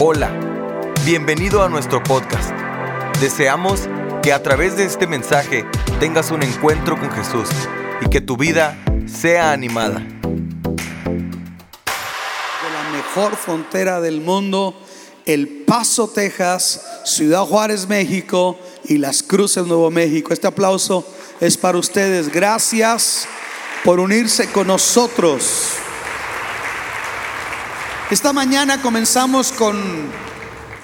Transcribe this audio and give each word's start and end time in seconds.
Hola, 0.00 0.28
bienvenido 1.04 1.62
a 1.62 1.68
nuestro 1.68 2.02
podcast. 2.02 2.50
Deseamos 3.20 3.82
que 4.24 4.32
a 4.32 4.42
través 4.42 4.76
de 4.76 4.84
este 4.84 5.06
mensaje 5.06 5.64
tengas 6.00 6.32
un 6.32 6.42
encuentro 6.42 6.98
con 6.98 7.12
Jesús 7.12 7.48
y 8.04 8.08
que 8.08 8.20
tu 8.20 8.36
vida 8.36 8.76
sea 9.06 9.52
animada. 9.52 10.00
de 10.00 10.18
la 12.72 12.90
mejor 12.92 13.36
frontera 13.36 14.00
del 14.00 14.20
mundo, 14.20 14.74
El 15.26 15.46
Paso, 15.64 16.08
Texas, 16.08 16.84
Ciudad 17.04 17.44
Juárez, 17.44 17.86
México 17.86 18.58
y 18.86 18.98
Las 18.98 19.22
Cruces, 19.22 19.64
Nuevo 19.64 19.92
México. 19.92 20.32
Este 20.32 20.48
aplauso 20.48 21.06
es 21.40 21.56
para 21.56 21.78
ustedes. 21.78 22.32
Gracias 22.32 23.28
por 23.84 24.00
unirse 24.00 24.50
con 24.50 24.66
nosotros. 24.66 25.83
Esta 28.14 28.32
mañana 28.32 28.80
comenzamos 28.80 29.50
con 29.50 29.76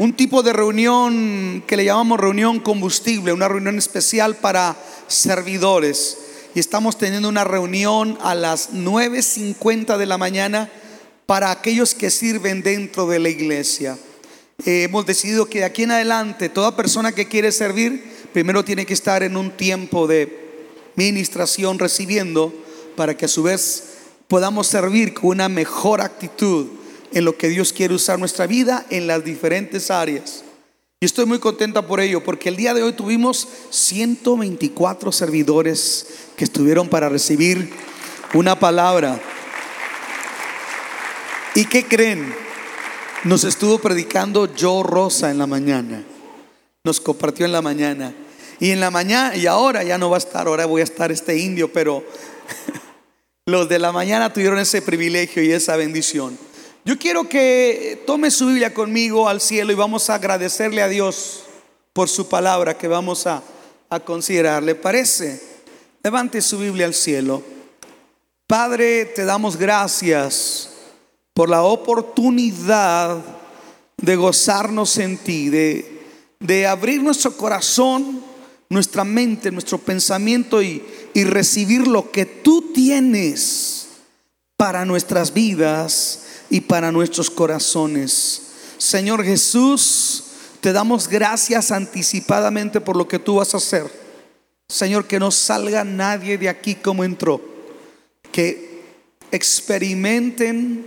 un 0.00 0.16
tipo 0.16 0.42
de 0.42 0.52
reunión 0.52 1.62
que 1.64 1.76
le 1.76 1.84
llamamos 1.84 2.18
reunión 2.18 2.58
combustible, 2.58 3.32
una 3.32 3.46
reunión 3.46 3.78
especial 3.78 4.34
para 4.34 4.76
servidores. 5.06 6.18
Y 6.56 6.58
estamos 6.58 6.98
teniendo 6.98 7.28
una 7.28 7.44
reunión 7.44 8.18
a 8.20 8.34
las 8.34 8.72
9.50 8.72 9.96
de 9.96 10.06
la 10.06 10.18
mañana 10.18 10.72
para 11.26 11.52
aquellos 11.52 11.94
que 11.94 12.10
sirven 12.10 12.64
dentro 12.64 13.06
de 13.06 13.20
la 13.20 13.28
iglesia. 13.28 13.96
Eh, 14.66 14.82
hemos 14.82 15.06
decidido 15.06 15.46
que 15.46 15.60
de 15.60 15.66
aquí 15.66 15.84
en 15.84 15.92
adelante 15.92 16.48
toda 16.48 16.74
persona 16.74 17.12
que 17.12 17.28
quiere 17.28 17.52
servir 17.52 18.12
primero 18.32 18.64
tiene 18.64 18.84
que 18.86 18.94
estar 18.94 19.22
en 19.22 19.36
un 19.36 19.52
tiempo 19.52 20.08
de 20.08 20.66
ministración 20.96 21.78
recibiendo 21.78 22.52
para 22.96 23.16
que 23.16 23.26
a 23.26 23.28
su 23.28 23.44
vez 23.44 23.84
podamos 24.26 24.66
servir 24.66 25.14
con 25.14 25.30
una 25.30 25.48
mejor 25.48 26.00
actitud 26.00 26.79
en 27.12 27.24
lo 27.24 27.36
que 27.36 27.48
Dios 27.48 27.72
quiere 27.72 27.94
usar 27.94 28.18
nuestra 28.18 28.46
vida 28.46 28.86
en 28.90 29.06
las 29.06 29.24
diferentes 29.24 29.90
áreas. 29.90 30.44
Y 31.00 31.06
estoy 31.06 31.24
muy 31.24 31.38
contenta 31.38 31.86
por 31.86 31.98
ello, 32.00 32.22
porque 32.22 32.50
el 32.50 32.56
día 32.56 32.74
de 32.74 32.82
hoy 32.82 32.92
tuvimos 32.92 33.48
124 33.70 35.12
servidores 35.12 36.06
que 36.36 36.44
estuvieron 36.44 36.88
para 36.88 37.08
recibir 37.08 37.70
una 38.34 38.58
palabra. 38.58 39.18
¿Y 41.54 41.64
qué 41.64 41.86
creen? 41.86 42.34
Nos 43.24 43.44
estuvo 43.44 43.78
predicando 43.78 44.48
Joe 44.58 44.82
Rosa 44.82 45.30
en 45.30 45.38
la 45.38 45.46
mañana. 45.46 46.04
Nos 46.84 47.00
compartió 47.00 47.46
en 47.46 47.52
la 47.52 47.62
mañana. 47.62 48.14
Y 48.60 48.70
en 48.70 48.80
la 48.80 48.90
mañana, 48.90 49.34
y 49.36 49.46
ahora 49.46 49.82
ya 49.82 49.96
no 49.96 50.10
va 50.10 50.16
a 50.16 50.18
estar, 50.18 50.46
ahora 50.46 50.66
voy 50.66 50.82
a 50.82 50.84
estar 50.84 51.10
este 51.10 51.38
indio, 51.38 51.72
pero 51.72 52.04
los 53.46 53.70
de 53.70 53.78
la 53.78 53.90
mañana 53.90 54.32
tuvieron 54.32 54.58
ese 54.58 54.82
privilegio 54.82 55.42
y 55.42 55.50
esa 55.50 55.76
bendición. 55.76 56.49
Yo 56.90 56.98
quiero 56.98 57.28
que 57.28 58.02
tome 58.04 58.32
su 58.32 58.48
Biblia 58.48 58.74
conmigo 58.74 59.28
al 59.28 59.40
cielo 59.40 59.70
y 59.70 59.76
vamos 59.76 60.10
a 60.10 60.16
agradecerle 60.16 60.82
a 60.82 60.88
Dios 60.88 61.44
por 61.92 62.08
su 62.08 62.28
palabra 62.28 62.76
que 62.76 62.88
vamos 62.88 63.28
a, 63.28 63.44
a 63.88 64.00
considerar. 64.00 64.64
¿Le 64.64 64.74
parece? 64.74 65.40
Levante 66.02 66.42
su 66.42 66.58
Biblia 66.58 66.86
al 66.86 66.94
cielo. 66.94 67.44
Padre, 68.48 69.04
te 69.04 69.24
damos 69.24 69.56
gracias 69.56 70.70
por 71.32 71.48
la 71.48 71.62
oportunidad 71.62 73.18
de 73.96 74.16
gozarnos 74.16 74.98
en 74.98 75.16
ti, 75.16 75.48
de, 75.48 76.02
de 76.40 76.66
abrir 76.66 77.04
nuestro 77.04 77.36
corazón, 77.36 78.20
nuestra 78.68 79.04
mente, 79.04 79.52
nuestro 79.52 79.78
pensamiento 79.78 80.60
y, 80.60 80.82
y 81.14 81.22
recibir 81.22 81.86
lo 81.86 82.10
que 82.10 82.26
tú 82.26 82.72
tienes 82.74 83.90
para 84.56 84.84
nuestras 84.84 85.32
vidas 85.32 86.26
y 86.50 86.60
para 86.60 86.92
nuestros 86.92 87.30
corazones. 87.30 88.42
Señor 88.76 89.24
Jesús, 89.24 90.24
te 90.60 90.72
damos 90.72 91.08
gracias 91.08 91.70
anticipadamente 91.70 92.80
por 92.80 92.96
lo 92.96 93.08
que 93.08 93.18
tú 93.18 93.36
vas 93.36 93.54
a 93.54 93.58
hacer. 93.58 93.90
Señor, 94.68 95.06
que 95.06 95.18
no 95.18 95.30
salga 95.30 95.84
nadie 95.84 96.36
de 96.36 96.48
aquí 96.48 96.74
como 96.74 97.04
entró. 97.04 97.40
Que 98.32 98.82
experimenten 99.30 100.86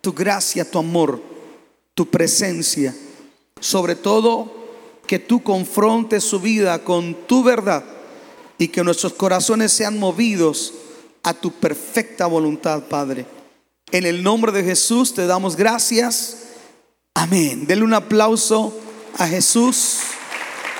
tu 0.00 0.12
gracia, 0.12 0.68
tu 0.68 0.78
amor, 0.78 1.22
tu 1.94 2.10
presencia. 2.10 2.94
Sobre 3.60 3.94
todo, 3.94 4.52
que 5.06 5.18
tú 5.18 5.42
confrontes 5.42 6.24
su 6.24 6.40
vida 6.40 6.82
con 6.82 7.14
tu 7.26 7.42
verdad 7.42 7.84
y 8.58 8.68
que 8.68 8.84
nuestros 8.84 9.12
corazones 9.12 9.72
sean 9.72 9.98
movidos 9.98 10.72
a 11.22 11.34
tu 11.34 11.50
perfecta 11.50 12.26
voluntad, 12.26 12.84
Padre. 12.84 13.26
En 13.90 14.06
el 14.06 14.22
nombre 14.22 14.52
de 14.52 14.64
Jesús 14.64 15.14
te 15.14 15.26
damos 15.26 15.56
gracias. 15.56 16.38
Amén. 17.14 17.66
Denle 17.66 17.84
un 17.84 17.94
aplauso 17.94 18.76
a 19.18 19.26
Jesús 19.26 20.00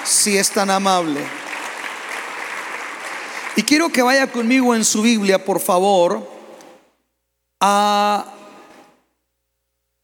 si 0.05 0.37
es 0.37 0.51
tan 0.51 0.71
amable. 0.71 1.21
Y 3.57 3.63
quiero 3.63 3.89
que 3.89 4.03
vaya 4.03 4.27
conmigo 4.31 4.75
en 4.75 4.85
su 4.85 5.03
Biblia, 5.03 5.45
por 5.45 5.61
favor, 5.61 6.29
a 7.61 8.35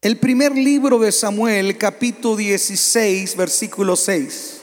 el 0.02 0.18
primer 0.18 0.56
libro 0.56 0.98
de 0.98 1.10
Samuel, 1.10 1.76
capítulo 1.76 2.36
16, 2.36 3.36
versículo 3.36 3.96
6. 3.96 4.60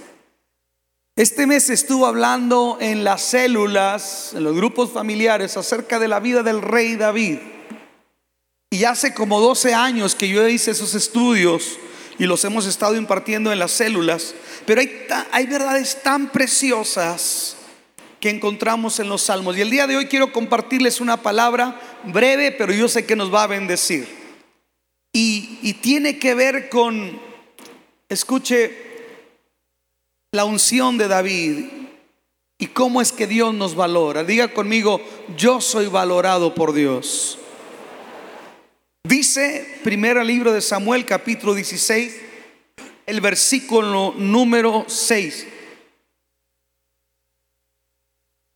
Este 1.18 1.46
mes 1.46 1.70
estuvo 1.70 2.06
hablando 2.06 2.78
en 2.80 3.04
las 3.04 3.24
células, 3.24 4.32
en 4.34 4.44
los 4.44 4.56
grupos 4.56 4.92
familiares, 4.92 5.58
acerca 5.58 6.00
de 6.00 6.08
la 6.08 6.20
vida 6.20 6.44
del 6.44 6.62
rey 6.62 6.96
David. 6.96 7.40
Y 8.70 8.84
hace 8.84 9.14
como 9.14 9.40
12 9.40 9.74
años 9.74 10.16
que 10.16 10.28
yo 10.28 10.48
hice 10.48 10.72
esos 10.72 10.94
estudios 10.94 11.78
y 12.20 12.26
los 12.26 12.44
hemos 12.44 12.66
estado 12.66 12.96
impartiendo 12.96 13.52
en 13.52 13.60
las 13.60 13.72
células. 13.72 14.36
Pero 14.66 14.82
hay, 14.82 15.08
hay 15.32 15.46
verdades 15.46 16.02
tan 16.04 16.30
preciosas 16.32 17.56
que 18.20 18.30
encontramos 18.30 19.00
en 19.00 19.10
los 19.10 19.24
salmos. 19.24 19.56
Y 19.58 19.62
el 19.62 19.70
día 19.70 19.88
de 19.88 19.96
hoy 19.96 20.08
quiero 20.08 20.34
compartirles 20.34 21.00
una 21.00 21.22
palabra 21.22 21.80
breve, 22.04 22.52
pero 22.52 22.74
yo 22.74 22.90
sé 22.90 23.06
que 23.06 23.16
nos 23.16 23.34
va 23.34 23.44
a 23.44 23.48
bendecir. 23.48 24.08
Y, 25.14 25.60
y 25.62 25.74
tiene 25.76 26.20
que 26.20 26.34
ver 26.34 26.70
con, 26.70 27.20
escuche, 28.10 28.86
la 30.34 30.46
unción 30.46 30.98
de 30.98 31.08
David 31.08 31.66
y 32.60 32.68
cómo 32.68 33.02
es 33.02 33.12
que 33.12 33.28
Dios 33.28 33.54
nos 33.54 33.76
valora. 33.76 34.24
Diga 34.24 34.54
conmigo, 34.54 35.02
yo 35.38 35.62
soy 35.62 35.88
valorado 35.88 36.54
por 36.54 36.74
Dios. 36.74 37.40
Dice 39.08 39.80
primero 39.84 40.22
libro 40.22 40.52
de 40.52 40.60
Samuel 40.60 41.06
capítulo 41.06 41.54
16, 41.54 42.14
el 43.06 43.22
versículo 43.22 44.14
número 44.18 44.84
6. 44.86 45.48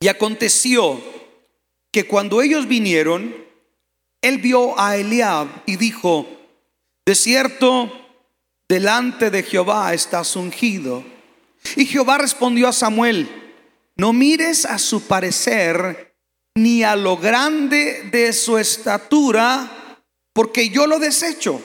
Y 0.01 0.09
aconteció 0.09 1.01
que 1.89 2.05
cuando 2.05 2.41
ellos 2.41 2.67
vinieron, 2.67 3.33
él 4.21 4.39
vio 4.39 4.77
a 4.77 4.97
Eliab 4.97 5.47
y 5.65 5.77
dijo, 5.77 6.27
de 7.05 7.15
cierto, 7.15 7.89
delante 8.67 9.29
de 9.29 9.43
Jehová 9.43 9.93
estás 9.93 10.35
ungido. 10.35 11.05
Y 11.77 11.85
Jehová 11.85 12.17
respondió 12.17 12.67
a 12.67 12.73
Samuel, 12.73 13.53
no 13.95 14.11
mires 14.11 14.65
a 14.65 14.79
su 14.79 15.03
parecer 15.03 16.13
ni 16.55 16.83
a 16.83 16.97
lo 16.97 17.15
grande 17.15 18.09
de 18.11 18.33
su 18.33 18.57
estatura, 18.57 19.77
porque 20.33 20.69
yo 20.69 20.87
lo 20.87 20.99
desecho. 20.99 21.61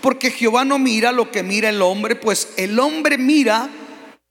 Porque 0.00 0.30
Jehová 0.30 0.64
no 0.64 0.78
mira 0.78 1.12
lo 1.12 1.30
que 1.30 1.42
mira 1.42 1.68
el 1.68 1.82
hombre, 1.82 2.16
pues 2.16 2.48
el 2.56 2.78
hombre 2.80 3.16
mira 3.16 3.70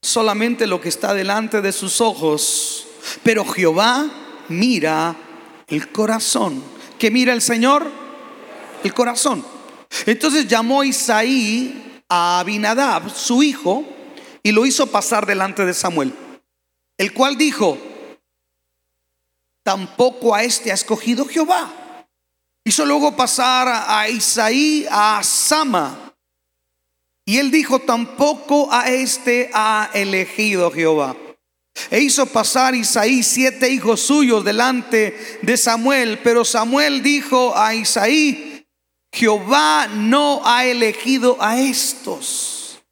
solamente 0.02 0.68
lo 0.68 0.82
que 0.82 0.90
está 0.90 1.14
delante 1.14 1.62
de 1.62 1.72
sus 1.72 2.02
ojos, 2.02 2.88
pero 3.24 3.46
Jehová 3.46 4.10
mira 4.50 5.16
el 5.68 5.92
corazón. 5.92 6.62
¿Qué 7.00 7.12
mira 7.12 7.34
el 7.34 7.42
Señor? 7.42 7.90
El 8.84 8.94
corazón. 8.94 9.46
Entonces 10.06 10.48
llamó 10.48 10.84
Isaí 10.84 12.02
a 12.10 12.40
Abinadab, 12.40 13.10
su 13.10 13.44
hijo, 13.44 13.86
y 14.44 14.52
lo 14.52 14.66
hizo 14.66 14.88
pasar 14.88 15.26
delante 15.26 15.66
de 15.66 15.74
Samuel, 15.74 16.14
el 16.98 17.14
cual 17.14 17.38
dijo, 17.38 17.78
tampoco 19.64 20.34
a 20.34 20.44
este 20.44 20.72
ha 20.72 20.74
escogido 20.74 21.26
Jehová. 21.26 21.87
Hizo 22.68 22.86
luego 22.86 23.16
pasar 23.16 23.86
a 23.88 24.10
Isaí 24.10 24.86
a 24.92 25.24
Sama. 25.24 26.14
Y 27.24 27.38
él 27.38 27.50
dijo, 27.50 27.80
tampoco 27.80 28.68
a 28.70 28.90
este 28.90 29.50
ha 29.54 29.90
elegido 29.94 30.70
Jehová. 30.70 31.16
E 31.90 32.02
hizo 32.02 32.26
pasar 32.26 32.76
Isaí 32.76 33.24
siete 33.24 33.70
hijos 33.70 34.02
suyos 34.02 34.44
delante 34.44 35.40
de 35.42 35.56
Samuel. 35.56 36.20
Pero 36.22 36.44
Samuel 36.44 37.02
dijo 37.02 37.56
a 37.56 37.74
Isaí, 37.74 38.68
Jehová 39.14 39.88
no 39.88 40.42
ha 40.44 40.66
elegido 40.66 41.38
a 41.40 41.58
estos. 41.58 42.84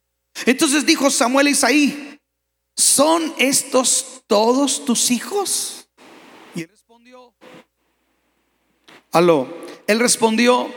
Entonces 0.45 0.85
dijo 0.85 1.09
Samuel 1.09 1.47
a 1.47 1.49
Isaí, 1.49 2.17
¿son 2.77 3.33
estos 3.37 4.23
todos 4.25 4.85
tus 4.85 5.11
hijos? 5.11 5.89
Y 6.55 6.61
él 6.61 6.69
respondió, 6.69 7.33
aló, 9.11 9.64
él 9.87 9.99
respondió, 9.99 10.73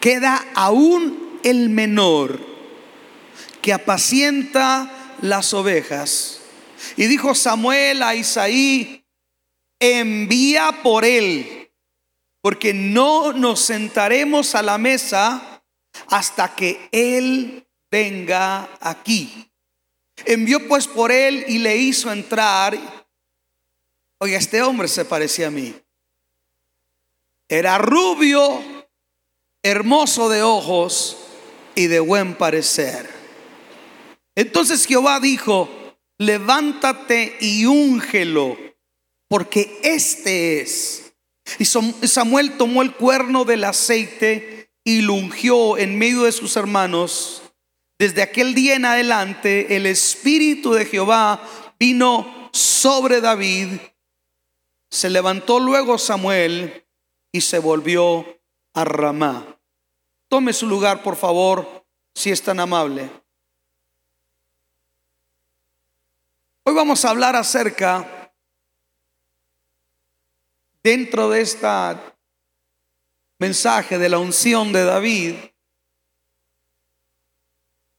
queda 0.00 0.44
aún 0.54 1.40
el 1.42 1.70
menor 1.70 2.40
que 3.62 3.72
apacienta 3.72 5.16
las 5.22 5.54
ovejas. 5.54 6.40
Y 6.96 7.06
dijo 7.06 7.34
Samuel 7.34 8.02
a 8.02 8.14
Isaí, 8.14 9.04
envía 9.80 10.80
por 10.82 11.04
él, 11.04 11.70
porque 12.42 12.74
no 12.74 13.32
nos 13.32 13.60
sentaremos 13.60 14.54
a 14.54 14.62
la 14.62 14.76
mesa 14.76 15.62
hasta 16.08 16.54
que 16.54 16.88
él 16.92 17.66
venga 17.90 18.68
aquí. 18.80 19.50
Envió 20.26 20.68
pues 20.68 20.86
por 20.86 21.10
él 21.10 21.44
y 21.48 21.58
le 21.58 21.76
hizo 21.76 22.12
entrar. 22.12 22.78
Oiga, 24.18 24.38
este 24.38 24.62
hombre 24.62 24.88
se 24.88 25.04
parecía 25.04 25.48
a 25.48 25.50
mí. 25.50 25.74
Era 27.48 27.78
rubio, 27.78 28.62
hermoso 29.62 30.28
de 30.28 30.42
ojos 30.42 31.16
y 31.74 31.86
de 31.86 32.00
buen 32.00 32.34
parecer. 32.36 33.08
Entonces 34.36 34.86
Jehová 34.86 35.20
dijo, 35.20 35.68
levántate 36.18 37.36
y 37.40 37.66
úngelo, 37.66 38.56
porque 39.28 39.78
este 39.82 40.60
es. 40.60 41.14
Y 41.58 41.64
Samuel 41.66 42.56
tomó 42.56 42.82
el 42.82 42.94
cuerno 42.94 43.44
del 43.44 43.64
aceite 43.64 44.70
y 44.82 45.02
lo 45.02 45.14
ungió 45.14 45.78
en 45.78 45.98
medio 45.98 46.22
de 46.22 46.32
sus 46.32 46.56
hermanos. 46.56 47.42
Desde 47.98 48.22
aquel 48.22 48.54
día 48.54 48.74
en 48.74 48.86
adelante 48.86 49.76
el 49.76 49.86
Espíritu 49.86 50.72
de 50.72 50.86
Jehová 50.86 51.42
vino 51.78 52.50
sobre 52.52 53.20
David. 53.20 53.68
Se 54.90 55.10
levantó 55.10 55.60
luego 55.60 55.98
Samuel 55.98 56.83
y 57.34 57.40
se 57.40 57.58
volvió 57.58 58.24
a 58.74 58.84
Ramá. 58.84 59.58
Tome 60.28 60.52
su 60.52 60.68
lugar, 60.68 61.02
por 61.02 61.16
favor, 61.16 61.84
si 62.14 62.30
es 62.30 62.40
tan 62.40 62.60
amable. 62.60 63.10
Hoy 66.62 66.74
vamos 66.74 67.04
a 67.04 67.10
hablar 67.10 67.34
acerca, 67.34 68.32
dentro 70.80 71.28
de 71.28 71.40
esta 71.40 72.16
mensaje 73.40 73.98
de 73.98 74.08
la 74.08 74.20
unción 74.20 74.72
de 74.72 74.84
David, 74.84 75.34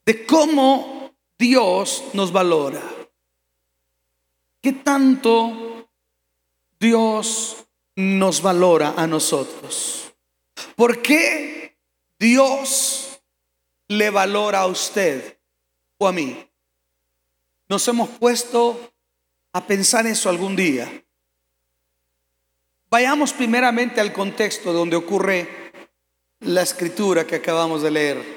de 0.06 0.26
cómo 0.26 1.14
Dios 1.38 2.06
nos 2.14 2.32
valora. 2.32 2.82
¿Qué 4.62 4.72
tanto 4.72 5.90
Dios 6.80 7.65
nos 7.96 8.42
valora 8.42 8.94
a 8.98 9.08
nosotros. 9.08 10.14
¿Por 10.76 11.02
qué 11.02 11.78
Dios 12.20 13.22
le 13.88 14.10
valora 14.10 14.62
a 14.62 14.68
usted 14.68 15.38
o 15.98 16.08
a 16.08 16.12
mí? 16.12 16.48
Nos 17.68 17.88
hemos 17.88 18.10
puesto 18.10 18.94
a 19.54 19.66
pensar 19.66 20.06
eso 20.06 20.30
algún 20.30 20.56
día. 20.56 21.04
Vayamos 22.90 23.34
primeramente 23.34 24.00
al 24.02 24.14
contexto 24.14 24.72
donde 24.72 24.96
ocurre 24.96 25.72
la 26.42 26.62
escritura 26.62 27.26
que 27.26 27.36
acabamos 27.36 27.82
de 27.82 27.92
leer. 27.92 28.36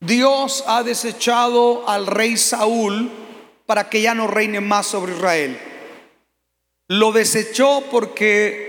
Dios 0.00 0.64
ha 0.66 0.82
desechado 0.82 1.88
al 1.88 2.06
rey 2.06 2.36
Saúl 2.36 3.10
para 3.66 3.90
que 3.90 4.00
ya 4.00 4.14
no 4.14 4.26
reine 4.26 4.60
más 4.60 4.86
sobre 4.86 5.12
Israel. 5.12 5.67
Lo 6.88 7.12
desechó 7.12 7.82
porque 7.90 8.68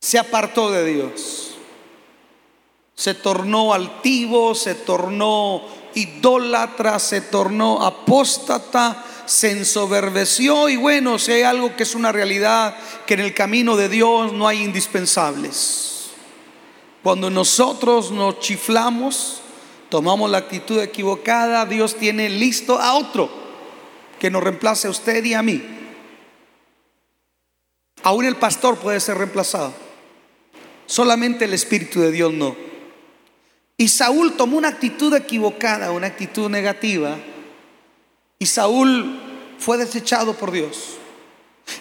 se 0.00 0.18
apartó 0.18 0.70
de 0.70 0.84
Dios. 0.84 1.56
Se 2.94 3.14
tornó 3.14 3.74
altivo, 3.74 4.54
se 4.54 4.76
tornó 4.76 5.62
idólatra, 5.94 7.00
se 7.00 7.20
tornó 7.20 7.84
apóstata, 7.84 9.04
se 9.26 9.50
ensoberbeció 9.50 10.68
y 10.68 10.76
bueno, 10.76 11.18
si 11.18 11.32
hay 11.32 11.42
algo 11.42 11.74
que 11.74 11.82
es 11.82 11.96
una 11.96 12.12
realidad, 12.12 12.76
que 13.06 13.14
en 13.14 13.20
el 13.20 13.34
camino 13.34 13.76
de 13.76 13.88
Dios 13.88 14.32
no 14.32 14.46
hay 14.46 14.62
indispensables. 14.62 16.10
Cuando 17.02 17.30
nosotros 17.30 18.12
nos 18.12 18.38
chiflamos, 18.38 19.40
tomamos 19.88 20.30
la 20.30 20.38
actitud 20.38 20.80
equivocada, 20.80 21.66
Dios 21.66 21.96
tiene 21.96 22.28
listo 22.28 22.78
a 22.78 22.94
otro 22.94 23.28
que 24.20 24.30
nos 24.30 24.42
reemplace 24.42 24.86
a 24.86 24.90
usted 24.90 25.24
y 25.24 25.34
a 25.34 25.42
mí. 25.42 25.83
Aún 28.04 28.26
el 28.26 28.36
pastor 28.36 28.76
puede 28.76 29.00
ser 29.00 29.16
reemplazado. 29.16 29.72
Solamente 30.84 31.46
el 31.46 31.54
Espíritu 31.54 32.00
de 32.00 32.12
Dios 32.12 32.34
no. 32.34 32.54
Y 33.78 33.88
Saúl 33.88 34.34
tomó 34.34 34.58
una 34.58 34.68
actitud 34.68 35.12
equivocada, 35.14 35.90
una 35.90 36.08
actitud 36.08 36.50
negativa. 36.50 37.16
Y 38.38 38.44
Saúl 38.44 39.18
fue 39.58 39.78
desechado 39.78 40.34
por 40.34 40.52
Dios. 40.52 40.98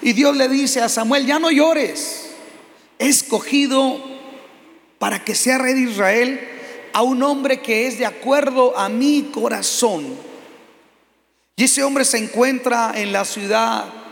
Y 0.01 0.13
Dios 0.13 0.37
le 0.37 0.47
dice 0.47 0.81
a 0.81 0.87
Samuel, 0.87 1.25
ya 1.25 1.39
no 1.39 1.51
llores. 1.51 2.29
He 2.99 3.09
escogido 3.09 4.01
para 4.99 5.25
que 5.25 5.35
sea 5.35 5.57
rey 5.57 5.73
de 5.73 5.91
Israel 5.91 6.39
a 6.93 7.01
un 7.01 7.21
hombre 7.21 7.61
que 7.61 7.85
es 7.85 7.99
de 7.99 8.05
acuerdo 8.05 8.77
a 8.77 8.87
mi 8.87 9.23
corazón. 9.23 10.15
Y 11.57 11.65
ese 11.65 11.83
hombre 11.83 12.05
se 12.05 12.17
encuentra 12.17 12.93
en 12.95 13.11
la 13.11 13.25
ciudad 13.25 14.02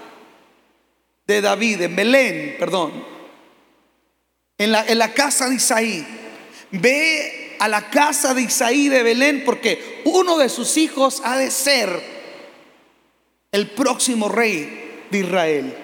de 1.32 1.42
David, 1.42 1.82
en 1.82 1.96
Belén, 1.96 2.56
perdón, 2.60 2.92
en 4.58 4.72
la, 4.72 4.86
en 4.86 4.98
la 4.98 5.14
casa 5.14 5.50
de 5.50 5.56
Isaí. 5.56 6.06
Ve 6.72 7.56
a 7.60 7.68
la 7.68 7.90
casa 7.90 8.34
de 8.34 8.44
Isaí 8.44 8.90
de 8.90 9.04
Belén 9.04 9.44
porque 9.46 10.02
uno 10.06 10.38
de 10.38 10.50
sus 10.50 10.78
hijos 10.78 11.22
ha 11.24 11.38
de 11.38 11.50
ser 11.50 11.90
el 13.52 13.70
próximo 13.72 14.30
rey 14.30 15.06
de 15.10 15.20
Israel. 15.20 15.78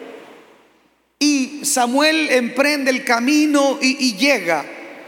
Y 1.20 1.66
Samuel 1.66 2.30
emprende 2.30 2.92
el 2.92 3.04
camino 3.04 3.80
y, 3.82 4.08
y 4.08 4.18
llega, 4.18 4.66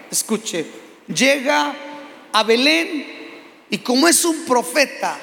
escuche, 0.10 0.66
llega 1.08 1.76
a 2.32 2.44
Belén 2.44 3.06
y 3.70 3.78
como 3.80 4.08
es 4.08 4.26
un 4.26 4.46
profeta, 4.46 5.20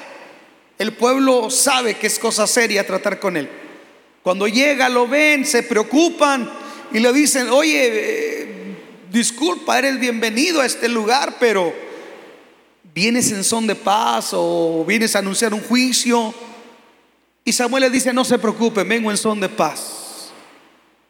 el 0.77 0.93
pueblo 0.93 1.49
sabe 1.49 1.95
que 1.95 2.07
es 2.07 2.19
cosa 2.19 2.47
seria 2.47 2.85
tratar 2.85 3.19
con 3.19 3.35
él. 3.35 3.49
Cuando 4.27 4.45
llega, 4.49 4.89
lo 4.89 5.07
ven, 5.07 5.45
se 5.45 5.63
preocupan 5.63 6.51
y 6.91 6.99
le 6.99 7.13
dicen, 7.13 7.47
oye, 7.49 7.91
eh, 7.93 8.75
disculpa, 9.09 9.79
eres 9.79 9.97
bienvenido 10.01 10.59
a 10.59 10.65
este 10.65 10.89
lugar, 10.89 11.37
pero 11.39 11.73
vienes 12.93 13.31
en 13.31 13.41
son 13.45 13.65
de 13.67 13.75
paz 13.75 14.31
o 14.33 14.83
vienes 14.85 15.15
a 15.15 15.19
anunciar 15.19 15.53
un 15.53 15.61
juicio. 15.61 16.33
Y 17.45 17.53
Samuel 17.53 17.83
le 17.83 17.89
dice, 17.89 18.11
no 18.11 18.25
se 18.25 18.37
preocupe, 18.37 18.83
vengo 18.83 19.09
en 19.11 19.15
son 19.15 19.39
de 19.39 19.47
paz. 19.47 20.31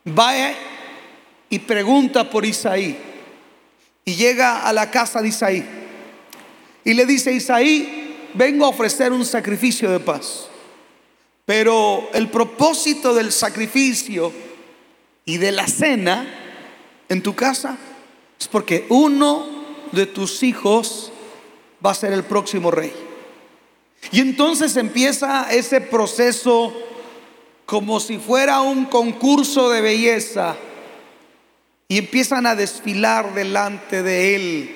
Vaya 0.03 0.53
y 1.50 1.58
pregunta 1.58 2.30
por 2.30 2.46
Isaí. 2.46 2.96
Y 4.06 4.13
llega 4.13 4.62
a 4.62 4.72
la 4.72 4.92
casa 4.92 5.24
de 5.24 5.30
Isaí. 5.30 5.65
Y 6.84 6.94
le 6.94 7.03
dice, 7.08 7.32
Isaí, 7.32 8.30
vengo 8.36 8.63
a 8.63 8.70
ofrecer 8.70 9.12
un 9.12 9.25
sacrificio 9.25 9.89
de 9.89 10.01
paz. 10.01 10.47
Pero 11.48 12.10
el 12.13 12.30
propósito 12.30 13.13
del 13.13 13.32
sacrificio 13.32 14.34
y 15.24 15.38
de 15.38 15.54
la 15.54 15.66
cena 15.66 16.27
en 17.08 17.24
tu 17.24 17.36
casa 17.36 17.77
es 18.38 18.50
porque 18.50 18.86
uno 18.89 19.48
de 19.94 20.08
tus 20.08 20.44
hijos 20.44 21.10
va 21.84 21.92
a 21.92 21.96
ser 21.96 22.12
el 22.12 22.25
próximo 22.25 22.70
rey. 22.70 22.92
Y 24.12 24.20
entonces 24.20 24.75
empieza 24.75 25.48
ese 25.50 25.80
proceso 25.80 26.74
como 27.66 28.01
si 28.01 28.18
fuera 28.18 28.60
un 28.60 28.84
concurso 28.84 29.70
de 29.70 29.80
belleza 29.80 30.58
y 31.88 31.98
empiezan 31.98 32.46
a 32.46 32.56
desfilar 32.56 33.34
delante 33.34 34.04
de 34.04 34.36
él 34.36 34.75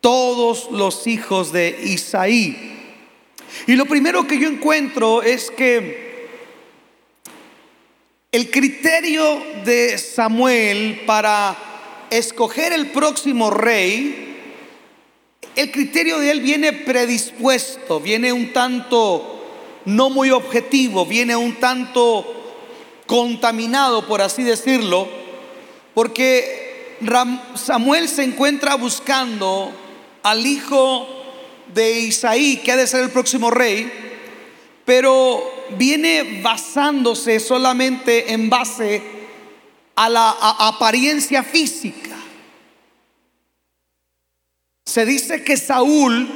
todos 0.00 0.70
los 0.70 1.06
hijos 1.06 1.52
de 1.52 1.78
Isaí. 1.84 2.73
Y 3.66 3.76
lo 3.76 3.86
primero 3.86 4.26
que 4.26 4.38
yo 4.38 4.48
encuentro 4.48 5.22
es 5.22 5.50
que 5.50 6.28
el 8.32 8.50
criterio 8.50 9.42
de 9.64 9.96
Samuel 9.96 11.02
para 11.06 11.56
escoger 12.10 12.72
el 12.72 12.88
próximo 12.88 13.50
rey, 13.50 14.36
el 15.56 15.70
criterio 15.70 16.18
de 16.18 16.30
él 16.32 16.40
viene 16.40 16.72
predispuesto, 16.72 18.00
viene 18.00 18.32
un 18.32 18.52
tanto 18.52 19.82
no 19.84 20.10
muy 20.10 20.30
objetivo, 20.30 21.06
viene 21.06 21.36
un 21.36 21.54
tanto 21.60 22.26
contaminado, 23.06 24.06
por 24.06 24.20
así 24.20 24.42
decirlo, 24.42 25.08
porque 25.94 26.96
Samuel 27.54 28.08
se 28.08 28.24
encuentra 28.24 28.74
buscando 28.74 29.72
al 30.22 30.46
hijo 30.46 31.23
de 31.72 32.00
Isaí, 32.00 32.58
que 32.58 32.72
ha 32.72 32.76
de 32.76 32.86
ser 32.86 33.02
el 33.02 33.10
próximo 33.10 33.50
rey, 33.50 33.90
pero 34.84 35.42
viene 35.76 36.40
basándose 36.42 37.40
solamente 37.40 38.32
en 38.32 38.50
base 38.50 39.02
a 39.96 40.08
la 40.08 40.30
apariencia 40.40 41.42
física. 41.42 42.16
Se 44.84 45.06
dice 45.06 45.42
que 45.42 45.56
Saúl 45.56 46.28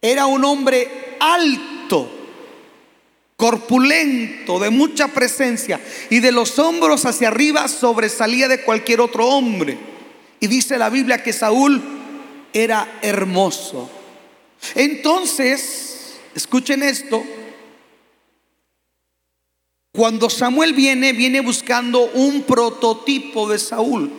era 0.00 0.26
un 0.26 0.44
hombre 0.44 1.16
alto, 1.18 2.08
corpulento, 3.36 4.58
de 4.58 4.70
mucha 4.70 5.08
presencia, 5.08 5.80
y 6.10 6.20
de 6.20 6.32
los 6.32 6.58
hombros 6.58 7.04
hacia 7.04 7.28
arriba 7.28 7.68
sobresalía 7.68 8.48
de 8.48 8.62
cualquier 8.62 9.00
otro 9.00 9.26
hombre. 9.26 9.76
Y 10.40 10.46
dice 10.46 10.78
la 10.78 10.88
Biblia 10.88 11.22
que 11.22 11.32
Saúl 11.32 11.97
era 12.52 12.98
hermoso. 13.02 13.90
Entonces, 14.74 16.18
escuchen 16.34 16.82
esto, 16.82 17.22
cuando 19.92 20.30
Samuel 20.30 20.74
viene, 20.74 21.12
viene 21.12 21.40
buscando 21.40 22.10
un 22.12 22.42
prototipo 22.42 23.48
de 23.48 23.58
Saúl. 23.58 24.12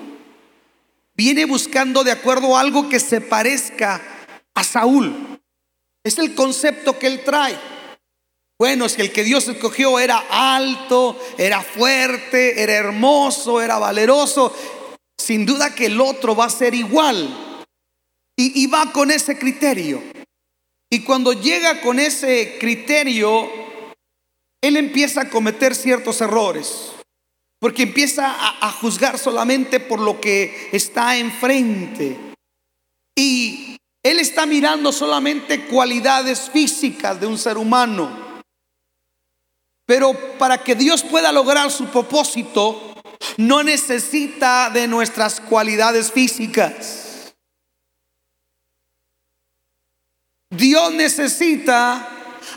Viene 1.16 1.46
buscando 1.46 2.04
de 2.04 2.12
acuerdo 2.12 2.58
algo 2.58 2.90
que 2.90 3.00
se 3.00 3.22
parezca 3.22 4.02
a 4.54 4.64
Saúl. 4.64 5.40
Es 6.04 6.18
el 6.18 6.34
concepto 6.34 6.98
que 6.98 7.08
él 7.08 7.24
trae. 7.24 7.58
Bueno, 8.58 8.86
es 8.86 8.96
que 8.96 9.04
el 9.04 9.14
que 9.14 9.24
Dios 9.24 9.48
escogió 9.48 10.00
era 10.00 10.26
alto, 10.30 11.18
era 11.38 11.62
fuerte, 11.62 12.62
era 12.62 12.74
hermoso, 12.74 13.62
era 13.62 13.78
valeroso. 13.80 14.54
Sin 15.18 15.46
duda 15.46 15.74
que 15.74 15.86
el 15.86 16.02
otro 16.02 16.36
va 16.36 16.46
a 16.46 16.50
ser 16.50 16.76
igual. 16.76 17.49
Y, 18.42 18.68
va 18.68 18.94
con 18.94 19.12
ese 19.12 19.38
criterio. 19.38 20.02
Y 20.90 21.02
cuando 21.02 21.34
llega 21.34 21.82
con 21.82 22.00
ese 22.00 22.56
criterio, 22.58 23.52
él 24.62 24.78
empieza 24.78 25.24
a 25.24 25.30
cometer 25.30 25.76
ciertos 25.76 26.22
errores. 26.22 26.94
Porque 27.60 27.84
empieza 27.84 28.34
a, 28.66 28.72
juzgar 28.72 29.20
solamente 29.20 29.82
por 29.82 30.00
lo 30.00 30.22
que 30.22 30.70
está 30.72 31.18
enfrente. 31.18 32.18
Y 33.14 33.76
él 34.02 34.20
está 34.20 34.46
mirando 34.46 34.94
solamente 34.94 35.66
cualidades 35.66 36.50
físicas 36.50 37.20
de 37.20 37.28
un 37.28 37.38
ser 37.38 37.58
humano. 37.58 38.42
Pero 39.86 40.14
para 40.38 40.64
que 40.64 40.76
Dios 40.76 41.04
pueda 41.04 41.34
lograr 41.34 41.70
su 41.72 41.88
propósito, 41.88 42.96
no 43.36 43.64
necesita 43.64 44.70
de 44.70 44.88
nuestras 44.88 45.42
cualidades 45.42 46.10
físicas. 46.14 47.09
Dios 50.50 50.94
necesita 50.94 52.10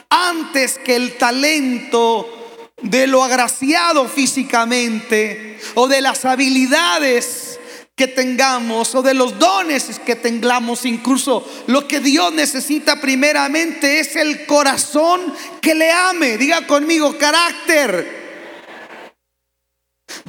antes 0.08 0.78
que 0.78 0.96
el 0.96 1.18
talento 1.18 2.72
de 2.80 3.06
lo 3.06 3.22
agraciado 3.22 4.08
físicamente 4.08 5.58
o 5.74 5.88
de 5.88 6.00
las 6.00 6.24
habilidades 6.24 7.60
que 7.94 8.08
tengamos 8.08 8.94
o 8.94 9.02
de 9.02 9.12
los 9.12 9.38
dones 9.38 10.00
que 10.06 10.16
tengamos 10.16 10.86
incluso. 10.86 11.46
Lo 11.66 11.86
que 11.86 12.00
Dios 12.00 12.32
necesita 12.32 13.00
primeramente 13.00 14.00
es 14.00 14.16
el 14.16 14.46
corazón 14.46 15.20
que 15.60 15.74
le 15.74 15.92
ame. 15.92 16.38
Diga 16.38 16.66
conmigo 16.66 17.18
carácter 17.18 18.21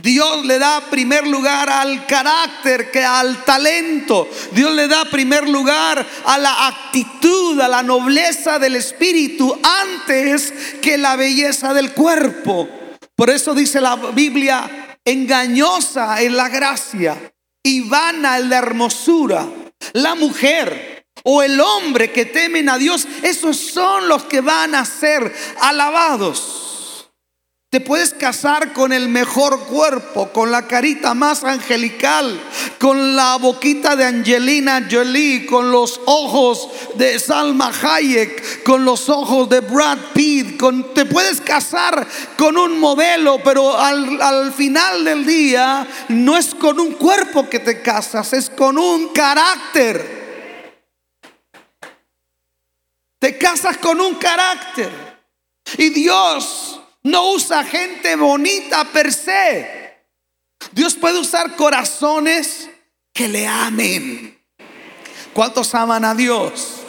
Dios 0.01 0.45
le 0.45 0.59
da 0.59 0.81
primer 0.89 1.27
lugar 1.27 1.69
al 1.69 2.05
carácter 2.05 2.91
que 2.91 3.03
al 3.03 3.43
talento. 3.43 4.27
Dios 4.51 4.73
le 4.73 4.87
da 4.87 5.05
primer 5.05 5.47
lugar 5.47 6.05
a 6.25 6.37
la 6.37 6.67
actitud, 6.67 7.59
a 7.59 7.67
la 7.67 7.83
nobleza 7.83 8.59
del 8.59 8.75
espíritu 8.75 9.57
antes 9.63 10.53
que 10.81 10.97
la 10.97 11.15
belleza 11.15 11.73
del 11.73 11.93
cuerpo. 11.93 12.67
Por 13.15 13.29
eso 13.29 13.53
dice 13.53 13.79
la 13.79 13.95
Biblia, 13.95 14.97
engañosa 15.05 16.21
es 16.21 16.31
la 16.31 16.49
gracia 16.49 17.15
y 17.63 17.81
vana 17.81 18.37
es 18.37 18.45
la 18.45 18.57
hermosura. 18.57 19.47
La 19.93 20.15
mujer 20.15 21.05
o 21.23 21.41
el 21.41 21.59
hombre 21.59 22.11
que 22.11 22.25
temen 22.25 22.69
a 22.69 22.77
Dios, 22.77 23.07
esos 23.21 23.57
son 23.57 24.07
los 24.07 24.23
que 24.23 24.41
van 24.41 24.75
a 24.75 24.85
ser 24.85 25.33
alabados. 25.61 26.62
Te 27.73 27.81
puedes 27.81 28.13
casar 28.13 28.71
con 28.71 28.93
el 28.93 29.09
mejor 29.09 29.61
cuerpo, 29.61 30.31
con 30.31 30.51
la 30.51 30.67
carita 30.67 31.15
más 31.15 31.43
angelical, 31.43 32.39
con 32.77 33.15
la 33.15 33.37
boquita 33.37 33.95
de 33.95 34.05
Angelina 34.05 34.87
Jolie, 34.91 35.47
con 35.47 35.71
los 35.71 35.99
ojos 36.05 36.69
de 36.93 37.17
Salma 37.17 37.71
Hayek, 37.71 38.61
con 38.61 38.85
los 38.85 39.09
ojos 39.09 39.49
de 39.49 39.61
Brad 39.61 39.97
Pitt. 40.13 40.61
Te 40.93 41.05
puedes 41.07 41.41
casar 41.41 42.07
con 42.37 42.59
un 42.59 42.79
modelo, 42.79 43.41
pero 43.43 43.75
al, 43.75 44.21
al 44.21 44.53
final 44.53 45.03
del 45.03 45.25
día 45.25 45.87
no 46.09 46.37
es 46.37 46.53
con 46.53 46.79
un 46.79 46.91
cuerpo 46.91 47.49
que 47.49 47.57
te 47.57 47.81
casas, 47.81 48.33
es 48.33 48.51
con 48.51 48.77
un 48.77 49.07
carácter. 49.07 50.77
Te 53.17 53.35
casas 53.39 53.77
con 53.77 53.99
un 53.99 54.13
carácter. 54.13 54.91
Y 55.79 55.89
Dios 55.89 56.81
no 57.03 57.31
usa 57.31 57.63
gente 57.63 58.15
bonita 58.15 58.85
per 58.85 59.11
se. 59.11 59.93
Dios 60.71 60.95
puede 60.95 61.19
usar 61.19 61.55
corazones 61.55 62.69
que 63.13 63.27
le 63.27 63.47
amen. 63.47 64.39
¿Cuántos 65.33 65.75
aman 65.75 66.05
a 66.05 66.15
Dios? 66.15 66.79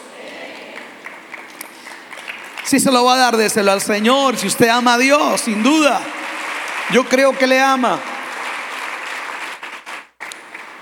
Si 2.65 2.81
se 2.81 2.91
lo 2.91 3.05
va 3.05 3.15
a 3.15 3.19
dar, 3.19 3.37
déselo 3.37 3.73
al 3.73 3.81
Señor. 3.81 4.37
Si 4.37 4.47
usted 4.47 4.69
ama 4.69 4.95
a 4.95 4.99
Dios, 4.99 5.41
sin 5.41 5.63
duda. 5.63 6.01
Yo 6.93 7.05
creo 7.09 7.37
que 7.37 7.47
le 7.47 7.61
ama. 7.61 8.01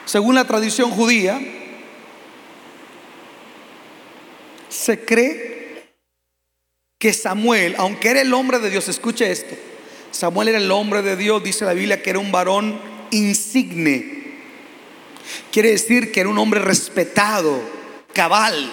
Según 0.04 0.34
la 0.34 0.44
tradición 0.44 0.90
judía, 0.90 1.40
se 4.68 5.04
cree 5.04 5.61
que 7.02 7.12
Samuel, 7.12 7.74
aunque 7.78 8.10
era 8.10 8.20
el 8.20 8.32
hombre 8.32 8.60
de 8.60 8.70
Dios, 8.70 8.86
escuche 8.86 9.28
esto, 9.28 9.56
Samuel 10.12 10.46
era 10.46 10.58
el 10.58 10.70
hombre 10.70 11.02
de 11.02 11.16
Dios, 11.16 11.42
dice 11.42 11.64
la 11.64 11.72
Biblia 11.72 12.00
que 12.00 12.10
era 12.10 12.20
un 12.20 12.30
varón 12.30 12.80
insigne. 13.10 14.22
Quiere 15.50 15.72
decir 15.72 16.12
que 16.12 16.20
era 16.20 16.28
un 16.28 16.38
hombre 16.38 16.60
respetado, 16.60 17.60
cabal, 18.12 18.72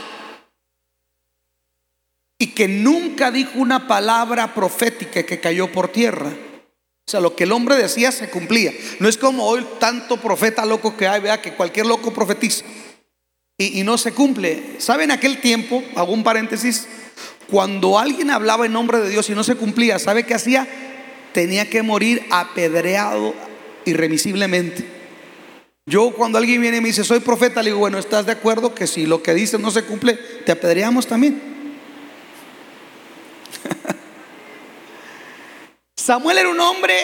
y 2.38 2.52
que 2.52 2.68
nunca 2.68 3.32
dijo 3.32 3.54
una 3.56 3.88
palabra 3.88 4.54
profética 4.54 5.24
que 5.24 5.40
cayó 5.40 5.72
por 5.72 5.92
tierra. 5.92 6.30
O 6.30 7.10
sea, 7.10 7.22
lo 7.22 7.36
que 7.36 7.46
el 7.46 7.52
hombre 7.52 7.78
decía 7.78 8.12
se 8.12 8.30
cumplía. 8.30 8.72
No 9.00 9.10
es 9.10 9.18
como 9.18 9.48
hoy 9.48 9.66
tanto 9.80 10.18
profeta 10.18 10.68
loco 10.68 10.96
que 10.96 11.08
hay, 11.08 11.20
vea 11.20 11.42
que 11.42 11.56
cualquier 11.56 11.88
loco 11.88 12.14
profetiza 12.14 12.64
y, 13.60 13.84
no 13.84 13.98
se 13.98 14.14
cumple. 14.14 14.76
¿Saben 14.78 15.12
aquel 15.12 15.42
tiempo? 15.42 15.84
Hago 15.96 16.14
un 16.14 16.24
paréntesis 16.24 16.88
cuando 17.50 17.98
alguien 17.98 18.30
hablaba 18.30 18.66
en 18.66 18.74
nombre 18.74 19.00
de 19.00 19.10
Dios 19.10 19.30
y 19.30 19.36
no 19.36 19.44
se 19.44 19.56
cumplía, 19.56 20.00
¿sabe 20.00 20.26
qué 20.26 20.36
hacía? 20.36 20.68
Tenía 21.34 21.70
que 21.70 21.82
morir 21.84 22.26
apedreado 22.30 23.34
irremisiblemente. 23.86 24.86
Yo 25.86 26.12
cuando 26.12 26.38
alguien 26.38 26.62
viene 26.62 26.78
y 26.78 26.82
me 26.82 26.90
dice, 26.90 27.04
soy 27.04 27.20
profeta, 27.20 27.64
le 27.64 27.72
digo, 27.72 27.80
bueno, 27.80 27.98
¿estás 27.98 28.28
de 28.28 28.32
acuerdo 28.32 28.76
que 28.76 28.86
si 28.86 29.08
lo 29.08 29.24
que 29.24 29.34
dices 29.34 29.60
no 29.60 29.72
se 29.72 29.84
cumple, 29.84 30.14
te 30.46 30.52
apedreamos 30.52 31.08
también? 31.08 31.42
Samuel 35.96 36.38
era 36.38 36.50
un 36.50 36.60
hombre 36.60 36.96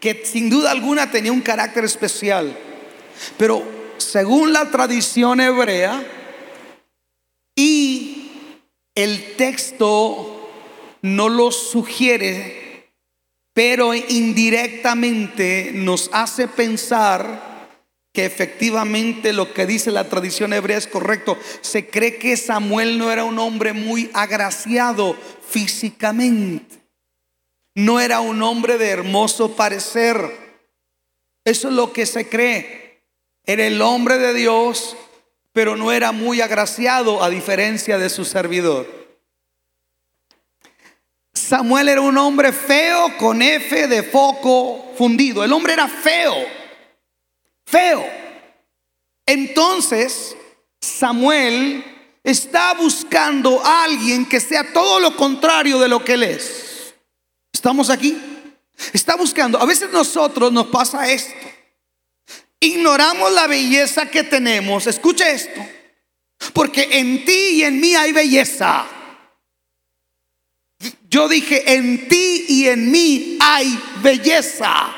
que 0.00 0.22
sin 0.24 0.50
duda 0.50 0.70
alguna 0.70 1.10
tenía 1.10 1.32
un 1.32 1.40
carácter 1.40 1.84
especial, 1.84 2.54
pero 3.38 3.62
según 3.96 4.52
la 4.52 4.70
tradición 4.70 5.40
hebrea 5.40 6.02
y 7.54 7.89
el 8.94 9.36
texto 9.36 10.48
no 11.02 11.28
lo 11.28 11.52
sugiere, 11.52 12.90
pero 13.52 13.94
indirectamente 13.94 15.72
nos 15.74 16.10
hace 16.12 16.48
pensar 16.48 17.50
que 18.12 18.24
efectivamente 18.24 19.32
lo 19.32 19.52
que 19.52 19.66
dice 19.66 19.90
la 19.90 20.08
tradición 20.08 20.52
hebrea 20.52 20.78
es 20.78 20.86
correcto. 20.86 21.38
Se 21.60 21.88
cree 21.88 22.16
que 22.16 22.36
Samuel 22.36 22.98
no 22.98 23.12
era 23.12 23.24
un 23.24 23.38
hombre 23.38 23.72
muy 23.72 24.10
agraciado 24.14 25.16
físicamente. 25.48 26.80
No 27.74 28.00
era 28.00 28.20
un 28.20 28.42
hombre 28.42 28.78
de 28.78 28.88
hermoso 28.88 29.54
parecer. 29.54 30.18
Eso 31.44 31.68
es 31.68 31.74
lo 31.74 31.92
que 31.92 32.04
se 32.04 32.28
cree. 32.28 33.04
Era 33.44 33.66
el 33.66 33.80
hombre 33.80 34.18
de 34.18 34.34
Dios 34.34 34.96
pero 35.52 35.76
no 35.76 35.92
era 35.92 36.12
muy 36.12 36.40
agraciado 36.40 37.22
a 37.22 37.30
diferencia 37.30 37.98
de 37.98 38.08
su 38.08 38.24
servidor. 38.24 39.00
Samuel 41.32 41.88
era 41.88 42.00
un 42.00 42.16
hombre 42.16 42.52
feo 42.52 43.16
con 43.18 43.42
F 43.42 43.88
de 43.88 44.02
foco 44.02 44.92
fundido. 44.96 45.42
El 45.42 45.52
hombre 45.52 45.72
era 45.72 45.88
feo, 45.88 46.34
feo. 47.64 48.04
Entonces, 49.26 50.36
Samuel 50.80 51.84
está 52.22 52.74
buscando 52.74 53.64
a 53.64 53.84
alguien 53.84 54.26
que 54.26 54.40
sea 54.40 54.72
todo 54.72 55.00
lo 55.00 55.16
contrario 55.16 55.78
de 55.78 55.88
lo 55.88 56.04
que 56.04 56.14
él 56.14 56.22
es. 56.24 56.94
¿Estamos 57.52 57.90
aquí? 57.90 58.16
Está 58.92 59.16
buscando. 59.16 59.60
A 59.60 59.66
veces 59.66 59.90
nosotros 59.90 60.52
nos 60.52 60.66
pasa 60.66 61.10
esto. 61.10 61.49
Ignoramos 62.60 63.32
la 63.32 63.46
belleza 63.46 64.06
que 64.06 64.22
tenemos. 64.22 64.86
Escuche 64.86 65.30
esto. 65.32 65.60
Porque 66.52 66.88
en 66.92 67.24
ti 67.24 67.48
y 67.54 67.62
en 67.64 67.80
mí 67.80 67.94
hay 67.94 68.12
belleza. 68.12 68.86
Yo 71.08 71.28
dije, 71.28 71.74
en 71.74 72.08
ti 72.08 72.44
y 72.48 72.68
en 72.68 72.90
mí 72.90 73.36
hay 73.40 73.78
belleza. 74.02 74.94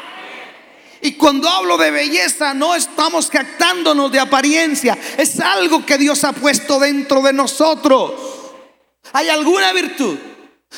Y 1.00 1.12
cuando 1.12 1.48
hablo 1.48 1.76
de 1.78 1.90
belleza, 1.90 2.54
no 2.54 2.76
estamos 2.76 3.28
jactándonos 3.28 4.12
de 4.12 4.20
apariencia. 4.20 4.96
Es 5.16 5.40
algo 5.40 5.84
que 5.84 5.98
Dios 5.98 6.22
ha 6.22 6.32
puesto 6.32 6.78
dentro 6.78 7.22
de 7.22 7.32
nosotros. 7.32 8.12
Hay 9.12 9.28
alguna 9.28 9.72
virtud. 9.72 10.16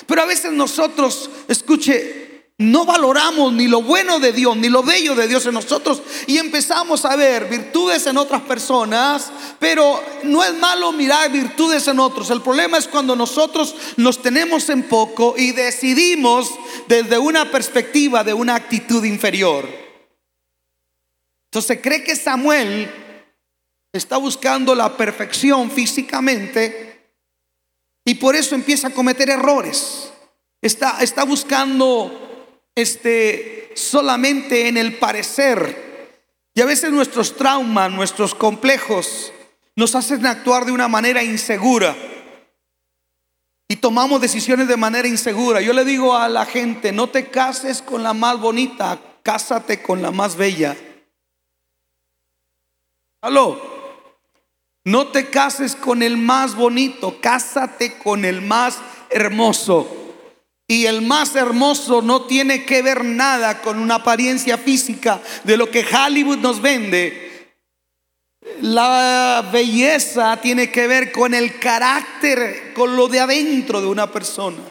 Pero 0.07 0.23
a 0.23 0.27
veces 0.27 0.53
nosotros, 0.53 1.31
escuche, 1.47 2.24
no 2.59 2.85
valoramos 2.85 3.53
ni 3.53 3.67
lo 3.67 3.83
bueno 3.83 4.21
de 4.21 4.33
Dios, 4.33 4.57
ni 4.57 4.69
lo 4.69 4.85
bello 4.85 5.17
de 5.17 5.27
Dios 5.27 5.45
en 5.47 5.55
nosotros 5.55 6.01
y 6.29 6.39
empezamos 6.39 7.05
a 7.05 7.17
ver 7.17 7.49
virtudes 7.49 8.07
en 8.07 8.17
otras 8.17 8.43
personas, 8.43 9.33
pero 9.59 10.01
no 10.23 10.45
es 10.45 10.55
malo 10.55 10.93
mirar 10.93 11.33
virtudes 11.33 11.89
en 11.89 11.99
otros. 11.99 12.31
El 12.31 12.43
problema 12.43 12.79
es 12.79 12.87
cuando 12.87 13.17
nosotros 13.17 13.75
nos 13.97 14.23
tenemos 14.23 14.69
en 14.69 14.85
poco 14.85 15.35
y 15.37 15.51
decidimos 15.51 16.49
desde 16.87 17.19
una 17.19 17.51
perspectiva 17.51 18.23
de 18.23 18.35
una 18.35 18.55
actitud 18.55 19.05
inferior. 19.05 19.69
Entonces 21.51 21.81
cree 21.83 22.05
que 22.05 22.15
Samuel 22.15 22.89
está 23.93 24.17
buscando 24.17 24.77
la 24.77 24.97
perfección 24.97 25.73
físicamente 25.73 27.15
y 28.05 28.15
por 28.15 28.37
eso 28.37 28.55
empieza 28.55 28.89
a 28.89 28.91
cometer 28.91 29.29
errores. 29.29 30.13
Está, 30.63 30.99
está 31.01 31.25
buscando 31.25 32.24
este, 32.75 33.73
solamente 33.75 34.69
en 34.69 34.77
el 34.77 34.97
parecer. 34.99 36.11
Y 36.55 36.61
a 36.61 36.67
veces 36.67 36.93
nuestros 36.93 37.37
traumas, 37.37 37.91
nuestros 37.91 38.35
complejos, 38.35 39.33
nos 39.77 39.95
hacen 39.95 40.25
actuar 40.27 40.65
de 40.65 40.73
una 40.73 40.89
manera 40.89 41.23
insegura. 41.23 41.97
Y 43.69 43.77
tomamos 43.77 44.21
decisiones 44.21 44.69
de 44.69 44.77
manera 44.77 45.09
insegura. 45.09 45.61
Yo 45.61 45.73
le 45.73 45.85
digo 45.85 46.15
a 46.15 46.29
la 46.29 46.47
gente, 46.47 46.93
no 46.93 47.09
te 47.09 47.29
cases 47.29 47.83
con 47.83 48.03
la 48.03 48.13
más 48.13 48.39
bonita, 48.39 49.01
cásate 49.23 49.83
con 49.83 50.03
la 50.03 50.11
más 50.11 50.37
bella. 50.37 50.77
Aló. 53.21 53.75
No 54.85 55.09
te 55.09 55.31
cases 55.31 55.77
con 55.77 56.03
el 56.03 56.19
más 56.19 56.55
bonito, 56.55 57.19
cásate 57.21 57.97
con 57.97 58.27
el 58.27 58.43
más 58.43 58.79
hermoso. 59.09 60.04
Y 60.67 60.87
el 60.87 61.03
más 61.03 61.37
hermoso 61.37 62.01
no 62.01 62.23
tiene 62.23 62.65
que 62.65 62.81
ver 62.81 63.05
nada 63.05 63.61
con 63.61 63.79
una 63.79 63.97
apariencia 63.97 64.57
física 64.57 65.21
de 65.45 65.57
lo 65.57 65.71
que 65.71 65.85
Hollywood 65.85 66.39
nos 66.39 66.63
vende. 66.63 67.25
La 68.61 69.47
belleza 69.53 70.39
tiene 70.41 70.71
que 70.71 70.87
ver 70.87 71.13
con 71.13 71.35
el 71.35 71.59
carácter, 71.59 72.73
con 72.75 72.97
lo 72.97 73.09
de 73.09 73.21
adentro 73.21 73.81
de 73.81 73.89
una 73.89 74.11
persona. 74.11 74.63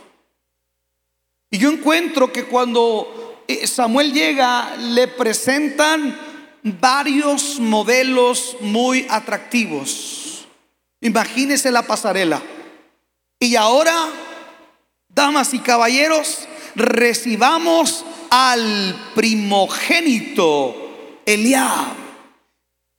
Y 1.51 1.59
yo 1.59 1.69
encuentro 1.69 2.31
que 2.31 2.45
cuando 2.45 3.43
eh, 3.47 3.67
Samuel 3.67 4.13
llega, 4.13 4.75
le 4.77 5.07
presentan 5.07 6.17
varios 6.63 7.59
modelos 7.59 8.57
muy 8.61 9.05
atractivos. 9.09 10.47
Imagínese 11.01 11.69
la 11.69 11.83
pasarela. 11.83 12.41
Y 13.39 13.55
ahora 13.55 13.93
Damas 15.13 15.53
y 15.53 15.59
caballeros, 15.59 16.47
recibamos 16.75 18.03
al 18.31 19.11
primogénito 19.13 20.75
Eliab. 21.25 22.03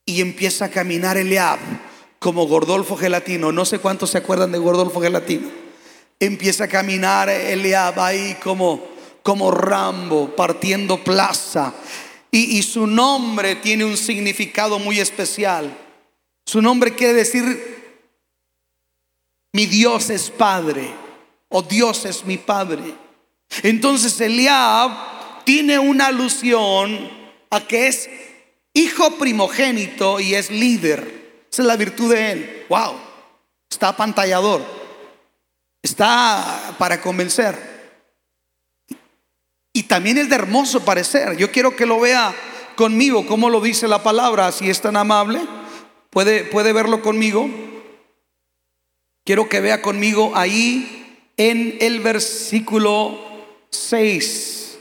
Y 0.06 0.20
empieza 0.20 0.66
a 0.66 0.70
caminar 0.70 1.16
Eliab 1.16 1.58
como 2.20 2.46
Gordolfo 2.46 2.96
Gelatino. 2.96 3.50
No 3.50 3.64
sé 3.64 3.80
cuántos 3.80 4.10
se 4.10 4.18
acuerdan 4.18 4.52
de 4.52 4.58
Gordolfo 4.58 5.00
Gelatino. 5.00 5.48
Empieza 6.20 6.64
a 6.64 6.68
caminar 6.68 7.28
Eliab 7.28 7.98
ahí 7.98 8.36
como, 8.42 8.86
como 9.22 9.50
Rambo, 9.50 10.36
partiendo 10.36 11.02
plaza. 11.02 11.74
Y, 12.30 12.58
y 12.58 12.62
su 12.62 12.86
nombre 12.86 13.56
tiene 13.56 13.84
un 13.84 13.96
significado 13.96 14.78
muy 14.78 15.00
especial. 15.00 15.76
Su 16.46 16.62
nombre 16.62 16.94
quiere 16.94 17.14
decir, 17.14 18.02
mi 19.52 19.66
Dios 19.66 20.10
es 20.10 20.30
Padre 20.30 21.03
o 21.48 21.62
Dios 21.62 22.04
es 22.04 22.24
mi 22.24 22.38
Padre. 22.38 22.82
Entonces 23.62 24.20
Eliab 24.20 25.44
tiene 25.44 25.78
una 25.78 26.06
alusión 26.06 27.10
a 27.50 27.60
que 27.60 27.86
es 27.86 28.10
hijo 28.72 29.12
primogénito 29.12 30.20
y 30.20 30.34
es 30.34 30.50
líder. 30.50 31.46
Esa 31.50 31.62
es 31.62 31.68
la 31.68 31.76
virtud 31.76 32.12
de 32.12 32.32
él. 32.32 32.66
Wow, 32.68 32.94
está 33.70 33.88
apantallador, 33.88 34.62
está 35.82 36.74
para 36.78 37.00
convencer. 37.00 37.74
Y 39.72 39.84
también 39.84 40.18
es 40.18 40.28
de 40.28 40.36
hermoso 40.36 40.84
parecer. 40.84 41.36
Yo 41.36 41.50
quiero 41.50 41.74
que 41.76 41.86
lo 41.86 42.00
vea 42.00 42.34
conmigo, 42.76 43.26
como 43.26 43.50
lo 43.50 43.60
dice 43.60 43.88
la 43.88 44.02
palabra, 44.02 44.52
si 44.52 44.70
es 44.70 44.80
tan 44.80 44.96
amable. 44.96 45.40
¿Puede, 46.10 46.44
puede 46.44 46.72
verlo 46.72 47.02
conmigo? 47.02 47.48
Quiero 49.24 49.48
que 49.48 49.60
vea 49.60 49.82
conmigo 49.82 50.32
ahí 50.34 51.03
en 51.36 51.76
el 51.80 52.00
versículo 52.00 53.18
6. 53.70 54.78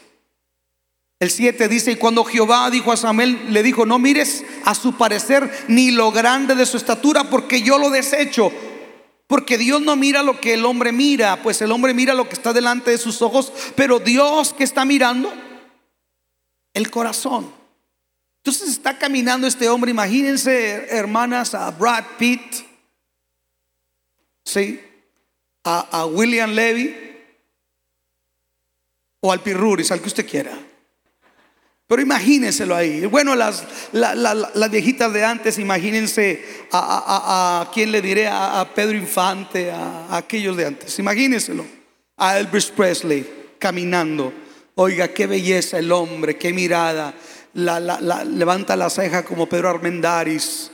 El 1.20 1.32
7 1.32 1.68
dice, 1.70 1.92
y 1.92 1.96
cuando 1.96 2.26
Jehová 2.26 2.70
dijo 2.70 2.92
a 2.92 2.98
Samuel, 2.98 3.54
le 3.54 3.64
dijo, 3.64 3.86
no 3.86 3.98
mires 3.98 4.44
a 4.66 4.76
su 4.76 4.98
parecer 4.98 5.50
ni 5.70 5.92
lo 5.92 6.12
grande 6.12 6.54
de 6.54 6.66
su 6.66 6.76
estatura, 6.76 7.30
porque 7.30 7.62
yo 7.62 7.78
lo 7.78 7.90
desecho. 7.90 8.52
Porque 9.28 9.58
Dios 9.58 9.82
no 9.82 9.96
mira 9.96 10.22
lo 10.22 10.42
que 10.42 10.54
el 10.54 10.66
hombre 10.66 10.92
mira, 10.92 11.42
pues 11.42 11.62
el 11.62 11.72
hombre 11.72 11.94
mira 11.94 12.14
lo 12.14 12.28
que 12.28 12.36
está 12.36 12.52
delante 12.52 12.92
de 12.92 12.98
sus 12.98 13.22
ojos, 13.22 13.54
pero 13.76 14.00
Dios 14.00 14.54
que 14.54 14.66
está 14.66 14.84
mirando, 14.84 15.34
el 16.74 16.92
corazón. 16.92 17.50
Entonces 18.40 18.70
está 18.70 19.00
caminando 19.00 19.48
este 19.48 19.70
hombre, 19.70 19.92
imagínense 19.92 20.88
hermanas 20.90 21.56
a 21.56 21.72
Brad 21.72 22.04
Pitt, 22.18 22.42
¿sí? 24.44 24.82
A, 25.64 26.06
William 26.06 26.52
Levy 26.52 26.96
o 29.22 29.32
al 29.32 29.42
Pirruris, 29.42 29.92
al 29.92 30.02
que 30.02 30.08
usted 30.08 30.28
quiera. 30.28 30.52
Pero 31.88 32.02
imagínenselo 32.02 32.76
ahí. 32.76 33.06
Bueno, 33.06 33.36
las, 33.36 33.64
las 33.92 34.72
viejitas 34.72 35.14
de 35.14 35.24
antes, 35.24 35.60
imagínense 35.60 36.44
a, 36.72 37.62
a, 37.62 37.72
quién 37.72 37.92
le 37.92 38.02
diré, 38.02 38.28
a, 38.28 38.68
Pedro 38.74 38.98
Infante, 38.98 39.72
a, 39.72 40.18
aquellos 40.18 40.58
de 40.58 40.66
antes. 40.66 40.98
Imagínenselo. 41.00 41.66
A 42.18 42.40
Elvis 42.40 42.66
Presley 42.68 43.56
caminando. 43.60 44.34
Oiga, 44.76 45.10
qué 45.10 45.28
belleza 45.28 45.80
el 45.80 45.92
hombre, 45.92 46.38
qué 46.38 46.52
mirada. 46.52 47.14
levanta 47.54 48.76
la 48.76 48.90
ceja 48.90 49.24
como 49.24 49.48
Pedro 49.48 49.70
Armendaris 49.70 50.72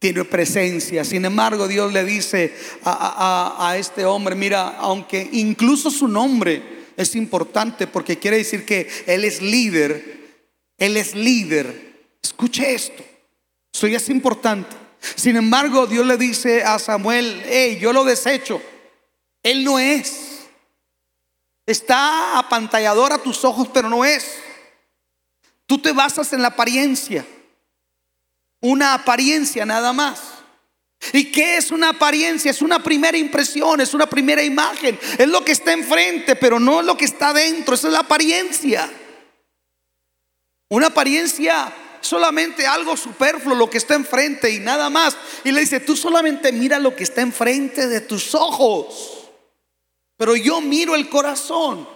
tiene 0.00 0.24
presencia. 0.24 1.04
Sin 1.04 1.24
embargo, 1.26 1.68
Dios 1.68 1.92
le 1.92 2.04
dice 2.04 2.52
a, 2.84 3.74
este 3.78 4.06
hombre, 4.06 4.34
mira, 4.34 4.78
aunque 4.78 5.28
incluso 5.32 5.90
su 5.90 6.08
nombre 6.08 6.86
es 6.96 7.14
importante 7.14 7.86
porque 7.86 8.18
quiere 8.18 8.38
decir 8.38 8.64
que 8.64 8.88
él 9.06 9.24
es 9.24 9.42
líder, 9.42 10.46
él 10.78 10.96
es 10.96 11.14
líder. 11.14 12.08
Escuche 12.22 12.74
esto, 12.74 13.04
eso 13.72 13.86
ya 13.86 13.98
es 13.98 14.08
importante. 14.08 14.74
Sin 15.16 15.36
embargo, 15.36 15.86
Dios 15.86 16.06
le 16.06 16.16
dice 16.16 16.62
a 16.62 16.78
Samuel, 16.78 17.42
hey, 17.46 17.78
yo 17.80 17.92
lo 17.92 18.04
desecho, 18.04 18.60
él 19.42 19.64
no 19.64 19.78
es. 19.78 20.46
Está 21.66 22.38
apantallador 22.38 23.12
a 23.12 23.22
tus 23.22 23.44
ojos, 23.44 23.68
pero 23.72 23.90
no 23.90 24.02
es. 24.04 24.36
Tú 25.66 25.78
te 25.78 25.92
basas 25.92 26.32
en 26.32 26.40
la 26.40 26.48
apariencia 26.48 27.24
una 28.60 28.94
apariencia 28.94 29.64
nada 29.64 29.92
más. 29.92 30.20
¿Y 31.12 31.32
qué 31.32 31.56
es 31.56 31.70
una 31.70 31.90
apariencia? 31.90 32.50
Es 32.50 32.60
una 32.60 32.82
primera 32.82 33.16
impresión, 33.16 33.80
es 33.80 33.94
una 33.94 34.06
primera 34.08 34.42
imagen. 34.42 34.98
Es 35.18 35.28
lo 35.28 35.44
que 35.44 35.52
está 35.52 35.72
enfrente, 35.72 36.36
pero 36.36 36.60
no 36.60 36.80
es 36.80 36.86
lo 36.86 36.96
que 36.96 37.06
está 37.06 37.32
dentro. 37.32 37.74
Esa 37.74 37.88
es 37.88 37.92
la 37.94 38.00
apariencia. 38.00 38.90
Una 40.68 40.88
apariencia 40.88 41.72
solamente 42.00 42.66
algo 42.66 42.96
superfluo, 42.96 43.54
lo 43.54 43.70
que 43.70 43.78
está 43.78 43.94
enfrente 43.94 44.50
y 44.50 44.58
nada 44.58 44.90
más. 44.90 45.16
Y 45.44 45.52
le 45.52 45.60
dice, 45.60 45.80
tú 45.80 45.96
solamente 45.96 46.52
mira 46.52 46.78
lo 46.78 46.94
que 46.94 47.04
está 47.04 47.22
enfrente 47.22 47.86
de 47.86 48.02
tus 48.02 48.34
ojos. 48.34 49.30
Pero 50.16 50.36
yo 50.36 50.60
miro 50.60 50.94
el 50.94 51.08
corazón. 51.08 51.88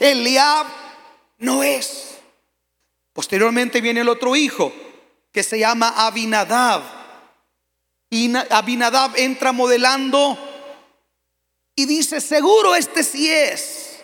Eliab 0.00 0.66
no 1.38 1.62
es. 1.62 2.18
Posteriormente 3.12 3.80
viene 3.80 4.00
el 4.00 4.08
otro 4.08 4.36
hijo, 4.36 4.72
que 5.32 5.42
se 5.42 5.58
llama 5.58 5.94
Abinadab. 5.96 6.82
Y 8.10 8.32
Abinadab 8.50 9.12
entra 9.16 9.52
modelando 9.52 10.36
y 11.76 11.86
dice, 11.86 12.20
seguro 12.20 12.74
este 12.74 13.04
sí 13.04 13.30
es, 13.30 14.00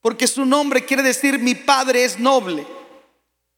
porque 0.00 0.26
su 0.26 0.44
nombre 0.44 0.84
quiere 0.84 1.02
decir 1.02 1.38
mi 1.38 1.54
padre 1.54 2.04
es 2.04 2.18
noble. 2.18 2.66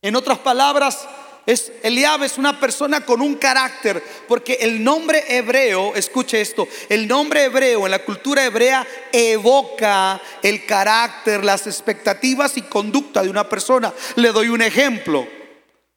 En 0.01 0.17
otras 0.17 0.39
palabras, 0.39 1.07
es 1.45 1.73
Eliab 1.83 2.23
es 2.23 2.39
una 2.39 2.59
persona 2.59 3.05
con 3.05 3.21
un 3.21 3.35
carácter, 3.35 4.03
porque 4.29 4.55
el 4.61 4.83
nombre 4.83 5.25
hebreo, 5.29 5.95
escuche 5.95 6.41
esto, 6.41 6.69
el 6.89 7.09
nombre 7.09 7.45
hebreo 7.45 7.85
en 7.85 7.91
la 7.91 8.05
cultura 8.05 8.45
hebrea 8.45 8.87
evoca 9.13 10.21
el 10.43 10.65
carácter, 10.67 11.45
las 11.45 11.67
expectativas 11.67 12.57
y 12.57 12.63
conducta 12.63 13.23
de 13.23 13.31
una 13.31 13.49
persona. 13.49 13.93
Le 14.17 14.33
doy 14.33 14.49
un 14.49 14.63
ejemplo. 14.63 15.27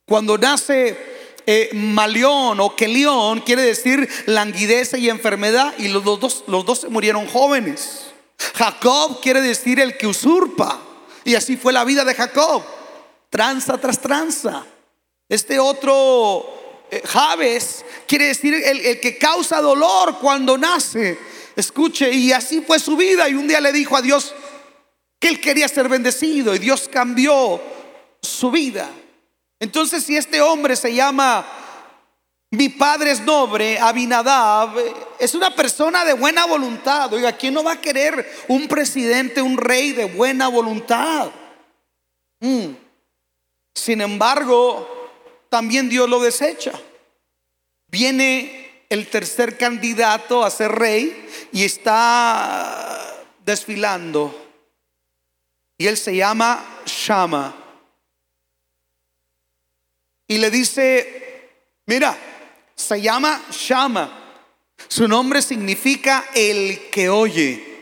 Cuando 0.08 0.38
nace 0.38 0.96
eh, 1.48 1.70
Malión 1.74 2.60
o 2.60 2.76
Kelión, 2.76 3.41
quiere 3.41 3.63
decir 3.63 4.08
languidez 4.28 4.94
y 4.94 5.10
enfermedad, 5.10 5.74
y 5.80 5.88
los 5.88 6.04
dos, 6.04 6.44
los 6.48 6.65
dos 6.65 6.82
se 6.82 6.89
murieron 6.89 7.26
jóvenes. 7.28 8.13
Jacob 8.54 9.20
quiere 9.22 9.41
decir 9.41 9.80
el 9.80 9.98
que 9.98 10.06
usurpa, 10.06 10.80
y 11.24 11.34
así 11.34 11.58
fue 11.58 11.74
la 11.74 11.84
vida 11.84 12.06
de 12.06 12.13
Jacob, 12.13 12.63
tranza 13.32 13.80
tras 13.80 14.00
tranza. 14.00 14.63
Este 15.28 15.60
otro 15.60 16.86
eh, 16.91 17.02
Javes 17.04 17.84
quiere 18.08 18.28
decir 18.28 18.54
el, 18.54 19.00
que 19.00 19.18
causa 19.18 19.60
dolor 19.60 20.20
cuando 20.20 20.58
nace. 20.58 21.18
Escuche, 21.56 22.12
y 22.12 22.32
así 22.32 22.62
fue 22.62 22.80
su 22.80 22.96
vida. 22.96 23.28
Y 23.28 23.34
un 23.34 23.48
día 23.48 23.60
le 23.60 23.72
dijo 23.72 23.98
a 23.98 24.02
Dios 24.02 24.36
que 25.20 25.30
él 25.30 25.41
quería 25.41 25.68
ser 25.68 25.89
bendecido 25.89 26.54
y 26.54 26.60
Dios 26.60 26.88
cambió 26.91 27.60
su 28.22 28.52
vida. 28.52 28.89
Entonces, 29.60 30.04
si 30.04 30.18
este 30.18 30.41
hombre 30.41 30.76
se 30.76 30.94
llama 30.94 31.46
mi 32.56 32.70
padre 32.70 33.12
es 33.12 33.22
noble, 33.22 33.78
Abinadab, 33.80 34.78
es 35.20 35.36
una 35.36 35.54
persona 35.54 36.06
de 36.06 36.13
buena 36.13 36.46
voluntad. 36.46 37.12
Oiga, 37.12 37.34
¿quién 37.34 37.54
no 37.54 37.63
va 37.63 37.74
a 37.74 37.82
querer 37.82 38.46
un 38.48 38.68
presidente, 38.68 39.41
un 39.41 39.58
rey 39.58 39.91
de 39.91 40.06
buena 40.06 40.48
voluntad? 40.48 41.32
Mm. 42.39 42.68
Sin 43.74 44.00
embargo, 44.00 44.88
también 45.50 45.89
Dios 45.89 46.10
lo 46.10 46.22
desecha. 46.22 46.72
Viene 47.88 48.84
el 48.89 49.10
tercer 49.10 49.58
candidato 49.58 50.46
a 50.46 50.50
ser 50.50 50.72
rey 50.72 51.28
y 51.52 51.65
está 51.65 53.26
desfilando. 53.44 54.34
Y 55.78 55.88
él 55.88 55.98
se 55.98 56.15
llama 56.15 56.63
Shama. 56.86 57.64
Y 60.28 60.38
le 60.38 60.50
dice, 60.50 61.52
mira, 61.86 62.18
se 62.76 63.02
llama 63.02 63.42
Shama. 63.52 64.22
Su 64.88 65.08
nombre 65.08 65.42
significa 65.42 66.26
el 66.34 66.90
que 66.90 67.10
oye. 67.10 67.76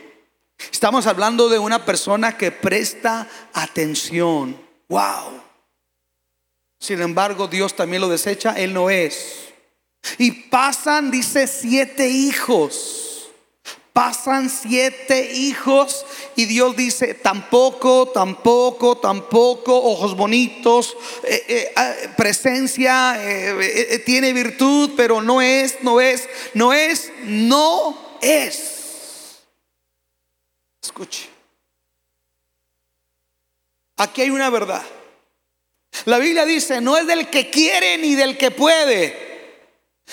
Estamos 0.72 1.06
hablando 1.06 1.48
de 1.48 1.58
una 1.58 1.84
persona 1.84 2.36
que 2.36 2.50
presta 2.50 3.28
atención. 3.52 4.60
Wow. 4.88 5.42
Sin 6.78 7.00
embargo, 7.00 7.48
Dios 7.48 7.74
también 7.74 8.02
lo 8.02 8.08
desecha, 8.08 8.52
Él 8.52 8.74
no 8.74 8.90
es. 8.90 9.52
Y 10.18 10.30
pasan, 10.30 11.10
dice, 11.10 11.46
siete 11.46 12.08
hijos. 12.08 13.13
Pasan 13.94 14.50
siete 14.50 15.34
hijos 15.34 16.04
y 16.34 16.46
Dios 16.46 16.74
dice, 16.74 17.14
tampoco, 17.14 18.08
tampoco, 18.08 18.98
tampoco, 18.98 19.72
ojos 19.72 20.16
bonitos, 20.16 20.96
eh, 21.22 21.44
eh, 21.46 21.72
ah, 21.76 21.92
presencia, 22.16 23.14
eh, 23.20 24.02
tiene 24.04 24.32
virtud, 24.32 24.90
pero 24.96 25.22
no 25.22 25.40
es, 25.40 25.80
no 25.82 26.00
es, 26.00 26.28
no 26.54 26.72
es, 26.72 27.12
no 27.22 28.18
es. 28.20 29.38
Escuche. 30.82 31.28
Aquí 33.96 34.22
hay 34.22 34.30
una 34.30 34.50
verdad. 34.50 34.82
La 36.06 36.18
Biblia 36.18 36.44
dice, 36.44 36.80
no 36.80 36.96
es 36.96 37.06
del 37.06 37.30
que 37.30 37.48
quiere 37.48 37.96
ni 37.98 38.16
del 38.16 38.36
que 38.36 38.50
puede. 38.50 39.23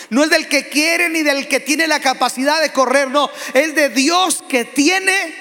No 0.09 0.23
es 0.23 0.29
del 0.29 0.47
que 0.47 0.69
quiere 0.69 1.09
ni 1.09 1.21
del 1.21 1.47
que 1.47 1.59
tiene 1.59 1.87
la 1.87 1.99
capacidad 1.99 2.61
de 2.61 2.71
correr, 2.71 3.09
no. 3.09 3.29
Es 3.53 3.75
de 3.75 3.89
Dios 3.89 4.43
que 4.47 4.65
tiene 4.65 5.35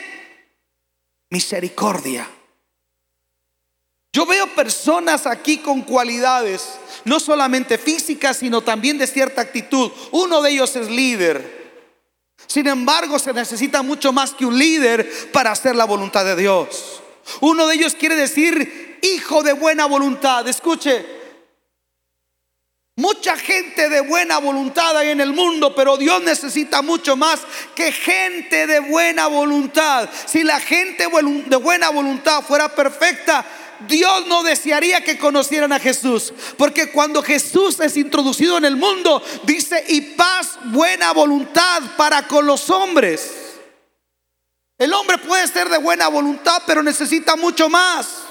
misericordia. 1.31 2.29
Yo 4.13 4.27
veo 4.27 4.49
personas 4.49 5.27
aquí 5.27 5.59
con 5.59 5.83
cualidades, 5.83 6.79
no 7.05 7.21
solamente 7.21 7.79
físicas, 7.79 8.39
sino 8.39 8.61
también 8.61 8.99
de 8.99 9.07
cierta 9.07 9.41
actitud. 9.41 9.93
Uno 10.11 10.43
de 10.43 10.51
ellos 10.51 10.75
es 10.75 10.91
líder. 10.91 11.61
Sin 12.47 12.67
embargo, 12.67 13.21
se 13.21 13.33
necesita 13.33 13.83
mucho 13.83 14.13
más 14.13 14.35
que 14.35 14.45
un 14.45 14.59
líder 14.59 15.31
para 15.31 15.53
hacer 15.53 15.77
la 15.77 15.85
voluntad 15.85 16.25
de 16.25 16.35
Dios. 16.35 17.01
Uno 17.41 17.69
de 17.69 17.77
ellos 17.77 17.95
quiere 17.95 18.17
decir 18.17 18.99
hijo 19.03 19.45
de 19.45 19.53
buena 19.53 19.87
voluntad. 19.87 20.47
Escuche, 20.49 21.20
mucha 23.01 23.37
gente 23.37 23.89
de 23.89 24.03
buena 24.03 24.39
voluntad 24.39 24.97
hay 24.97 25.09
en 25.09 25.21
el 25.21 25.33
mundo, 25.33 25.75
pero 25.75 25.97
Dios 25.97 26.23
necesita 26.23 26.83
mucho 26.83 27.17
más 27.17 27.41
que 27.75 27.91
gente 27.91 28.67
de 28.67 28.81
buena 28.81 29.27
voluntad. 29.27 30.09
Si 30.27 30.45
la 30.45 30.61
gente 30.61 31.09
de 31.09 31.57
buena 31.57 31.89
voluntad 31.89 32.43
fuera 32.43 32.75
perfecta, 32.75 33.45
Dios 33.89 34.27
no 34.27 34.43
desearía 34.43 35.03
que 35.03 35.19
conocieran 35.19 35.73
a 35.73 35.81
Jesús. 35.81 36.33
Porque 36.59 36.93
cuando 36.93 37.23
Jesús 37.23 37.81
es 37.81 37.97
introducido 37.97 38.59
en 38.59 38.67
el 38.67 38.77
mundo, 38.77 39.23
dice, 39.45 39.83
y 39.89 40.03
paz, 40.03 40.59
buena 40.65 41.13
voluntad 41.13 41.83
para 41.97 42.29
con 42.29 42.45
los 42.45 42.69
hombres. 42.69 43.31
El 44.77 44.93
hombre 44.93 45.19
puede 45.19 45.49
ser 45.49 45.71
de 45.71 45.79
buena 45.79 46.09
voluntad, 46.09 46.63
pero 46.67 46.83
necesita 46.83 47.37
mucho 47.37 47.71
más. 47.71 48.30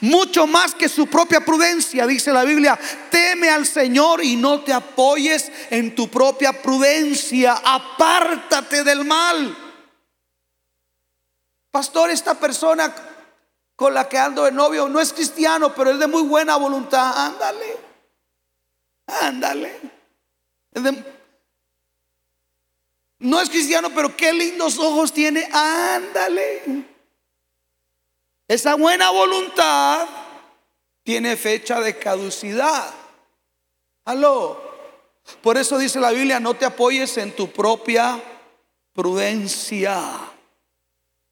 Mucho 0.00 0.46
más 0.46 0.74
que 0.74 0.88
su 0.88 1.06
propia 1.06 1.40
prudencia, 1.40 2.06
dice 2.06 2.32
la 2.32 2.44
Biblia. 2.44 2.78
Teme 3.10 3.50
al 3.50 3.66
Señor 3.66 4.22
y 4.22 4.36
no 4.36 4.60
te 4.60 4.72
apoyes 4.72 5.50
en 5.70 5.94
tu 5.94 6.08
propia 6.08 6.60
prudencia. 6.60 7.60
Apártate 7.64 8.84
del 8.84 9.04
mal. 9.04 9.56
Pastor, 11.70 12.10
esta 12.10 12.34
persona 12.34 12.94
con 13.74 13.92
la 13.92 14.08
que 14.08 14.18
ando 14.18 14.44
de 14.44 14.52
novio 14.52 14.88
no 14.88 15.00
es 15.00 15.12
cristiano, 15.12 15.74
pero 15.74 15.90
es 15.90 15.98
de 15.98 16.06
muy 16.06 16.22
buena 16.22 16.56
voluntad. 16.56 17.26
Ándale. 17.26 17.76
Ándale. 19.06 19.80
no 23.18 23.40
es 23.40 23.48
cristiano, 23.48 23.90
pero 23.94 24.16
qué 24.16 24.32
lindos 24.32 24.78
ojos 24.78 25.12
tiene. 25.12 25.48
Ándale. 25.52 26.95
Esa 28.48 28.74
buena 28.76 29.10
voluntad 29.10 30.06
tiene 31.02 31.36
fecha 31.36 31.80
de 31.80 31.98
caducidad. 31.98 32.94
Aló. 34.04 34.60
Por 35.42 35.56
eso 35.56 35.78
dice 35.78 35.98
la 35.98 36.12
Biblia, 36.12 36.38
no 36.38 36.54
te 36.54 36.64
apoyes 36.64 37.16
en 37.18 37.34
tu 37.34 37.50
propia 37.50 38.22
prudencia. 38.92 40.00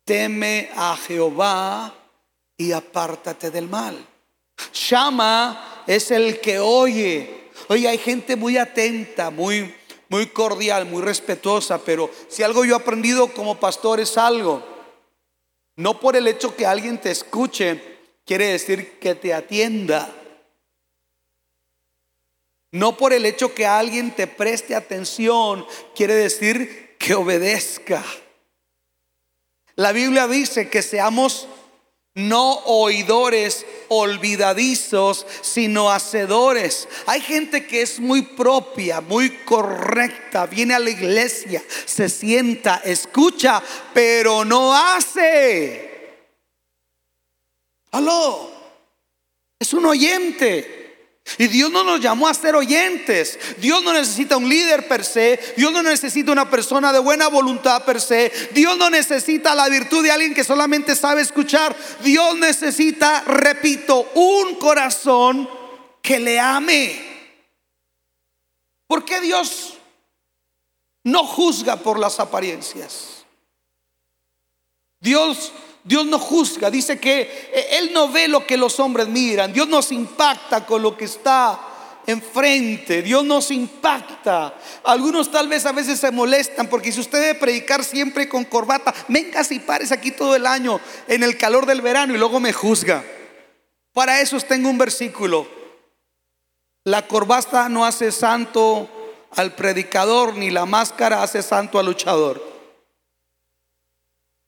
Teme 0.04 0.70
a 0.74 0.96
Jehová 0.96 1.94
y 2.56 2.72
apártate 2.72 3.50
del 3.50 3.68
mal. 3.68 3.96
Shama 4.72 5.84
es 5.86 6.10
el 6.10 6.40
que 6.40 6.58
oye. 6.58 7.50
Oye, 7.68 7.88
hay 7.88 7.98
gente 7.98 8.36
muy 8.36 8.58
atenta, 8.58 9.30
muy 9.30 9.72
muy 10.08 10.26
cordial, 10.26 10.86
muy 10.86 11.02
respetuosa, 11.02 11.78
pero 11.78 12.10
si 12.28 12.42
algo 12.42 12.64
yo 12.64 12.74
he 12.74 12.78
aprendido 12.78 13.28
como 13.32 13.58
pastor 13.58 14.00
es 14.00 14.16
algo 14.16 14.62
no 15.76 15.98
por 15.98 16.16
el 16.16 16.28
hecho 16.28 16.54
que 16.56 16.66
alguien 16.66 17.00
te 17.00 17.10
escuche, 17.10 17.98
quiere 18.24 18.46
decir 18.46 18.98
que 18.98 19.14
te 19.14 19.34
atienda. 19.34 20.12
No 22.70 22.96
por 22.96 23.12
el 23.12 23.24
hecho 23.26 23.54
que 23.54 23.66
alguien 23.66 24.14
te 24.14 24.26
preste 24.26 24.74
atención, 24.74 25.64
quiere 25.94 26.14
decir 26.14 26.96
que 26.98 27.14
obedezca. 27.14 28.04
La 29.76 29.92
Biblia 29.92 30.26
dice 30.28 30.68
que 30.68 30.82
seamos 30.82 31.48
no 32.14 32.52
oidores 32.66 33.66
olvidadizos, 33.88 35.26
sino 35.40 35.90
hacedores. 35.90 36.88
Hay 37.06 37.20
gente 37.20 37.66
que 37.66 37.82
es 37.82 37.98
muy 37.98 38.22
propia, 38.22 39.00
muy 39.00 39.30
correcta, 39.44 40.46
viene 40.46 40.74
a 40.74 40.78
la 40.78 40.90
iglesia, 40.90 41.62
se 41.86 42.08
sienta, 42.08 42.80
escucha, 42.84 43.62
pero 43.92 44.44
no 44.44 44.74
hace. 44.74 45.90
Aló, 47.90 48.50
es 49.58 49.72
un 49.72 49.86
oyente. 49.86 50.83
Y 51.38 51.48
Dios 51.48 51.70
no 51.70 51.82
nos 51.82 52.00
llamó 52.00 52.28
a 52.28 52.34
ser 52.34 52.54
oyentes. 52.54 53.38
Dios 53.58 53.82
no 53.82 53.92
necesita 53.92 54.36
un 54.36 54.48
líder 54.48 54.86
per 54.86 55.04
se. 55.04 55.54
Dios 55.56 55.72
no 55.72 55.82
necesita 55.82 56.30
una 56.30 56.48
persona 56.50 56.92
de 56.92 56.98
buena 56.98 57.28
voluntad 57.28 57.84
per 57.84 58.00
se. 58.00 58.30
Dios 58.52 58.76
no 58.76 58.90
necesita 58.90 59.54
la 59.54 59.68
virtud 59.68 60.02
de 60.02 60.12
alguien 60.12 60.34
que 60.34 60.44
solamente 60.44 60.94
sabe 60.94 61.22
escuchar. 61.22 61.74
Dios 62.02 62.36
necesita, 62.36 63.22
repito, 63.22 64.10
un 64.14 64.56
corazón 64.56 65.48
que 66.02 66.20
le 66.20 66.38
ame. 66.38 67.14
¿Por 68.86 69.04
qué 69.04 69.20
Dios 69.20 69.78
no 71.02 71.26
juzga 71.26 71.76
por 71.76 71.98
las 71.98 72.20
apariencias? 72.20 73.24
Dios 75.00 75.52
Dios 75.84 76.06
no 76.06 76.18
juzga, 76.18 76.70
dice 76.70 76.98
que 76.98 77.20
eh, 77.52 77.78
Él 77.78 77.90
no 77.92 78.10
ve 78.10 78.26
lo 78.26 78.46
que 78.46 78.56
los 78.56 78.80
hombres 78.80 79.06
miran. 79.06 79.52
Dios 79.52 79.68
nos 79.68 79.92
impacta 79.92 80.64
con 80.64 80.80
lo 80.80 80.96
que 80.96 81.04
está 81.04 81.60
enfrente. 82.06 83.02
Dios 83.02 83.22
nos 83.22 83.50
impacta. 83.50 84.54
Algunos 84.82 85.30
tal 85.30 85.46
vez 85.46 85.66
a 85.66 85.72
veces 85.72 86.00
se 86.00 86.10
molestan 86.10 86.68
porque 86.68 86.90
si 86.90 87.00
usted 87.00 87.20
debe 87.20 87.38
predicar 87.38 87.84
siempre 87.84 88.30
con 88.30 88.44
corbata, 88.44 88.94
venga 89.08 89.44
si 89.44 89.60
pares 89.60 89.92
aquí 89.92 90.10
todo 90.10 90.34
el 90.34 90.46
año 90.46 90.80
en 91.06 91.22
el 91.22 91.36
calor 91.36 91.66
del 91.66 91.82
verano 91.82 92.14
y 92.14 92.18
luego 92.18 92.40
me 92.40 92.54
juzga. 92.54 93.04
Para 93.92 94.22
eso 94.22 94.40
tengo 94.40 94.70
un 94.70 94.78
versículo. 94.78 95.46
La 96.84 97.06
corbata 97.06 97.68
no 97.68 97.84
hace 97.84 98.10
santo 98.10 98.88
al 99.32 99.54
predicador, 99.54 100.34
ni 100.34 100.50
la 100.50 100.64
máscara 100.64 101.22
hace 101.22 101.42
santo 101.42 101.78
al 101.78 101.86
luchador. 101.86 102.42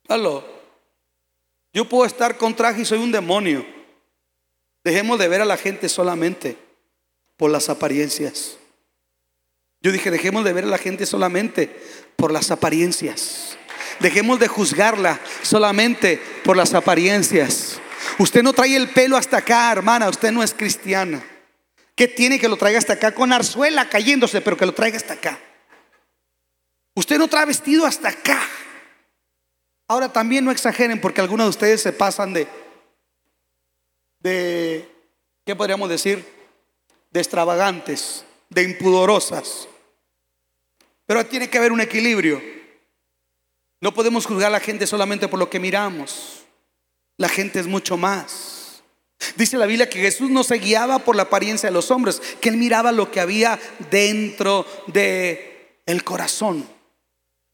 Aló. 0.08 0.55
Yo 1.76 1.84
puedo 1.84 2.06
estar 2.06 2.38
con 2.38 2.56
traje 2.56 2.80
y 2.80 2.84
soy 2.86 3.00
un 3.00 3.12
demonio. 3.12 3.66
Dejemos 4.82 5.18
de 5.18 5.28
ver 5.28 5.42
a 5.42 5.44
la 5.44 5.58
gente 5.58 5.90
solamente 5.90 6.56
por 7.36 7.50
las 7.50 7.68
apariencias. 7.68 8.56
Yo 9.82 9.92
dije, 9.92 10.10
dejemos 10.10 10.42
de 10.42 10.54
ver 10.54 10.64
a 10.64 10.68
la 10.68 10.78
gente 10.78 11.04
solamente 11.04 11.68
por 12.16 12.32
las 12.32 12.50
apariencias. 12.50 13.58
Dejemos 14.00 14.40
de 14.40 14.48
juzgarla 14.48 15.20
solamente 15.42 16.18
por 16.44 16.56
las 16.56 16.72
apariencias. 16.72 17.78
Usted 18.18 18.42
no 18.42 18.54
trae 18.54 18.74
el 18.74 18.88
pelo 18.88 19.18
hasta 19.18 19.36
acá, 19.36 19.70
hermana, 19.70 20.08
usted 20.08 20.32
no 20.32 20.42
es 20.42 20.54
cristiana. 20.54 21.22
¿Qué 21.94 22.08
tiene 22.08 22.38
que 22.40 22.48
lo 22.48 22.56
traiga 22.56 22.78
hasta 22.78 22.94
acá? 22.94 23.12
Con 23.12 23.34
arzuela 23.34 23.86
cayéndose, 23.86 24.40
pero 24.40 24.56
que 24.56 24.64
lo 24.64 24.72
traiga 24.72 24.96
hasta 24.96 25.12
acá. 25.12 25.38
Usted 26.94 27.18
no 27.18 27.28
trae 27.28 27.44
vestido 27.44 27.84
hasta 27.84 28.08
acá. 28.08 28.40
Ahora 29.88 30.12
también 30.12 30.44
no 30.44 30.50
exageren 30.50 31.00
porque 31.00 31.20
algunos 31.20 31.46
de 31.46 31.50
ustedes 31.50 31.80
se 31.80 31.92
pasan 31.92 32.32
de, 32.32 32.48
de, 34.20 34.88
¿qué 35.44 35.54
podríamos 35.54 35.88
decir? 35.88 36.24
De 37.10 37.20
extravagantes, 37.20 38.24
de 38.50 38.64
impudorosas. 38.64 39.68
Pero 41.06 41.24
tiene 41.26 41.48
que 41.48 41.58
haber 41.58 41.70
un 41.70 41.80
equilibrio. 41.80 42.42
No 43.80 43.94
podemos 43.94 44.26
juzgar 44.26 44.48
a 44.48 44.58
la 44.58 44.60
gente 44.60 44.86
solamente 44.86 45.28
por 45.28 45.38
lo 45.38 45.48
que 45.48 45.60
miramos. 45.60 46.44
La 47.16 47.28
gente 47.28 47.60
es 47.60 47.68
mucho 47.68 47.96
más. 47.96 48.82
Dice 49.36 49.56
la 49.56 49.66
Biblia 49.66 49.88
que 49.88 50.00
Jesús 50.00 50.30
no 50.30 50.42
se 50.42 50.56
guiaba 50.56 50.98
por 50.98 51.16
la 51.16 51.22
apariencia 51.22 51.68
de 51.68 51.74
los 51.74 51.90
hombres, 51.90 52.20
que 52.40 52.48
él 52.48 52.56
miraba 52.56 52.92
lo 52.92 53.10
que 53.10 53.20
había 53.20 53.58
dentro 53.90 54.66
de 54.88 55.80
el 55.86 56.02
corazón. 56.04 56.75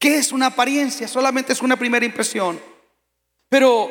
¿Qué 0.03 0.17
es 0.17 0.33
una 0.33 0.47
apariencia? 0.47 1.07
Solamente 1.07 1.53
es 1.53 1.63
una 1.63 1.77
primera 1.77 2.05
impresión. 2.05 2.61
Pero 3.49 3.89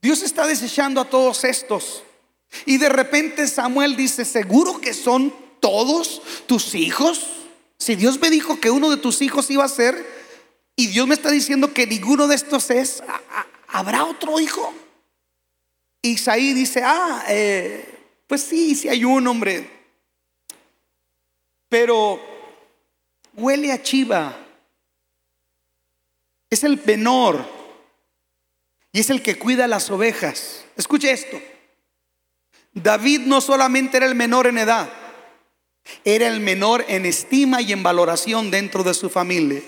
Dios 0.00 0.22
está 0.22 0.46
desechando 0.46 1.00
a 1.00 1.10
todos 1.10 1.42
estos. 1.42 2.04
Y 2.64 2.78
de 2.78 2.88
repente 2.88 3.48
Samuel 3.48 3.96
dice, 3.96 4.24
¿seguro 4.24 4.80
que 4.80 4.94
son 4.94 5.34
todos 5.58 6.22
tus 6.46 6.76
hijos? 6.76 7.26
Si 7.76 7.96
Dios 7.96 8.20
me 8.20 8.30
dijo 8.30 8.60
que 8.60 8.70
uno 8.70 8.88
de 8.88 8.98
tus 8.98 9.20
hijos 9.20 9.50
iba 9.50 9.64
a 9.64 9.68
ser, 9.68 10.06
y 10.76 10.86
Dios 10.86 11.08
me 11.08 11.14
está 11.14 11.32
diciendo 11.32 11.74
que 11.74 11.88
ninguno 11.88 12.28
de 12.28 12.36
estos 12.36 12.70
es, 12.70 13.02
¿habrá 13.66 14.04
otro 14.04 14.38
hijo? 14.38 14.72
Isaí 16.02 16.52
dice, 16.52 16.82
ah, 16.84 17.24
eh, 17.28 17.98
pues 18.28 18.42
sí, 18.42 18.76
sí 18.76 18.88
hay 18.88 19.04
un 19.04 19.26
hombre. 19.26 19.68
Pero 21.68 22.20
huele 23.34 23.72
a 23.72 23.82
chiva. 23.82 24.45
Es 26.50 26.64
el 26.64 26.80
menor 26.84 27.44
y 28.92 29.00
es 29.00 29.10
el 29.10 29.22
que 29.22 29.38
cuida 29.38 29.66
las 29.66 29.90
ovejas. 29.90 30.64
Escuche 30.76 31.10
esto. 31.10 31.40
David 32.72 33.20
no 33.20 33.40
solamente 33.40 33.96
era 33.96 34.06
el 34.06 34.14
menor 34.14 34.46
en 34.46 34.58
edad, 34.58 34.88
era 36.04 36.28
el 36.28 36.40
menor 36.40 36.84
en 36.88 37.06
estima 37.06 37.62
y 37.62 37.72
en 37.72 37.82
valoración 37.82 38.50
dentro 38.50 38.84
de 38.84 38.94
su 38.94 39.08
familia. 39.08 39.62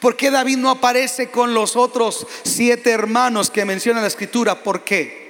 ¿Por 0.00 0.16
qué 0.16 0.30
David 0.30 0.58
no 0.58 0.70
aparece 0.70 1.30
con 1.30 1.54
los 1.54 1.74
otros 1.74 2.26
siete 2.44 2.90
hermanos 2.90 3.50
que 3.50 3.64
menciona 3.64 4.00
la 4.00 4.06
escritura? 4.06 4.62
¿Por 4.62 4.84
qué? 4.84 5.22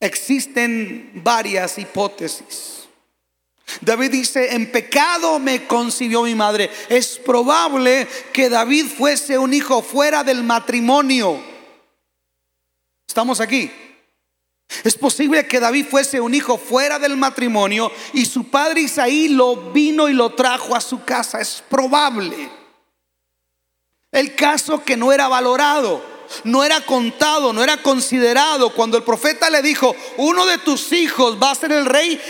Existen 0.00 1.10
varias 1.24 1.78
hipótesis. 1.78 2.75
David 3.80 4.10
dice, 4.10 4.54
en 4.54 4.70
pecado 4.70 5.38
me 5.38 5.66
concibió 5.66 6.22
mi 6.22 6.34
madre. 6.34 6.70
Es 6.88 7.18
probable 7.18 8.06
que 8.32 8.48
David 8.48 8.86
fuese 8.86 9.38
un 9.38 9.52
hijo 9.52 9.82
fuera 9.82 10.22
del 10.22 10.44
matrimonio. 10.44 11.42
¿Estamos 13.08 13.40
aquí? 13.40 13.70
Es 14.84 14.96
posible 14.96 15.46
que 15.46 15.60
David 15.60 15.86
fuese 15.88 16.20
un 16.20 16.34
hijo 16.34 16.58
fuera 16.58 16.98
del 16.98 17.16
matrimonio 17.16 17.90
y 18.12 18.24
su 18.26 18.44
padre 18.50 18.82
Isaí 18.82 19.28
lo 19.28 19.56
vino 19.72 20.08
y 20.08 20.12
lo 20.12 20.34
trajo 20.34 20.74
a 20.74 20.80
su 20.80 21.04
casa. 21.04 21.40
Es 21.40 21.62
probable. 21.68 22.50
El 24.10 24.34
caso 24.34 24.82
que 24.82 24.96
no 24.96 25.12
era 25.12 25.28
valorado, 25.28 26.02
no 26.44 26.64
era 26.64 26.80
contado, 26.80 27.52
no 27.52 27.62
era 27.62 27.82
considerado. 27.82 28.70
Cuando 28.70 28.96
el 28.96 29.02
profeta 29.02 29.50
le 29.50 29.62
dijo, 29.62 29.94
uno 30.16 30.46
de 30.46 30.58
tus 30.58 30.92
hijos 30.92 31.36
va 31.40 31.50
a 31.50 31.54
ser 31.54 31.72
el 31.72 31.86
rey, 31.86 32.20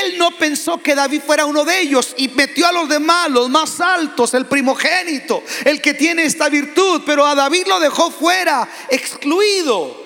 él 0.00 0.18
no 0.18 0.30
pensó 0.32 0.82
que 0.82 0.94
David 0.94 1.22
fuera 1.24 1.46
uno 1.46 1.64
de 1.64 1.80
ellos 1.80 2.14
y 2.16 2.28
metió 2.28 2.66
a 2.66 2.72
los 2.72 2.88
demás, 2.88 3.30
los 3.30 3.48
más 3.48 3.80
altos, 3.80 4.34
el 4.34 4.46
primogénito, 4.46 5.42
el 5.64 5.80
que 5.80 5.94
tiene 5.94 6.24
esta 6.24 6.48
virtud, 6.48 7.02
pero 7.04 7.26
a 7.26 7.34
David 7.34 7.66
lo 7.66 7.80
dejó 7.80 8.10
fuera, 8.10 8.68
excluido. 8.88 9.96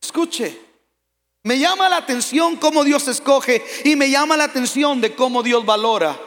Escuche, 0.00 0.58
me 1.44 1.58
llama 1.58 1.88
la 1.88 1.96
atención 1.96 2.56
cómo 2.56 2.84
Dios 2.84 3.08
escoge 3.08 3.64
y 3.84 3.96
me 3.96 4.10
llama 4.10 4.36
la 4.36 4.44
atención 4.44 5.00
de 5.00 5.14
cómo 5.14 5.42
Dios 5.42 5.64
valora. 5.64 6.18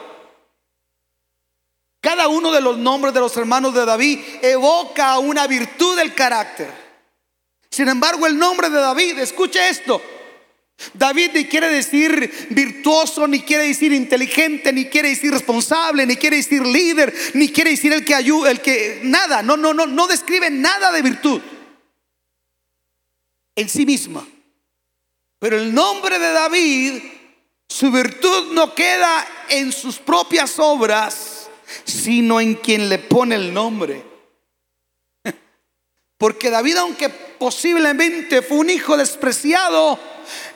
Cada 2.00 2.28
uno 2.28 2.52
de 2.52 2.60
los 2.60 2.78
nombres 2.78 3.12
de 3.14 3.20
los 3.20 3.36
hermanos 3.36 3.74
de 3.74 3.84
David 3.84 4.20
evoca 4.42 5.18
una 5.18 5.46
virtud 5.46 5.96
del 5.96 6.14
carácter. 6.14 6.72
Sin 7.70 7.88
embargo, 7.88 8.26
el 8.26 8.38
nombre 8.38 8.70
de 8.70 8.78
David, 8.78 9.18
escuche 9.18 9.68
esto, 9.68 10.00
David 10.92 11.30
ni 11.34 11.46
quiere 11.46 11.68
decir 11.68 12.48
virtuoso, 12.50 13.26
ni 13.26 13.40
quiere 13.40 13.64
decir 13.64 13.92
inteligente, 13.92 14.72
ni 14.72 14.86
quiere 14.86 15.08
decir 15.10 15.32
responsable, 15.32 16.06
ni 16.06 16.16
quiere 16.16 16.36
decir 16.36 16.64
líder, 16.64 17.14
ni 17.34 17.50
quiere 17.50 17.70
decir 17.70 17.92
el 17.92 18.04
que 18.04 18.14
ayuda, 18.14 18.50
el 18.50 18.60
que 18.60 19.00
nada, 19.02 19.42
no, 19.42 19.56
no, 19.56 19.72
no, 19.72 19.86
no 19.86 20.06
describe 20.06 20.50
nada 20.50 20.92
de 20.92 21.02
virtud 21.02 21.40
en 23.56 23.68
sí 23.68 23.86
misma. 23.86 24.26
Pero 25.38 25.58
el 25.58 25.74
nombre 25.74 26.18
de 26.18 26.32
David, 26.32 27.02
su 27.68 27.90
virtud 27.90 28.52
no 28.52 28.74
queda 28.74 29.26
en 29.48 29.72
sus 29.72 29.98
propias 29.98 30.58
obras, 30.58 31.50
sino 31.84 32.40
en 32.40 32.54
quien 32.54 32.88
le 32.88 32.98
pone 32.98 33.34
el 33.34 33.52
nombre. 33.52 34.04
Porque 36.18 36.50
David, 36.50 36.76
aunque 36.76 37.25
posiblemente 37.38 38.42
fue 38.42 38.58
un 38.58 38.70
hijo 38.70 38.96
despreciado, 38.96 39.98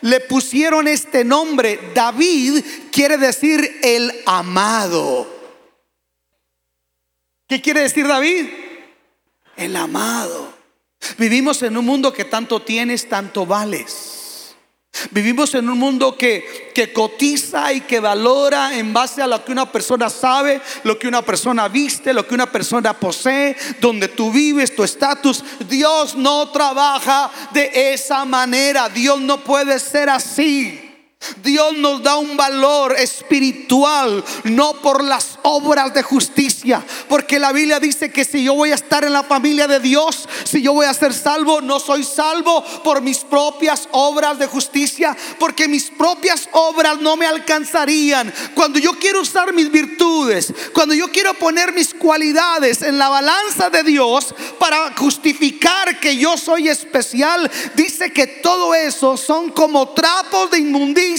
le 0.03 0.21
pusieron 0.21 0.89
este 0.89 1.25
nombre. 1.25 1.79
David 1.95 2.65
quiere 2.93 3.17
decir 3.19 3.81
el 3.83 4.13
amado. 4.27 5.27
¿Qué 7.49 7.61
quiere 7.61 7.81
decir 7.81 8.07
David? 8.07 8.47
El 9.57 9.77
amado. 9.77 10.53
Vivimos 11.19 11.63
en 11.63 11.77
un 11.77 11.85
mundo 11.85 12.13
que 12.13 12.25
tanto 12.25 12.63
tienes, 12.63 13.09
tanto 13.09 13.47
vales. 13.47 14.20
Vivimos 15.13 15.55
en 15.55 15.69
un 15.69 15.79
mundo 15.79 16.17
que, 16.17 16.73
que, 16.75 16.93
cotiza 16.93 17.73
y 17.73 17.81
que 17.83 18.01
valora 18.01 18.77
en 18.77 18.93
base 18.93 19.23
a 19.23 19.27
lo 19.27 19.45
que 19.45 19.53
una 19.53 19.71
persona 19.71 20.11
sabe, 20.11 20.61
lo 20.85 20.99
que 20.99 21.09
una 21.09 21.23
persona 21.23 21.69
viste, 21.69 22.13
lo 22.13 22.27
que 22.27 22.35
una 22.35 22.51
persona 22.51 22.93
posee, 22.93 23.57
donde 23.81 24.09
tú 24.09 24.31
vives, 24.31 24.75
tu 24.75 24.83
estatus. 24.83 25.45
Dios 25.69 26.17
no 26.17 26.51
trabaja 26.51 27.31
de 27.53 27.93
esa 27.93 28.25
manera. 28.25 28.89
Dios 28.89 29.21
no 29.21 29.43
puede 29.43 29.79
ser 29.79 30.11
así. 30.11 30.90
Dios 31.43 31.77
nos 31.77 32.03
da 32.03 32.17
un 32.17 32.35
valor 32.37 32.97
espiritual, 32.99 34.25
no 34.45 34.73
por 34.75 35.05
las 35.05 35.39
obras 35.43 35.93
de 35.93 36.03
justicia. 36.03 36.83
Porque 37.09 37.39
la 37.39 37.53
Biblia 37.53 37.79
dice 37.79 38.11
que 38.11 38.25
si 38.25 38.43
yo 38.43 38.55
voy 38.55 38.73
a 38.73 38.75
estar 38.75 39.05
en 39.05 39.13
la 39.13 39.23
familia 39.23 39.67
de 39.67 39.81
Dios, 39.81 40.27
si 40.45 40.63
yo 40.63 40.73
voy 40.73 40.87
a 40.87 40.95
ser 40.95 41.13
salvo, 41.13 41.61
no 41.61 41.79
soy 41.79 42.05
salvo 42.05 42.65
por 42.83 43.03
mis 43.03 43.19
propias 43.19 43.87
obras 43.93 44.39
de 44.39 44.47
justicia. 44.47 45.15
Porque 45.39 45.69
mis 45.69 45.91
propias 45.91 46.49
obras 46.53 47.01
no 47.01 47.17
me 47.17 47.27
alcanzarían. 47.27 48.33
Cuando 48.55 48.79
yo 48.79 48.93
quiero 48.93 49.21
usar 49.21 49.53
mis 49.53 49.71
virtudes, 49.71 50.53
cuando 50.73 50.95
yo 50.95 51.09
quiero 51.13 51.35
poner 51.35 51.75
mis 51.75 51.93
cualidades 51.93 52.81
en 52.81 52.97
la 52.97 53.11
balanza 53.11 53.69
de 53.69 53.83
Dios 53.83 54.35
para 54.59 54.97
justificar 54.97 56.01
que 56.01 56.17
yo 56.17 56.39
soy 56.39 56.69
especial, 56.69 57.51
dice 57.75 58.11
que 58.11 58.27
todo 58.27 58.75
eso 58.75 59.19
son 59.19 59.51
como 59.51 59.91
trapos 59.91 60.51
de 60.51 60.59
inmundicia 60.59 61.10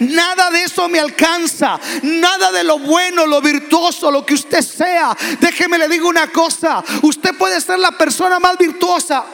Nada 0.00 0.50
de 0.50 0.64
eso 0.64 0.88
me 0.88 0.98
alcanza. 0.98 1.78
Nada 2.02 2.52
de 2.52 2.64
lo 2.64 2.78
bueno, 2.78 3.26
lo 3.26 3.40
virtuoso, 3.40 4.10
lo 4.10 4.24
que 4.24 4.34
usted 4.34 4.62
sea, 4.62 5.16
Déjeme 5.40 5.78
le 5.78 5.88
digo 5.88 6.08
una 6.08 6.28
cosa, 6.28 6.82
usted 7.02 7.34
puede 7.36 7.60
ser 7.60 7.78
la 7.78 7.92
persona 7.92 8.38
más 8.38 8.56
virtuosa. 8.58 9.24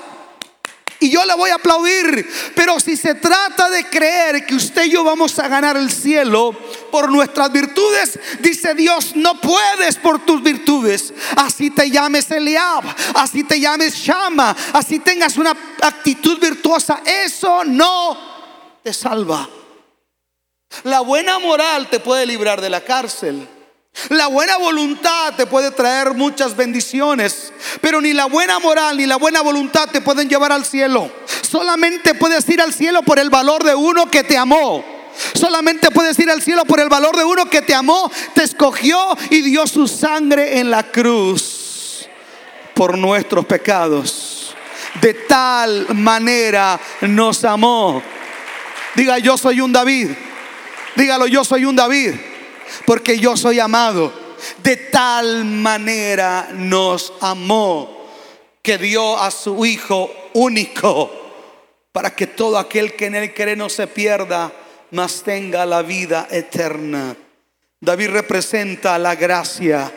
Y 1.00 1.10
yo 1.10 1.24
le 1.24 1.34
voy 1.34 1.50
a 1.50 1.56
aplaudir. 1.56 2.28
Pero 2.56 2.80
si 2.80 2.96
se 2.96 3.14
trata 3.14 3.70
de 3.70 3.84
creer 3.84 4.44
que 4.44 4.56
usted 4.56 4.86
y 4.86 4.90
yo 4.90 5.04
vamos 5.04 5.38
a 5.38 5.46
ganar 5.46 5.76
el 5.76 5.92
cielo 5.92 6.56
por 6.90 7.10
nuestras 7.10 7.52
virtudes, 7.52 8.18
dice 8.40 8.74
Dios, 8.74 9.12
no 9.14 9.40
puedes 9.40 9.96
por 9.96 10.24
tus 10.24 10.42
virtudes. 10.42 11.14
Así 11.36 11.70
te 11.70 11.88
llames 11.88 12.30
Eliab, 12.32 12.84
así 13.14 13.44
te 13.44 13.60
llames 13.60 13.94
Shama, 13.94 14.56
así 14.72 14.98
tengas 14.98 15.36
una 15.36 15.56
actitud 15.82 16.40
virtuosa. 16.40 17.00
Eso 17.04 17.64
no 17.64 18.18
te 18.82 18.92
salva. 18.92 19.48
La 20.84 21.00
buena 21.00 21.38
moral 21.38 21.88
te 21.88 22.00
puede 22.00 22.26
librar 22.26 22.60
de 22.60 22.70
la 22.70 22.82
cárcel. 22.82 23.48
La 24.10 24.28
buena 24.28 24.56
voluntad 24.58 25.34
te 25.36 25.46
puede 25.46 25.72
traer 25.72 26.14
muchas 26.14 26.56
bendiciones, 26.56 27.52
pero 27.80 28.00
ni 28.00 28.12
la 28.12 28.26
buena 28.26 28.58
moral 28.60 28.96
ni 28.96 29.06
la 29.06 29.16
buena 29.16 29.40
voluntad 29.40 29.88
te 29.90 30.00
pueden 30.00 30.28
llevar 30.28 30.52
al 30.52 30.64
cielo. 30.64 31.10
Solamente 31.42 32.14
puedes 32.14 32.48
ir 32.48 32.60
al 32.60 32.72
cielo 32.72 33.02
por 33.02 33.18
el 33.18 33.28
valor 33.28 33.64
de 33.64 33.74
uno 33.74 34.08
que 34.08 34.22
te 34.22 34.38
amó. 34.38 34.84
Solamente 35.34 35.90
puedes 35.90 36.16
ir 36.20 36.30
al 36.30 36.42
cielo 36.42 36.64
por 36.64 36.78
el 36.78 36.88
valor 36.88 37.16
de 37.16 37.24
uno 37.24 37.50
que 37.50 37.60
te 37.60 37.74
amó, 37.74 38.10
te 38.34 38.44
escogió 38.44 39.16
y 39.30 39.42
dio 39.42 39.66
su 39.66 39.88
sangre 39.88 40.60
en 40.60 40.70
la 40.70 40.84
cruz 40.84 42.08
por 42.74 42.96
nuestros 42.96 43.44
pecados. 43.46 44.54
De 45.00 45.14
tal 45.14 45.92
manera 45.94 46.78
nos 47.00 47.44
amó. 47.44 48.00
Diga, 48.94 49.18
yo 49.18 49.36
soy 49.36 49.60
un 49.60 49.72
David. 49.72 50.10
Dígalo, 50.98 51.28
yo 51.28 51.44
soy 51.44 51.64
un 51.64 51.76
David 51.76 52.14
porque 52.84 53.20
yo 53.20 53.36
soy 53.36 53.60
amado. 53.60 54.12
De 54.64 54.74
tal 54.76 55.44
manera 55.44 56.48
nos 56.52 57.12
amó 57.20 58.04
que 58.60 58.78
dio 58.78 59.16
a 59.16 59.30
su 59.30 59.64
Hijo 59.64 60.12
único 60.34 61.08
para 61.92 62.16
que 62.16 62.26
todo 62.26 62.58
aquel 62.58 62.94
que 62.94 63.06
en 63.06 63.14
él 63.14 63.32
cree 63.32 63.54
no 63.54 63.68
se 63.68 63.86
pierda, 63.86 64.52
mas 64.90 65.22
tenga 65.22 65.64
la 65.66 65.82
vida 65.82 66.26
eterna. 66.32 67.16
David 67.80 68.08
representa 68.10 68.98
la 68.98 69.14
gracia, 69.14 69.92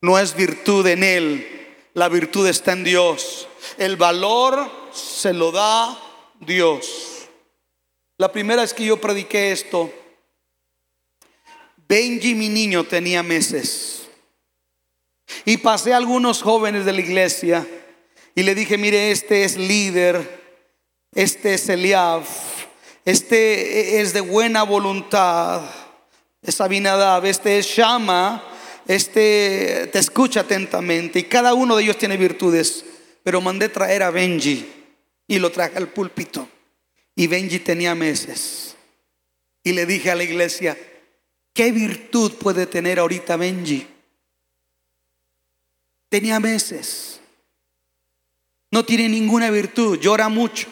no 0.00 0.18
es 0.18 0.34
virtud 0.34 0.84
en 0.88 1.04
él, 1.04 1.76
la 1.94 2.08
virtud 2.08 2.48
está 2.48 2.72
en 2.72 2.82
Dios. 2.82 3.46
El 3.78 3.96
valor 3.96 4.68
se 4.92 5.32
lo 5.32 5.52
da 5.52 5.96
Dios. 6.40 7.28
La 8.18 8.32
primera 8.32 8.62
vez 8.62 8.74
que 8.74 8.84
yo 8.84 9.00
prediqué 9.00 9.52
esto, 9.52 9.92
Benji, 11.94 12.34
mi 12.34 12.48
niño, 12.48 12.82
tenía 12.82 13.22
meses. 13.22 14.08
Y 15.44 15.58
pasé 15.58 15.92
a 15.92 15.96
algunos 15.96 16.42
jóvenes 16.42 16.84
de 16.84 16.92
la 16.92 17.00
iglesia 17.00 17.64
y 18.34 18.42
le 18.42 18.56
dije, 18.56 18.76
mire, 18.76 19.12
este 19.12 19.44
es 19.44 19.56
líder, 19.56 20.28
este 21.14 21.54
es 21.54 21.68
Eliab, 21.68 22.24
este 23.04 24.00
es 24.00 24.12
de 24.12 24.22
buena 24.22 24.64
voluntad, 24.64 25.62
es 26.42 26.60
Abinadab, 26.60 27.26
este 27.26 27.60
es 27.60 27.66
Shama, 27.66 28.42
este 28.88 29.88
te 29.92 30.00
escucha 30.00 30.40
atentamente 30.40 31.20
y 31.20 31.24
cada 31.24 31.54
uno 31.54 31.76
de 31.76 31.84
ellos 31.84 31.96
tiene 31.96 32.16
virtudes. 32.16 32.84
Pero 33.22 33.40
mandé 33.40 33.68
traer 33.68 34.02
a 34.02 34.10
Benji 34.10 34.68
y 35.28 35.38
lo 35.38 35.52
traje 35.52 35.78
al 35.78 35.92
púlpito. 35.92 36.48
Y 37.14 37.28
Benji 37.28 37.60
tenía 37.60 37.94
meses. 37.94 38.74
Y 39.62 39.74
le 39.74 39.86
dije 39.86 40.10
a 40.10 40.16
la 40.16 40.24
iglesia, 40.24 40.76
¿Qué 41.54 41.70
virtud 41.70 42.32
puede 42.34 42.66
tener 42.66 42.98
ahorita 42.98 43.36
Benji? 43.36 43.86
Tenía 46.08 46.40
meses. 46.40 47.20
No 48.72 48.84
tiene 48.84 49.08
ninguna 49.08 49.50
virtud, 49.50 49.98
llora 50.00 50.28
mucho. 50.28 50.66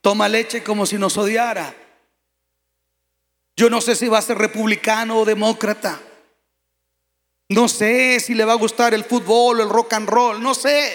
Toma 0.00 0.28
leche 0.28 0.62
como 0.62 0.86
si 0.86 0.96
nos 0.96 1.16
odiara. 1.16 1.74
Yo 3.56 3.68
no 3.68 3.80
sé 3.80 3.96
si 3.96 4.06
va 4.06 4.18
a 4.18 4.22
ser 4.22 4.38
republicano 4.38 5.18
o 5.18 5.24
demócrata. 5.24 6.00
No 7.48 7.68
sé 7.68 8.20
si 8.20 8.34
le 8.34 8.44
va 8.44 8.52
a 8.52 8.56
gustar 8.56 8.94
el 8.94 9.04
fútbol 9.04 9.58
o 9.58 9.62
el 9.64 9.68
rock 9.68 9.92
and 9.94 10.08
roll. 10.08 10.40
No 10.40 10.54
sé 10.54 10.92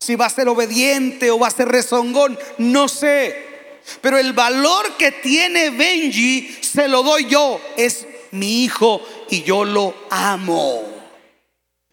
si 0.00 0.16
va 0.16 0.26
a 0.26 0.30
ser 0.30 0.48
obediente 0.48 1.30
o 1.30 1.38
va 1.38 1.46
a 1.46 1.52
ser 1.52 1.68
rezongón. 1.68 2.36
No 2.58 2.88
sé. 2.88 3.47
Pero 4.00 4.18
el 4.18 4.32
valor 4.32 4.96
que 4.96 5.12
tiene 5.12 5.70
Benji 5.70 6.58
se 6.62 6.88
lo 6.88 7.02
doy 7.02 7.26
yo. 7.26 7.60
Es 7.76 8.06
mi 8.32 8.64
hijo 8.64 9.02
y 9.30 9.42
yo 9.42 9.64
lo 9.64 9.94
amo. 10.10 10.84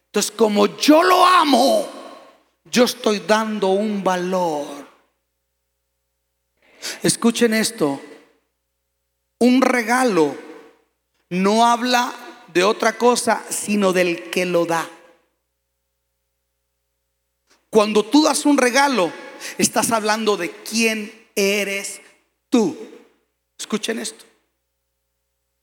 Entonces, 0.08 0.32
como 0.32 0.78
yo 0.78 1.04
lo 1.04 1.26
amo, 1.26 1.88
yo 2.66 2.86
estoy 2.86 3.20
dando 3.20 3.70
un 3.70 4.04
valor. 4.04 4.88
Escuchen 7.04 7.54
esto. 7.54 8.02
Un 9.40 9.62
regalo 9.62 10.36
no 11.30 11.66
habla 11.66 12.14
de 12.54 12.64
otra 12.64 12.98
cosa, 12.98 13.44
sino 13.50 13.92
del 13.92 14.30
que 14.30 14.46
lo 14.46 14.66
da. 14.66 14.90
Cuando 17.70 18.06
tú 18.06 18.24
das 18.24 18.46
un 18.46 18.58
regalo, 18.58 19.12
estás 19.58 19.92
hablando 19.92 20.38
de 20.38 20.52
quién 20.52 21.25
eres 21.36 22.02
tú. 22.50 22.78
Escuchen 23.58 24.00
esto. 24.00 24.26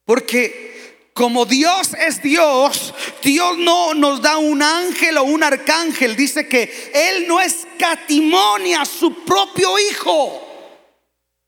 Porque 0.05 1.09
como 1.15 1.45
Dios 1.45 1.95
es 1.99 2.23
Dios, 2.23 2.95
Dios 3.23 3.59
no 3.59 3.95
nos 3.95 4.23
da 4.23 4.39
un 4.39 4.63
ángel 4.63 5.19
o 5.19 5.25
un 5.25 5.43
arcángel. 5.43 6.17
Dice 6.17 6.49
que 6.49 6.91
Él 6.95 7.27
no 7.27 7.41
escatimonia 7.41 8.83
a 8.83 8.87
su 8.87 9.25
propio 9.25 9.79
Hijo 9.79 10.49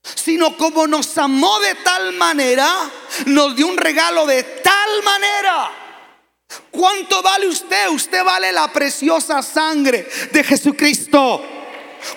sino 0.05 0.57
como 0.57 0.87
nos 0.87 1.17
amó 1.19 1.59
de 1.61 1.75
tal 1.77 2.13
manera, 2.13 2.69
nos 3.27 3.57
dio 3.57 3.67
un 3.67 3.77
regalo 3.77 4.27
de 4.27 4.43
tal 4.43 5.03
manera. 5.03 5.71
¿Cuánto 6.71 7.23
vale 7.23 7.49
usted? 7.49 7.89
Usted 7.89 8.23
vale 8.23 8.53
la 8.53 8.71
preciosa 8.71 9.43
sangre 9.43 10.07
de 10.31 10.45
Jesucristo. 10.45 11.43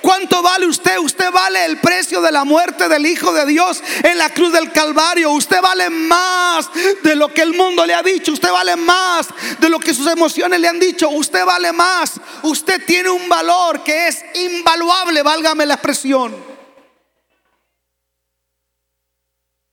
¿Cuánto 0.01 0.41
vale 0.41 0.65
usted? 0.65 0.97
Usted 0.97 1.31
vale 1.31 1.65
el 1.65 1.79
precio 1.79 2.21
de 2.21 2.31
la 2.31 2.43
muerte 2.43 2.87
del 2.87 3.05
Hijo 3.05 3.33
de 3.33 3.45
Dios 3.45 3.83
en 4.03 4.17
la 4.17 4.29
cruz 4.33 4.51
del 4.51 4.71
Calvario. 4.71 5.31
Usted 5.31 5.61
vale 5.61 5.89
más 5.89 6.69
de 7.03 7.15
lo 7.15 7.33
que 7.33 7.41
el 7.41 7.53
mundo 7.53 7.85
le 7.85 7.93
ha 7.93 8.03
dicho. 8.03 8.33
Usted 8.33 8.51
vale 8.51 8.75
más 8.75 9.27
de 9.59 9.69
lo 9.69 9.79
que 9.79 9.93
sus 9.93 10.07
emociones 10.07 10.59
le 10.59 10.67
han 10.67 10.79
dicho. 10.79 11.09
Usted 11.09 11.45
vale 11.45 11.71
más. 11.71 12.19
Usted 12.43 12.85
tiene 12.85 13.09
un 13.09 13.27
valor 13.29 13.83
que 13.83 14.07
es 14.07 14.23
invaluable, 14.35 15.23
válgame 15.23 15.65
la 15.65 15.75
expresión. 15.75 16.35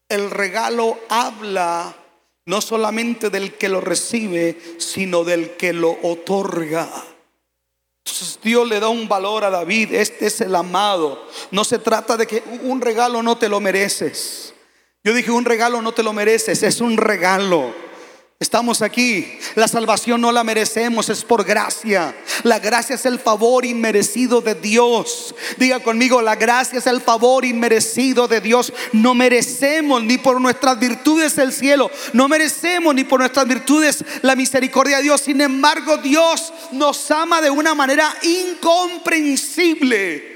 El 0.09 0.31
regalo 0.31 1.01
habla 1.09 1.95
no 2.47 2.61
solamente 2.61 3.31
del 3.31 3.55
que 3.55 3.69
lo 3.69 3.81
recibe, 3.81 4.77
sino 4.79 5.25
del 5.25 5.57
que 5.57 5.73
lo 5.73 5.99
otorga. 6.03 6.89
Dios 8.43 8.69
le 8.69 8.81
da 8.81 8.89
un 8.89 9.09
valor 9.09 9.45
a 9.45 9.51
David. 9.51 9.95
Este 9.95 10.27
es 10.27 10.41
el 10.41 10.55
amado. 10.55 11.27
No 11.51 11.65
se 11.65 11.79
trata 11.79 12.17
de 12.17 12.27
que 12.27 12.43
un 12.63 12.81
regalo 12.81 13.23
no 13.23 13.37
te 13.37 13.49
lo 13.49 13.61
mereces. 13.61 14.53
Yo 15.03 15.13
dije, 15.13 15.31
un 15.31 15.45
regalo 15.45 15.83
no 15.83 15.93
te 15.93 16.03
lo 16.03 16.13
mereces, 16.13 16.63
es 16.63 16.81
un 16.81 16.97
regalo. 16.97 17.84
Estamos 18.41 18.83
aquí. 18.83 19.39
La 19.55 19.69
salvación 19.69 20.21
no 20.21 20.33
la 20.33 20.43
merecemos, 20.43 21.09
es 21.09 21.23
por 21.25 21.45
gracia. 21.45 22.13
La 22.43 22.59
gracia 22.59 22.97
es 22.97 23.07
el 23.07 23.21
favor 23.21 23.65
inmerecido 23.65 24.41
de 24.41 24.57
Dios. 24.57 25.37
Diga 25.57 25.79
conmigo, 25.81 26.21
la 26.21 26.35
gracia 26.35 26.81
es 26.81 26.89
el 26.89 27.01
favor 27.01 27.45
inmerecido 27.45 28.27
de 28.27 28.41
Dios. 28.41 28.73
No 28.93 29.15
merecemos 29.15 30.03
ni 30.03 30.19
por 30.19 30.41
nuestras 30.41 30.81
virtudes 30.81 31.39
el 31.39 31.53
cielo. 31.53 31.93
No 32.13 32.27
merecemos 32.29 32.93
ni 32.95 33.05
por 33.05 33.21
nuestras 33.21 33.47
virtudes 33.47 34.05
la 34.23 34.35
misericordia 34.35 34.97
de 34.97 35.05
Dios. 35.05 35.21
Sin 35.21 35.41
embargo, 35.41 35.99
Dios 35.99 36.53
nos 36.73 37.09
ama 37.13 37.41
de 37.41 37.51
una 37.51 37.77
manera 37.77 38.13
incomprensible. 38.23 40.35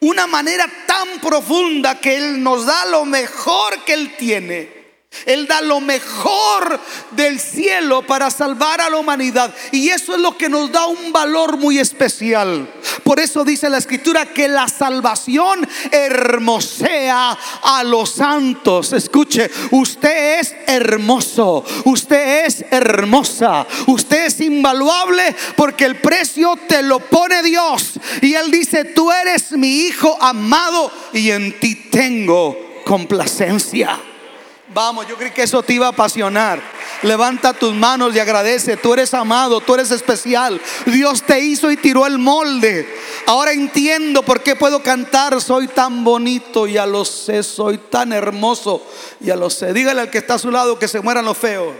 Una 0.00 0.26
manera 0.26 0.66
tan 0.86 1.20
profunda 1.20 2.00
que 2.00 2.16
Él 2.16 2.42
nos 2.42 2.66
da 2.66 2.84
lo 2.86 3.04
mejor 3.04 3.84
que 3.84 3.92
Él 3.94 4.16
tiene. 4.16 4.77
Él 5.24 5.46
da 5.46 5.60
lo 5.62 5.80
mejor 5.80 6.78
del 7.12 7.40
cielo 7.40 8.06
para 8.06 8.30
salvar 8.30 8.80
a 8.80 8.90
la 8.90 8.98
humanidad. 8.98 9.54
Y 9.72 9.88
eso 9.88 10.14
es 10.14 10.20
lo 10.20 10.36
que 10.36 10.48
nos 10.48 10.70
da 10.70 10.86
un 10.86 11.12
valor 11.12 11.56
muy 11.56 11.78
especial. 11.78 12.70
Por 13.04 13.18
eso 13.18 13.44
dice 13.44 13.70
la 13.70 13.78
escritura 13.78 14.26
que 14.26 14.48
la 14.48 14.68
salvación 14.68 15.66
hermosea 15.90 17.36
a 17.62 17.84
los 17.84 18.10
santos. 18.10 18.92
Escuche, 18.92 19.50
usted 19.70 20.40
es 20.40 20.54
hermoso, 20.66 21.64
usted 21.84 22.46
es 22.46 22.64
hermosa, 22.70 23.66
usted 23.86 24.26
es 24.26 24.40
invaluable 24.40 25.34
porque 25.56 25.86
el 25.86 25.96
precio 26.00 26.58
te 26.68 26.82
lo 26.82 27.00
pone 27.00 27.42
Dios. 27.42 27.94
Y 28.20 28.34
Él 28.34 28.50
dice, 28.50 28.84
tú 28.84 29.10
eres 29.10 29.52
mi 29.52 29.80
hijo 29.80 30.16
amado 30.20 30.90
y 31.12 31.30
en 31.30 31.58
ti 31.58 31.74
tengo 31.90 32.56
complacencia. 32.84 33.98
Vamos, 34.70 35.08
yo 35.08 35.16
creí 35.16 35.30
que 35.30 35.42
eso 35.42 35.62
te 35.62 35.74
iba 35.74 35.86
a 35.86 35.90
apasionar. 35.90 36.60
Levanta 37.02 37.54
tus 37.54 37.74
manos 37.74 38.14
y 38.14 38.18
agradece. 38.18 38.76
Tú 38.76 38.92
eres 38.92 39.14
amado, 39.14 39.60
tú 39.60 39.74
eres 39.74 39.90
especial. 39.90 40.60
Dios 40.86 41.22
te 41.22 41.40
hizo 41.40 41.70
y 41.70 41.76
tiró 41.76 42.06
el 42.06 42.18
molde. 42.18 42.86
Ahora 43.26 43.52
entiendo 43.52 44.22
por 44.22 44.42
qué 44.42 44.56
puedo 44.56 44.82
cantar. 44.82 45.40
Soy 45.40 45.68
tan 45.68 46.04
bonito, 46.04 46.66
ya 46.66 46.86
lo 46.86 47.04
sé. 47.04 47.42
Soy 47.42 47.78
tan 47.78 48.12
hermoso, 48.12 48.86
ya 49.20 49.36
lo 49.36 49.48
sé. 49.48 49.72
Dígale 49.72 50.02
al 50.02 50.10
que 50.10 50.18
está 50.18 50.34
a 50.34 50.38
su 50.38 50.50
lado 50.50 50.78
que 50.78 50.88
se 50.88 51.00
mueran 51.00 51.24
los 51.24 51.38
feos. 51.38 51.74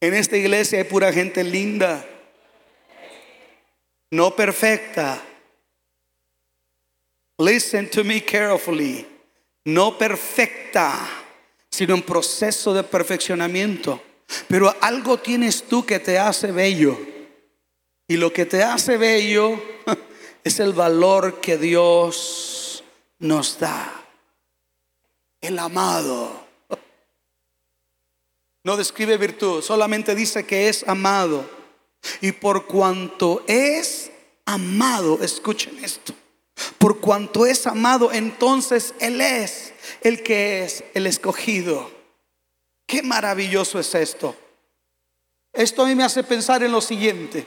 En 0.00 0.14
esta 0.14 0.36
iglesia 0.36 0.78
hay 0.78 0.84
pura 0.84 1.12
gente 1.12 1.44
linda, 1.44 2.02
no 4.10 4.34
perfecta. 4.34 5.20
Listen 7.38 7.88
to 7.90 8.02
me 8.02 8.22
carefully. 8.22 9.19
No 9.64 9.96
perfecta 9.96 11.20
sino 11.70 11.94
en 11.94 12.02
proceso 12.02 12.74
de 12.74 12.82
perfeccionamiento. 12.82 14.02
Pero 14.48 14.74
algo 14.80 15.18
tienes 15.18 15.62
tú 15.62 15.86
que 15.86 15.98
te 15.98 16.18
hace 16.18 16.52
bello. 16.52 16.98
Y 18.06 18.16
lo 18.16 18.32
que 18.32 18.44
te 18.44 18.62
hace 18.62 18.96
bello 18.96 19.62
es 20.44 20.60
el 20.60 20.72
valor 20.72 21.40
que 21.40 21.56
Dios 21.56 22.84
nos 23.18 23.58
da. 23.58 24.04
El 25.40 25.58
amado. 25.58 26.48
No 28.62 28.76
describe 28.76 29.16
virtud, 29.16 29.62
solamente 29.62 30.14
dice 30.14 30.44
que 30.44 30.68
es 30.68 30.86
amado. 30.86 31.48
Y 32.20 32.32
por 32.32 32.66
cuanto 32.66 33.42
es 33.46 34.10
amado, 34.44 35.18
escuchen 35.22 35.82
esto, 35.82 36.12
por 36.78 37.00
cuanto 37.00 37.46
es 37.46 37.66
amado, 37.66 38.12
entonces 38.12 38.94
Él 39.00 39.20
es 39.20 39.72
el 40.02 40.22
que 40.22 40.64
es 40.64 40.84
el 40.94 41.06
escogido. 41.06 41.90
Qué 42.86 43.02
maravilloso 43.02 43.78
es 43.78 43.94
esto. 43.94 44.34
Esto 45.52 45.82
a 45.82 45.86
mí 45.86 45.94
me 45.94 46.04
hace 46.04 46.22
pensar 46.22 46.62
en 46.62 46.72
lo 46.72 46.80
siguiente. 46.80 47.46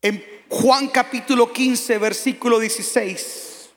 En 0.00 0.24
Juan 0.48 0.88
capítulo 0.88 1.52
15, 1.52 1.98
versículo 1.98 2.58
16. 2.58 3.70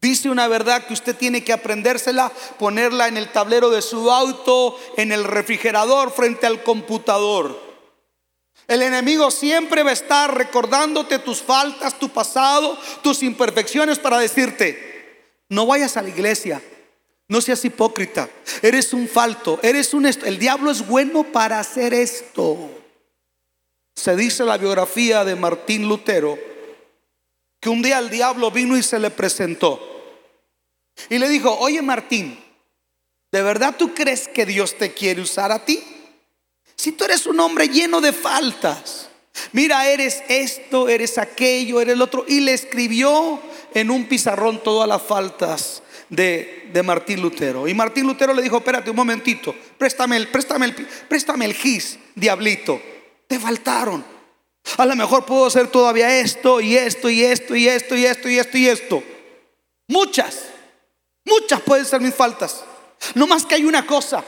Dice 0.00 0.30
una 0.30 0.46
verdad 0.46 0.86
que 0.86 0.94
usted 0.94 1.16
tiene 1.16 1.42
que 1.42 1.52
aprendérsela, 1.52 2.30
ponerla 2.58 3.08
en 3.08 3.16
el 3.16 3.32
tablero 3.32 3.70
de 3.70 3.82
su 3.82 4.10
auto, 4.10 4.78
en 4.96 5.10
el 5.10 5.24
refrigerador, 5.24 6.12
frente 6.12 6.46
al 6.46 6.62
computador. 6.62 7.65
El 8.68 8.82
enemigo 8.82 9.30
siempre 9.30 9.82
va 9.82 9.90
a 9.90 9.94
estar 9.94 10.36
recordándote 10.36 11.18
tus 11.20 11.40
faltas, 11.40 11.98
tu 11.98 12.08
pasado, 12.08 12.76
tus 13.02 13.22
imperfecciones 13.22 13.98
para 13.98 14.18
decirte, 14.18 15.24
no 15.48 15.66
vayas 15.66 15.96
a 15.96 16.02
la 16.02 16.08
iglesia, 16.08 16.60
no 17.28 17.40
seas 17.40 17.64
hipócrita, 17.64 18.28
eres 18.62 18.92
un 18.92 19.08
falto, 19.08 19.60
eres 19.62 19.94
un... 19.94 20.06
El 20.06 20.38
diablo 20.38 20.70
es 20.70 20.86
bueno 20.86 21.24
para 21.24 21.60
hacer 21.60 21.94
esto. 21.94 22.70
Se 23.94 24.16
dice 24.16 24.44
la 24.44 24.58
biografía 24.58 25.24
de 25.24 25.36
Martín 25.36 25.88
Lutero 25.88 26.38
que 27.60 27.70
un 27.70 27.82
día 27.82 27.98
el 27.98 28.10
diablo 28.10 28.50
vino 28.50 28.76
y 28.76 28.82
se 28.82 28.98
le 28.98 29.10
presentó. 29.10 29.80
Y 31.08 31.18
le 31.18 31.28
dijo, 31.28 31.56
oye 31.58 31.82
Martín, 31.82 32.38
¿de 33.32 33.42
verdad 33.42 33.74
tú 33.76 33.94
crees 33.94 34.28
que 34.28 34.46
Dios 34.46 34.76
te 34.76 34.92
quiere 34.92 35.20
usar 35.20 35.52
a 35.52 35.64
ti? 35.64 35.82
Si 36.76 36.92
tú 36.92 37.04
eres 37.04 37.26
un 37.26 37.40
hombre 37.40 37.68
lleno 37.68 38.00
de 38.00 38.12
faltas, 38.12 39.08
mira, 39.52 39.88
eres 39.88 40.22
esto, 40.28 40.88
eres 40.88 41.18
aquello, 41.18 41.80
eres 41.80 41.94
el 41.94 42.02
otro. 42.02 42.24
Y 42.28 42.40
le 42.40 42.52
escribió 42.52 43.40
en 43.74 43.90
un 43.90 44.06
pizarrón 44.06 44.62
todas 44.62 44.88
las 44.88 45.02
faltas 45.02 45.82
de, 46.08 46.82
Martín 46.84 47.22
Lutero. 47.22 47.66
Y 47.66 47.74
Martín 47.74 48.06
Lutero 48.06 48.34
le 48.34 48.42
dijo, 48.42 48.58
espérate 48.58 48.90
un 48.90 48.96
momentito, 48.96 49.54
préstame 49.78 50.16
el, 50.16 50.28
préstame 50.28 50.66
el, 50.66 50.74
préstame 51.08 51.44
el 51.46 51.54
gis, 51.54 51.98
diablito. 52.14 52.80
Te 53.26 53.38
faltaron. 53.38 54.04
A 54.76 54.84
lo 54.84 54.96
mejor 54.96 55.24
puedo 55.24 55.46
hacer 55.46 55.68
todavía 55.68 56.18
esto 56.18 56.60
y 56.60 56.76
esto 56.76 57.08
y 57.08 57.22
esto 57.22 57.54
y 57.54 57.68
esto 57.68 57.96
y 57.96 58.04
esto 58.04 58.28
y 58.28 58.38
esto 58.38 58.58
y 58.58 58.68
esto. 58.68 59.02
Muchas, 59.88 60.46
muchas 61.24 61.60
pueden 61.60 61.86
ser 61.86 62.00
mis 62.00 62.14
faltas. 62.14 62.64
No 63.14 63.26
más 63.26 63.46
que 63.46 63.54
hay 63.54 63.64
una 63.64 63.86
cosa. 63.86 64.24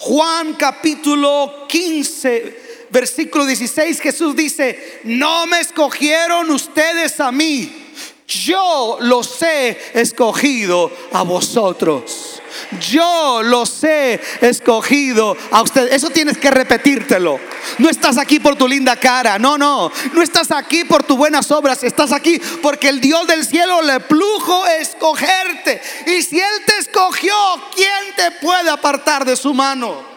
Juan 0.00 0.54
capítulo 0.54 1.66
15, 1.68 2.88
versículo 2.90 3.46
16, 3.46 4.00
Jesús 4.00 4.36
dice, 4.36 5.00
no 5.04 5.46
me 5.46 5.60
escogieron 5.60 6.50
ustedes 6.50 7.18
a 7.20 7.32
mí, 7.32 7.86
yo 8.26 8.98
los 9.00 9.42
he 9.42 9.76
escogido 9.94 10.90
a 11.12 11.22
vosotros. 11.22 12.35
Yo 12.80 13.42
los 13.42 13.82
he 13.84 14.20
escogido 14.40 15.36
a 15.50 15.62
ustedes. 15.62 15.92
Eso 15.92 16.10
tienes 16.10 16.38
que 16.38 16.50
repetírtelo. 16.50 17.38
No 17.78 17.88
estás 17.88 18.18
aquí 18.18 18.38
por 18.40 18.56
tu 18.56 18.68
linda 18.68 18.96
cara. 18.96 19.38
No, 19.38 19.58
no. 19.58 19.90
No 20.12 20.22
estás 20.22 20.50
aquí 20.50 20.84
por 20.84 21.02
tus 21.02 21.16
buenas 21.16 21.50
obras. 21.50 21.82
Estás 21.84 22.12
aquí 22.12 22.40
porque 22.62 22.88
el 22.88 23.00
Dios 23.00 23.26
del 23.26 23.44
cielo 23.44 23.82
le 23.82 24.00
plujo 24.00 24.66
escogerte. 24.66 25.80
Y 26.06 26.22
si 26.22 26.38
Él 26.38 26.64
te 26.66 26.78
escogió, 26.78 27.34
¿quién 27.74 28.14
te 28.16 28.30
puede 28.44 28.70
apartar 28.70 29.24
de 29.24 29.36
su 29.36 29.54
mano? 29.54 30.16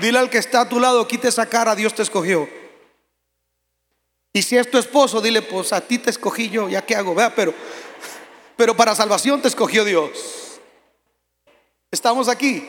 Dile 0.00 0.18
al 0.18 0.30
que 0.30 0.38
está 0.38 0.62
a 0.62 0.68
tu 0.68 0.78
lado, 0.78 1.06
quite 1.08 1.28
esa 1.28 1.46
cara, 1.46 1.74
Dios 1.74 1.94
te 1.94 2.02
escogió. 2.02 2.48
Y 4.32 4.42
si 4.42 4.56
es 4.56 4.70
tu 4.70 4.76
esposo, 4.76 5.22
dile, 5.22 5.40
pues 5.40 5.72
a 5.72 5.80
ti 5.80 5.98
te 5.98 6.10
escogí 6.10 6.50
yo, 6.50 6.68
ya 6.68 6.82
qué 6.82 6.94
hago, 6.94 7.14
vea, 7.14 7.34
pero 7.34 7.54
pero 8.56 8.76
para 8.76 8.94
salvación 8.94 9.42
te 9.42 9.48
escogió 9.48 9.84
Dios. 9.84 10.10
Estamos 11.90 12.28
aquí. 12.28 12.66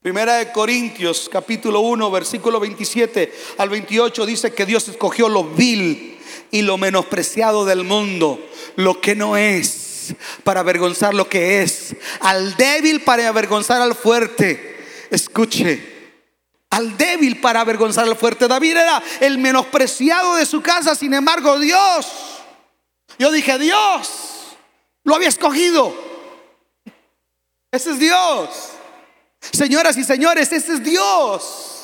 Primera 0.00 0.34
de 0.36 0.52
Corintios, 0.52 1.28
capítulo 1.28 1.80
1, 1.80 2.10
versículo 2.10 2.60
27 2.60 3.32
al 3.58 3.70
28 3.70 4.26
dice 4.26 4.52
que 4.52 4.66
Dios 4.66 4.86
escogió 4.86 5.28
lo 5.28 5.42
vil 5.42 6.20
y 6.52 6.62
lo 6.62 6.78
menospreciado 6.78 7.64
del 7.64 7.82
mundo, 7.82 8.38
lo 8.76 9.00
que 9.00 9.16
no 9.16 9.36
es, 9.36 10.14
para 10.44 10.60
avergonzar 10.60 11.12
lo 11.12 11.28
que 11.28 11.62
es, 11.62 11.96
al 12.20 12.56
débil 12.56 13.00
para 13.00 13.26
avergonzar 13.26 13.80
al 13.80 13.96
fuerte. 13.96 14.76
Escuche, 15.10 16.12
al 16.70 16.96
débil 16.96 17.40
para 17.40 17.62
avergonzar 17.62 18.06
al 18.06 18.16
fuerte. 18.16 18.46
David 18.46 18.76
era 18.76 19.02
el 19.20 19.38
menospreciado 19.38 20.36
de 20.36 20.46
su 20.46 20.62
casa, 20.62 20.94
sin 20.94 21.14
embargo 21.14 21.58
Dios 21.58 22.06
yo 23.18 23.30
dije, 23.32 23.58
Dios 23.58 24.25
lo 25.06 25.14
había 25.14 25.28
escogido. 25.28 25.94
Ese 27.70 27.92
es 27.92 27.98
Dios. 27.98 28.48
Señoras 29.52 29.96
y 29.96 30.04
señores, 30.04 30.52
ese 30.52 30.74
es 30.74 30.82
Dios. 30.82 31.75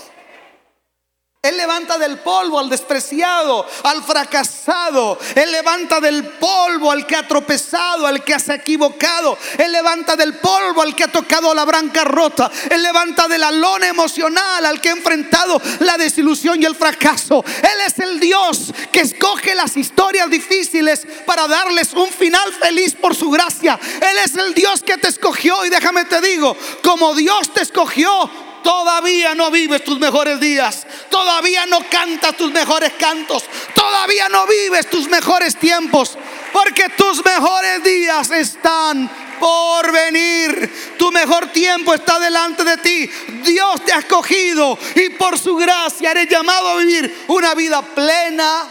Él 1.45 1.57
levanta 1.57 1.99
del 1.99 2.21
polvo 2.21 2.61
al 2.61 2.69
despreciado, 2.69 3.67
al 3.83 4.05
fracasado. 4.05 5.19
Él 5.35 5.51
levanta 5.51 5.99
del 5.99 6.25
polvo 6.25 6.93
al 6.93 7.05
que 7.05 7.17
ha 7.17 7.27
tropezado, 7.27 8.07
al 8.07 8.23
que 8.23 8.39
se 8.39 8.53
ha 8.53 8.55
equivocado. 8.55 9.37
Él 9.59 9.73
levanta 9.73 10.15
del 10.15 10.35
polvo 10.35 10.83
al 10.83 10.95
que 10.95 11.03
ha 11.03 11.11
tocado 11.11 11.53
la 11.53 11.65
branca 11.65 12.05
rota. 12.05 12.49
Él 12.71 12.81
levanta 12.81 13.27
de 13.27 13.39
la 13.39 13.51
lona 13.51 13.89
emocional 13.89 14.65
al 14.65 14.81
que 14.81 14.91
ha 14.91 14.93
enfrentado 14.93 15.61
la 15.81 15.99
desilusión 15.99 16.63
y 16.63 16.65
el 16.65 16.77
fracaso. 16.77 17.45
Él 17.45 17.81
es 17.89 17.99
el 17.99 18.21
Dios 18.21 18.73
que 18.93 19.01
escoge 19.01 19.57
las 19.57 19.77
historias 19.77 20.31
difíciles 20.31 21.05
para 21.27 21.49
darles 21.49 21.93
un 21.93 22.09
final 22.09 22.53
feliz 22.53 22.95
por 22.95 23.17
su 23.17 23.33
gracia. 23.33 23.81
Él 23.97 24.17
es 24.25 24.37
el 24.37 24.55
Dios 24.55 24.85
que 24.85 24.97
te 24.97 25.09
escogió 25.09 25.67
y 25.67 25.71
déjame 25.71 26.05
te 26.05 26.21
digo, 26.21 26.57
como 26.85 27.17
Dios 27.17 27.53
te 27.53 27.63
escogió, 27.63 28.31
Todavía 28.63 29.35
no 29.35 29.51
vives 29.51 29.85
tus 29.85 29.99
mejores 29.99 30.41
días. 30.41 30.87
Todavía 31.11 31.67
no 31.67 31.81
cantas 31.89 32.37
tus 32.37 32.53
mejores 32.53 32.93
cantos. 32.99 33.45
Todavía 33.75 34.29
no 34.29 34.47
vives 34.47 34.89
tus 34.89 35.09
mejores 35.09 35.57
tiempos. 35.57 36.17
Porque 36.53 36.89
tus 36.91 37.25
mejores 37.25 37.83
días 37.83 38.31
están 38.31 39.11
por 39.41 39.91
venir. 39.91 40.95
Tu 40.99 41.11
mejor 41.11 41.49
tiempo 41.49 41.95
está 41.95 42.21
delante 42.21 42.63
de 42.63 42.77
ti. 42.79 43.11
Dios 43.43 43.85
te 43.85 43.93
ha 43.93 43.99
escogido 43.99 44.79
y 44.95 45.11
por 45.11 45.39
su 45.39 45.57
gracia 45.57 46.13
eres 46.13 46.29
llamado 46.29 46.69
a 46.69 46.77
vivir 46.77 47.25
una 47.29 47.55
vida 47.55 47.83
plena 47.83 48.69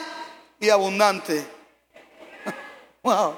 y 0.60 0.70
abundante. 0.70 1.46
Wow. 3.04 3.36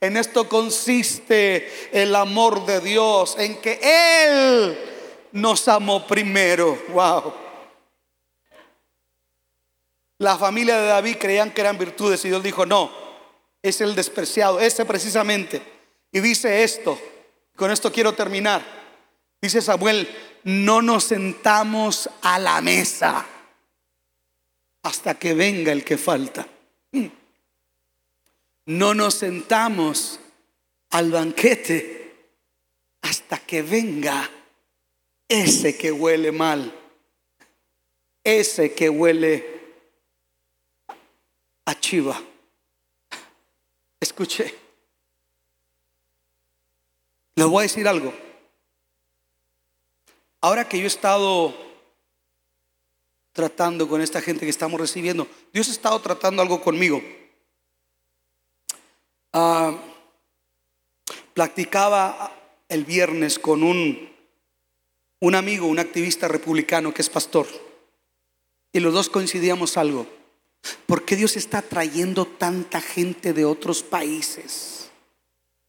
En 0.00 0.16
esto 0.16 0.48
consiste 0.48 1.90
el 1.92 2.14
amor 2.16 2.64
de 2.64 2.80
Dios, 2.80 3.36
en 3.38 3.60
que 3.60 3.78
Él 3.82 4.95
nos 5.36 5.68
amó 5.68 6.06
primero. 6.06 6.82
Wow. 6.88 7.34
La 10.18 10.38
familia 10.38 10.80
de 10.80 10.86
David 10.88 11.16
creían 11.18 11.50
que 11.50 11.60
eran 11.60 11.76
virtudes 11.76 12.24
y 12.24 12.28
Dios 12.28 12.42
dijo, 12.42 12.64
no, 12.64 12.90
es 13.62 13.80
el 13.80 13.94
despreciado, 13.94 14.60
ese 14.60 14.84
precisamente. 14.84 15.60
Y 16.10 16.20
dice 16.20 16.64
esto, 16.64 16.98
con 17.54 17.70
esto 17.70 17.92
quiero 17.92 18.14
terminar. 18.14 18.62
Dice 19.40 19.60
Samuel, 19.60 20.08
no 20.44 20.80
nos 20.80 21.04
sentamos 21.04 22.08
a 22.22 22.38
la 22.38 22.60
mesa 22.62 23.26
hasta 24.82 25.18
que 25.18 25.34
venga 25.34 25.72
el 25.72 25.84
que 25.84 25.98
falta. 25.98 26.46
no 28.66 28.94
nos 28.94 29.14
sentamos 29.14 30.18
al 30.90 31.10
banquete 31.10 32.30
hasta 33.02 33.38
que 33.38 33.60
venga 33.62 34.30
ese 35.28 35.76
que 35.76 35.92
huele 35.92 36.32
mal, 36.32 36.72
ese 38.22 38.74
que 38.74 38.88
huele 38.88 39.60
a 41.64 41.78
chiva. 41.78 42.20
Escuche, 44.00 44.54
les 47.34 47.46
voy 47.46 47.60
a 47.60 47.62
decir 47.62 47.88
algo. 47.88 48.12
Ahora 50.40 50.68
que 50.68 50.78
yo 50.78 50.84
he 50.84 50.86
estado 50.86 51.54
tratando 53.32 53.88
con 53.88 54.00
esta 54.00 54.20
gente 54.20 54.46
que 54.46 54.50
estamos 54.50 54.80
recibiendo, 54.80 55.26
Dios 55.52 55.68
ha 55.68 55.72
estado 55.72 56.00
tratando 56.00 56.40
algo 56.40 56.62
conmigo. 56.62 57.02
Ah, 59.32 59.76
platicaba 61.34 62.32
el 62.68 62.84
viernes 62.84 63.38
con 63.38 63.62
un, 63.62 64.15
un 65.20 65.34
amigo, 65.34 65.66
un 65.66 65.78
activista 65.78 66.28
republicano 66.28 66.92
que 66.92 67.02
es 67.02 67.10
pastor, 67.10 67.46
y 68.72 68.80
los 68.80 68.92
dos 68.92 69.08
coincidíamos 69.08 69.76
algo. 69.76 70.06
¿Por 70.86 71.04
qué 71.04 71.16
Dios 71.16 71.36
está 71.36 71.62
trayendo 71.62 72.26
tanta 72.26 72.80
gente 72.80 73.32
de 73.32 73.44
otros 73.44 73.82
países 73.82 74.90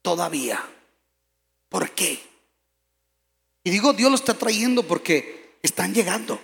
todavía? 0.01 0.63
¿Por 1.69 1.91
qué? 1.91 2.19
Y 3.63 3.69
digo, 3.69 3.93
Dios 3.93 4.09
lo 4.09 4.15
está 4.15 4.33
trayendo 4.33 4.83
porque 4.83 5.57
están 5.61 5.93
llegando. 5.93 6.39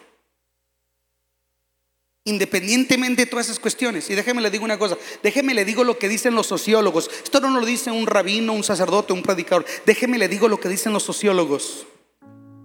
Independientemente 2.26 3.24
de 3.24 3.32
todas 3.32 3.48
esas 3.48 3.60
cuestiones. 3.60 4.10
Y 4.10 4.16
déjeme 4.16 4.42
le 4.42 4.50
digo 4.50 4.64
una 4.64 4.78
cosa. 4.80 4.98
Déjeme 5.22 5.54
le 5.54 5.66
digo 5.66 5.84
lo 5.84 5.98
que 5.98 6.08
dicen 6.08 6.36
los 6.36 6.48
sociólogos. 6.48 7.10
Esto 7.24 7.40
no 7.42 7.60
lo 7.60 7.66
dice 7.66 7.92
un 7.92 8.08
rabino, 8.08 8.54
un 8.54 8.64
sacerdote, 8.64 9.12
un 9.12 9.24
predicador. 9.24 9.66
Déjeme 9.86 10.18
le 10.18 10.30
digo 10.30 10.48
lo 10.48 10.60
que 10.60 10.70
dicen 10.70 10.94
los 10.94 11.04
sociólogos. 11.04 11.86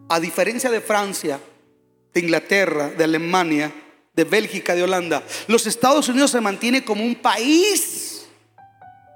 A 0.08 0.20
diferencia 0.20 0.70
de 0.70 0.80
Francia, 0.80 1.40
de 2.12 2.20
Inglaterra, 2.20 2.90
de 2.90 3.04
Alemania, 3.04 3.72
de 4.14 4.24
Bélgica, 4.24 4.74
de 4.74 4.82
Holanda, 4.82 5.22
los 5.46 5.66
Estados 5.66 6.08
Unidos 6.08 6.30
se 6.30 6.40
mantiene 6.40 6.84
como 6.84 7.04
un 7.04 7.14
país 7.16 8.26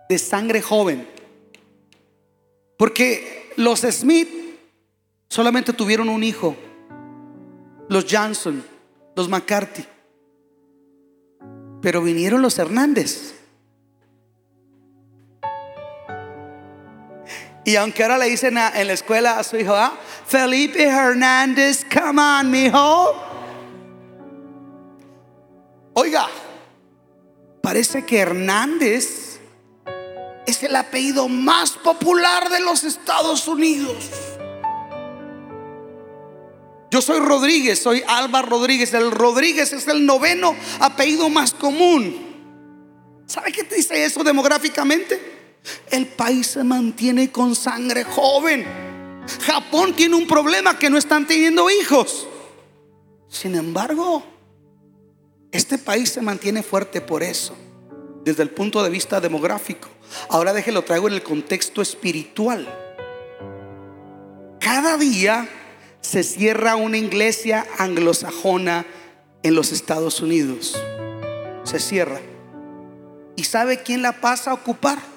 de 0.08 0.18
sangre 0.18 0.62
joven. 0.62 1.08
Porque 2.76 3.52
los 3.56 3.80
Smith 3.80 4.28
solamente 5.28 5.72
tuvieron 5.72 6.08
un 6.08 6.22
hijo. 6.22 6.56
Los 7.88 8.06
Johnson, 8.10 8.64
los 9.16 9.28
McCarthy. 9.28 9.84
Pero 11.80 12.02
vinieron 12.02 12.42
los 12.42 12.58
Hernández. 12.58 13.41
Y 17.64 17.76
aunque 17.76 18.02
ahora 18.02 18.18
le 18.18 18.26
dicen 18.26 18.58
en 18.58 18.86
la 18.86 18.92
escuela 18.92 19.38
a 19.38 19.44
su 19.44 19.56
hijo, 19.56 19.74
ah, 19.74 19.92
Felipe 20.26 20.82
Hernández, 20.82 21.84
come 21.84 22.20
on, 22.20 22.50
mijo. 22.50 23.14
Oiga, 25.94 26.28
parece 27.62 28.04
que 28.04 28.18
Hernández 28.18 29.38
es 30.46 30.62
el 30.62 30.74
apellido 30.74 31.28
más 31.28 31.72
popular 31.72 32.48
de 32.48 32.60
los 32.60 32.82
Estados 32.82 33.46
Unidos. 33.46 34.10
Yo 36.90 37.00
soy 37.00 37.20
Rodríguez, 37.20 37.80
soy 37.80 38.02
Alba 38.06 38.42
Rodríguez. 38.42 38.92
El 38.92 39.12
Rodríguez 39.12 39.72
es 39.72 39.86
el 39.88 40.04
noveno 40.04 40.54
apellido 40.80 41.30
más 41.30 41.54
común. 41.54 43.22
¿Sabe 43.26 43.52
qué 43.52 43.64
te 43.64 43.76
dice 43.76 44.04
eso 44.04 44.22
demográficamente? 44.22 45.41
El 45.90 46.06
país 46.06 46.48
se 46.48 46.64
mantiene 46.64 47.30
con 47.30 47.54
sangre 47.54 48.04
joven. 48.04 48.66
Japón 49.42 49.94
tiene 49.94 50.16
un 50.16 50.26
problema 50.26 50.78
que 50.78 50.90
no 50.90 50.98
están 50.98 51.26
teniendo 51.26 51.70
hijos. 51.70 52.26
Sin 53.28 53.54
embargo, 53.54 54.22
este 55.52 55.78
país 55.78 56.10
se 56.10 56.20
mantiene 56.20 56.62
fuerte 56.62 57.00
por 57.00 57.22
eso, 57.22 57.56
desde 58.24 58.42
el 58.42 58.50
punto 58.50 58.82
de 58.82 58.90
vista 58.90 59.20
demográfico. 59.20 59.88
Ahora 60.28 60.52
déjelo 60.52 60.82
traigo 60.82 61.08
en 61.08 61.14
el 61.14 61.22
contexto 61.22 61.82
espiritual. 61.82 62.66
Cada 64.60 64.96
día 64.96 65.48
se 66.00 66.22
cierra 66.22 66.76
una 66.76 66.98
iglesia 66.98 67.66
anglosajona 67.78 68.86
en 69.42 69.54
los 69.54 69.72
Estados 69.72 70.20
Unidos. 70.20 70.78
Se 71.64 71.78
cierra. 71.78 72.20
¿Y 73.36 73.44
sabe 73.44 73.82
quién 73.82 74.02
la 74.02 74.20
pasa 74.20 74.50
a 74.50 74.54
ocupar? 74.54 75.11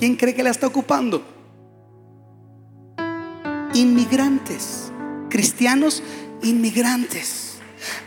¿Quién 0.00 0.16
cree 0.16 0.34
que 0.34 0.42
la 0.42 0.48
está 0.48 0.66
ocupando? 0.66 1.22
Inmigrantes, 3.74 4.90
cristianos 5.28 6.02
inmigrantes. 6.42 7.58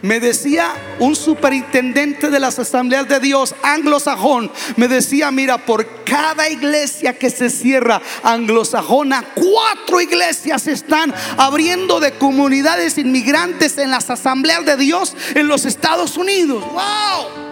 Me 0.01 0.19
decía 0.19 0.73
un 0.97 1.15
superintendente 1.15 2.31
de 2.31 2.39
las 2.39 2.57
asambleas 2.57 3.07
de 3.07 3.19
Dios 3.19 3.53
anglosajón, 3.61 4.51
me 4.75 4.87
decía, 4.87 5.29
mira, 5.29 5.65
por 5.65 6.03
cada 6.03 6.49
iglesia 6.49 7.17
que 7.17 7.29
se 7.29 7.51
cierra 7.51 8.01
anglosajona, 8.23 9.23
cuatro 9.35 10.01
iglesias 10.01 10.65
están 10.65 11.13
abriendo 11.37 11.99
de 11.99 12.13
comunidades 12.13 12.97
inmigrantes 12.97 13.77
en 13.77 13.91
las 13.91 14.09
asambleas 14.09 14.65
de 14.65 14.77
Dios 14.77 15.15
en 15.35 15.47
los 15.47 15.65
Estados 15.65 16.17
Unidos. 16.17 16.63
¡Wow! 16.71 17.43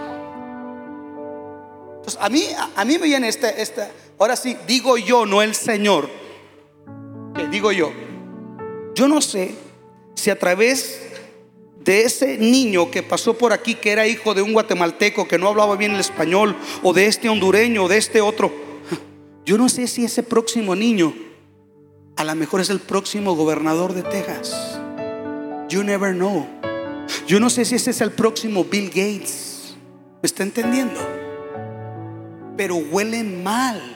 Entonces, 1.98 2.20
a 2.20 2.30
mí, 2.30 2.44
a 2.76 2.86
mí 2.86 2.98
me 2.98 3.06
viene 3.06 3.28
este, 3.28 3.62
este, 3.62 3.84
ahora 4.22 4.36
sí, 4.36 4.55
digo 4.67 4.99
yo, 4.99 5.26
no 5.26 5.41
el 5.41 5.55
Señor. 5.55 6.07
digo 7.49 7.72
yo. 7.72 7.91
Yo 8.93 9.07
no 9.07 9.19
sé 9.19 9.55
si 10.13 10.30
a 10.30 10.38
través 10.38 11.01
de 11.84 12.03
ese 12.03 12.38
niño 12.38 12.91
que 12.91 13.01
pasó 13.01 13.36
por 13.36 13.51
aquí, 13.51 13.74
que 13.74 13.91
era 13.91 14.05
hijo 14.05 14.36
de 14.36 14.43
un 14.43 14.53
guatemalteco 14.53 15.28
que 15.28 15.39
no 15.39 15.47
hablaba 15.47 15.76
bien 15.76 15.93
el 15.93 15.99
español, 15.99 16.55
o 16.84 16.93
de 16.93 17.07
este 17.07 17.30
hondureño, 17.30 17.86
o 17.86 17.88
de 17.88 17.97
este 17.97 18.22
otro. 18.22 18.51
Yo 19.43 19.57
no 19.57 19.69
sé 19.69 19.88
si 19.88 20.05
ese 20.05 20.22
próximo 20.22 20.76
niño 20.76 21.15
a 22.15 22.24
lo 22.24 22.36
mejor 22.36 22.61
es 22.61 22.69
el 22.69 22.80
próximo 22.80 23.36
gobernador 23.36 23.93
de 23.93 24.03
Texas. 24.03 24.80
You 25.67 25.84
never 25.84 26.13
know. 26.13 26.45
Yo 27.26 27.39
no 27.39 27.49
sé 27.49 27.65
si 27.65 27.74
ese 27.74 27.89
es 27.89 28.01
el 28.01 28.11
próximo 28.11 28.65
Bill 28.65 28.89
Gates. 28.89 29.76
¿Me 30.22 30.28
está 30.28 30.43
entendiendo? 30.43 30.99
Pero 32.55 32.76
huelen 32.76 33.41
mal. 33.41 33.91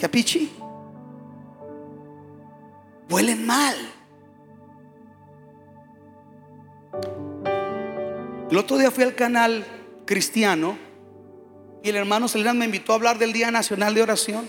¿Capichi? 0.00 0.50
Huelen 3.10 3.44
mal. 3.44 3.76
El 8.50 8.56
otro 8.56 8.78
día 8.78 8.90
fui 8.90 9.04
al 9.04 9.14
canal 9.14 9.64
cristiano 10.06 10.78
y 11.82 11.90
el 11.90 11.96
hermano 11.96 12.28
Salinas 12.28 12.54
me 12.54 12.64
invitó 12.64 12.92
a 12.92 12.96
hablar 12.96 13.18
del 13.18 13.32
Día 13.32 13.50
Nacional 13.50 13.94
de 13.94 14.02
Oración. 14.02 14.48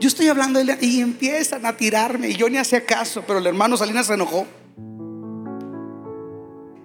Yo 0.00 0.08
estoy 0.08 0.28
hablando 0.28 0.60
y 0.80 1.00
empiezan 1.00 1.64
a 1.64 1.76
tirarme 1.76 2.30
y 2.30 2.34
yo 2.34 2.50
ni 2.50 2.58
hacía 2.58 2.84
caso, 2.84 3.22
pero 3.26 3.38
el 3.38 3.46
hermano 3.46 3.76
Salinas 3.76 4.06
se 4.06 4.14
enojó. 4.14 4.46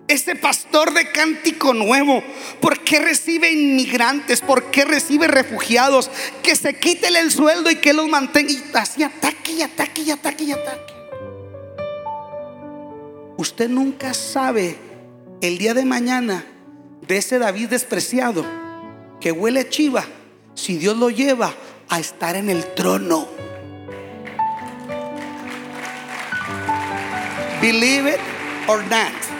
Este 0.07 0.37
pastor 0.37 0.93
de 0.93 1.11
cántico 1.11 1.73
nuevo, 1.73 2.23
¿por 2.61 2.79
qué 2.79 2.99
recibe 2.99 3.51
inmigrantes? 3.51 4.39
¿Por 4.39 4.71
qué 4.71 4.85
recibe 4.85 5.27
refugiados? 5.27 6.09
Que 6.41 6.55
se 6.55 6.79
quite 6.79 7.07
el 7.09 7.29
sueldo 7.29 7.69
y 7.69 7.75
que 7.75 7.91
los 7.91 8.07
mantenga. 8.07 8.53
Y 8.53 8.63
así 8.73 9.03
ataque 9.03 9.51
y 9.51 9.61
ataque 9.63 10.01
y 10.03 10.11
ataque 10.11 10.43
y 10.45 10.51
ataque. 10.53 10.93
Usted 13.35 13.67
nunca 13.67 14.13
sabe 14.13 14.77
el 15.41 15.57
día 15.57 15.73
de 15.73 15.83
mañana 15.83 16.45
de 17.05 17.17
ese 17.17 17.37
David 17.37 17.67
despreciado 17.67 18.45
que 19.19 19.33
huele 19.33 19.67
chiva, 19.67 20.05
si 20.55 20.77
Dios 20.77 20.95
lo 20.95 21.09
lleva 21.09 21.53
a 21.89 21.99
estar 21.99 22.37
en 22.37 22.49
el 22.49 22.63
trono. 22.75 23.27
Believe 27.61 28.11
it 28.11 28.19
or 28.69 28.81
not. 28.85 29.36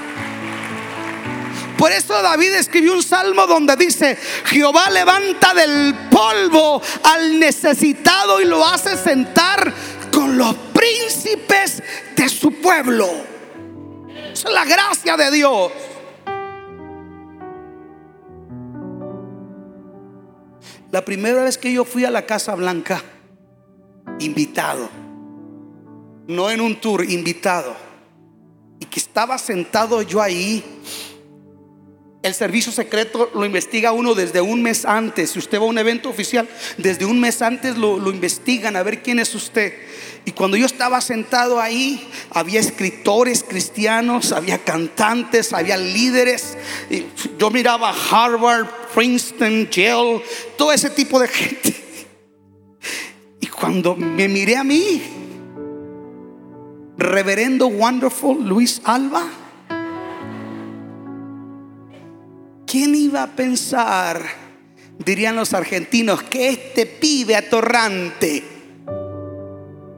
Por 1.78 1.92
eso 1.92 2.20
David 2.22 2.54
escribió 2.54 2.94
un 2.94 3.04
salmo 3.04 3.46
donde 3.46 3.76
dice, 3.76 4.18
Jehová 4.46 4.90
levanta 4.90 5.54
del 5.54 5.94
polvo 6.10 6.82
al 7.04 7.40
necesitado 7.40 8.42
y 8.42 8.46
lo 8.46 8.66
hace 8.66 8.98
sentar 8.98 9.72
con 10.12 10.38
los 10.38 10.56
príncipes 10.74 11.84
de 12.16 12.30
su 12.30 12.54
pueblo. 12.54 13.08
Es 14.34 14.44
la 14.46 14.66
gracia 14.66 15.16
de 15.18 15.32
Dios. 15.32 15.72
La 20.90 21.04
primera 21.04 21.44
vez 21.44 21.58
que 21.58 21.72
yo 21.72 21.86
fui 21.86 22.06
a 22.06 22.12
la 22.12 22.26
Casa 22.26 22.56
Blanca, 22.56 23.04
invitado, 24.20 24.90
no 26.28 26.50
en 26.50 26.62
un 26.62 26.80
tour, 26.80 27.04
invitado, 27.04 27.76
y 28.80 28.86
que 28.86 29.00
estaba 29.00 29.38
sentado 29.38 30.02
yo 30.02 30.22
ahí, 30.22 30.64
El 32.28 32.34
servicio 32.34 32.74
secreto 32.74 33.32
lo 33.34 33.46
investiga 33.46 33.94
uno 33.94 34.14
desde 34.14 34.42
un 34.42 34.62
mes 34.62 34.84
antes. 34.84 35.30
Si 35.30 35.40
usted 35.40 35.60
va 35.60 35.64
a 35.64 35.68
un 35.68 35.78
evento 35.78 36.10
oficial, 36.10 36.46
desde 36.78 37.06
un 37.06 37.22
mes 37.22 37.42
antes 37.42 37.78
lo, 37.78 37.98
lo, 37.98 38.12
investigan 38.12 38.76
a 38.76 38.84
ver 38.84 39.02
quién 39.02 39.20
es 39.20 39.34
usted. 39.34 39.74
Y 40.26 40.34
cuando 40.34 40.58
yo 40.58 40.66
estaba 40.66 41.00
sentado 41.00 41.62
ahí, 41.62 42.06
había 42.32 42.60
escritores 42.60 43.46
cristianos, 43.48 44.34
había 44.34 44.58
cantantes, 44.58 45.54
había 45.54 45.78
líderes. 45.78 46.58
Yo 47.40 47.50
miraba 47.50 47.96
Harvard, 48.12 48.68
Princeton, 48.94 49.70
Yale, 49.70 50.22
todo 50.58 50.74
ese 50.74 50.90
tipo 50.90 51.22
de 51.22 51.28
gente. 51.30 51.76
Y 53.40 53.48
cuando 53.48 53.96
me 53.96 54.28
miré 54.28 54.58
a 54.58 54.66
mí, 54.66 55.02
reverendo 56.98 57.68
Wonderful 57.68 58.46
Luis 58.46 58.82
Alba, 58.84 59.47
¿quién 62.68 62.93
iba 62.93 63.24
a 63.24 63.28
pensar, 63.28 64.22
dirían 64.99 65.36
los 65.36 65.53
argentinos, 65.53 66.22
que 66.22 66.49
este 66.49 66.86
pibe 66.86 67.36
atorrante 67.36 68.43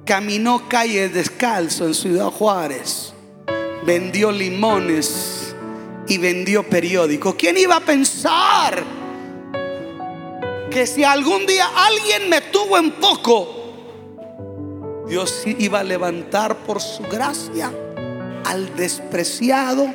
caminó 0.06 0.70
calles 0.70 1.14
descalzo 1.14 1.86
en 1.86 1.96
Ciudad 1.96 2.28
Juárez, 2.28 3.14
vendió 3.86 4.32
limones 4.32 5.56
y 6.08 6.20
vendió 6.20 6.64
periódicos? 6.70 7.36
¿Quién 7.36 7.58
iba 7.58 7.78
a 7.78 7.82
pensar 7.82 8.84
que 10.70 10.86
si 10.86 11.04
algún 11.04 11.48
día 11.48 11.68
alguien 11.76 12.30
me 12.30 12.42
tuvo 12.42 12.78
en 12.78 12.92
poco, 12.92 13.56
Dios 15.08 15.44
iba 15.46 15.80
a 15.80 15.84
levantar 15.84 16.58
por 16.58 16.80
su 16.80 17.02
gracia 17.04 17.74
al 18.46 18.76
despreciado, 18.76 19.88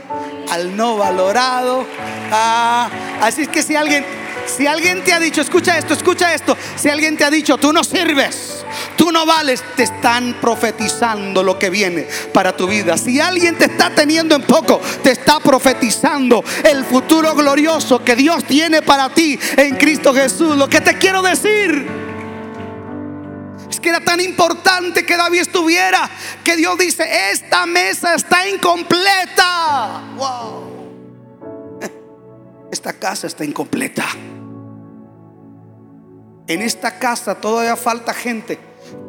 al 0.51 0.77
no 0.77 0.97
valorado. 0.97 1.87
Ah, 2.31 2.89
así 3.21 3.43
es 3.43 3.49
que 3.49 3.63
si 3.63 3.77
alguien, 3.77 4.05
si 4.47 4.67
alguien 4.67 5.03
te 5.05 5.13
ha 5.13 5.21
dicho, 5.21 5.41
escucha 5.41 5.79
esto, 5.79 5.95
escucha 5.95 6.35
esto, 6.35 6.57
si 6.77 6.89
alguien 6.89 7.17
te 7.17 7.25
ha 7.25 7.31
dicho, 7.31 7.57
tú 7.57 7.73
no 7.73 7.85
sirves, 7.85 8.65
tú 8.97 9.11
no 9.13 9.27
vales, 9.27 9.63
te 9.77 9.85
están 9.85 10.37
profetizando 10.41 11.43
lo 11.43 11.59
que 11.59 11.71
viene 11.71 12.07
para 12.33 12.57
tu 12.57 12.67
vida. 12.67 12.97
Si 12.97 13.21
alguien 13.21 13.57
te 13.57 13.67
está 13.67 13.91
teniendo 13.91 14.35
en 14.35 14.43
poco, 14.43 14.81
te 15.03 15.13
está 15.13 15.41
profetizando 15.41 16.45
el 16.65 16.85
futuro 16.85 17.35
glorioso 17.35 18.05
que 18.05 18.17
Dios 18.17 18.45
tiene 18.45 18.83
para 18.83 19.09
ti 19.09 19.39
en 19.57 19.77
Cristo 19.77 20.15
Jesús. 20.15 20.57
Lo 20.57 20.69
que 20.69 20.81
te 20.81 20.99
quiero 20.99 21.23
decir 21.23 22.04
es 23.75 23.81
que 23.81 23.89
era 23.89 24.01
tan 24.01 24.21
importante 24.21 25.05
que 25.05 25.17
David 25.17 25.41
estuviera 25.41 26.09
que 26.45 26.57
Dios 26.57 26.79
dice, 26.79 27.05
esta 27.33 27.67
mesa 27.67 28.15
está 28.15 28.49
incompleta. 28.49 30.01
Wow. 30.17 30.75
Esta 32.71 32.93
casa 32.93 33.27
está 33.27 33.45
incompleta. 33.45 34.05
En 36.47 36.61
esta 36.61 36.99
casa 36.99 37.35
todavía 37.35 37.75
falta 37.75 38.13
gente 38.13 38.59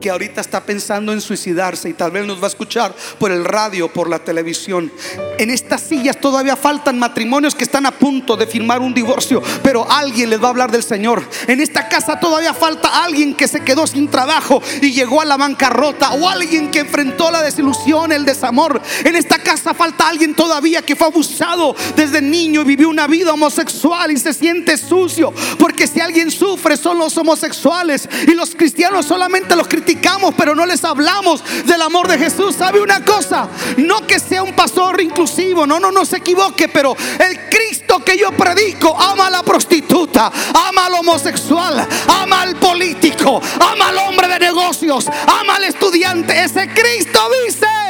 que 0.01 0.09
ahorita 0.09 0.41
está 0.41 0.63
pensando 0.63 1.13
en 1.13 1.21
suicidarse 1.21 1.89
y 1.89 1.93
tal 1.93 2.11
vez 2.11 2.25
nos 2.25 2.39
va 2.39 2.45
a 2.45 2.49
escuchar 2.49 2.95
por 3.17 3.31
el 3.31 3.43
radio, 3.43 3.91
por 3.91 4.09
la 4.09 4.19
televisión. 4.19 4.91
En 5.39 5.49
estas 5.49 5.81
sillas 5.81 6.17
todavía 6.19 6.55
faltan 6.55 6.99
matrimonios 6.99 7.55
que 7.55 7.63
están 7.63 7.85
a 7.85 7.91
punto 7.91 8.37
de 8.37 8.47
firmar 8.47 8.81
un 8.81 8.93
divorcio, 8.93 9.41
pero 9.63 9.89
alguien 9.89 10.29
les 10.29 10.41
va 10.41 10.47
a 10.47 10.49
hablar 10.49 10.71
del 10.71 10.83
Señor. 10.83 11.23
En 11.47 11.59
esta 11.59 11.89
casa 11.89 12.19
todavía 12.19 12.53
falta 12.53 13.03
alguien 13.03 13.35
que 13.35 13.47
se 13.47 13.61
quedó 13.61 13.87
sin 13.87 14.07
trabajo 14.07 14.61
y 14.81 14.91
llegó 14.91 15.21
a 15.21 15.25
la 15.25 15.37
bancarrota 15.37 16.11
o 16.11 16.29
alguien 16.29 16.71
que 16.71 16.79
enfrentó 16.79 17.31
la 17.31 17.41
desilusión, 17.41 18.11
el 18.11 18.25
desamor. 18.25 18.81
En 19.03 19.15
esta 19.15 19.39
casa 19.39 19.73
falta 19.73 20.07
alguien 20.07 20.35
todavía 20.35 20.81
que 20.81 20.95
fue 20.95 21.07
abusado 21.07 21.75
desde 21.95 22.21
niño 22.21 22.61
y 22.61 22.65
vivió 22.65 22.89
una 22.89 23.07
vida 23.07 23.33
homosexual 23.33 24.11
y 24.11 24.17
se 24.17 24.33
siente 24.33 24.77
sucio, 24.77 25.33
porque 25.57 25.87
si 25.87 25.99
alguien 25.99 26.31
sufre 26.31 26.77
son 26.77 26.97
los 26.97 27.17
homosexuales 27.17 28.07
y 28.27 28.31
los 28.33 28.55
cristianos 28.55 29.05
solamente 29.05 29.55
los 29.55 29.67
criticamos, 29.75 30.33
pero 30.37 30.55
no 30.55 30.65
les 30.65 30.85
hablamos 30.85 31.43
del 31.65 31.81
amor 31.81 32.07
de 32.07 32.17
Jesús. 32.17 32.55
¿Sabe 32.55 32.79
una 32.79 33.03
cosa? 33.03 33.49
No 33.75 34.07
que 34.07 34.19
sea 34.19 34.41
un 34.41 34.53
pastor 34.53 35.01
inclusivo, 35.01 35.67
no, 35.67 35.81
no, 35.81 35.91
no 35.91 36.05
se 36.05 36.17
equivoque, 36.17 36.69
pero 36.69 36.95
el 37.19 37.49
Cristo 37.49 37.99
que 37.99 38.17
yo 38.17 38.31
predico 38.31 38.95
ama 38.97 39.27
a 39.27 39.29
la 39.29 39.43
prostituta, 39.43 40.31
ama 40.53 40.85
al 40.85 40.93
homosexual, 40.93 41.85
ama 42.07 42.41
al 42.43 42.55
político, 42.55 43.41
ama 43.59 43.89
al 43.89 43.97
hombre 43.97 44.29
de 44.29 44.39
negocios, 44.39 45.07
ama 45.27 45.55
al 45.57 45.65
estudiante. 45.65 46.41
Ese 46.41 46.69
Cristo 46.69 47.19
dice. 47.45 47.84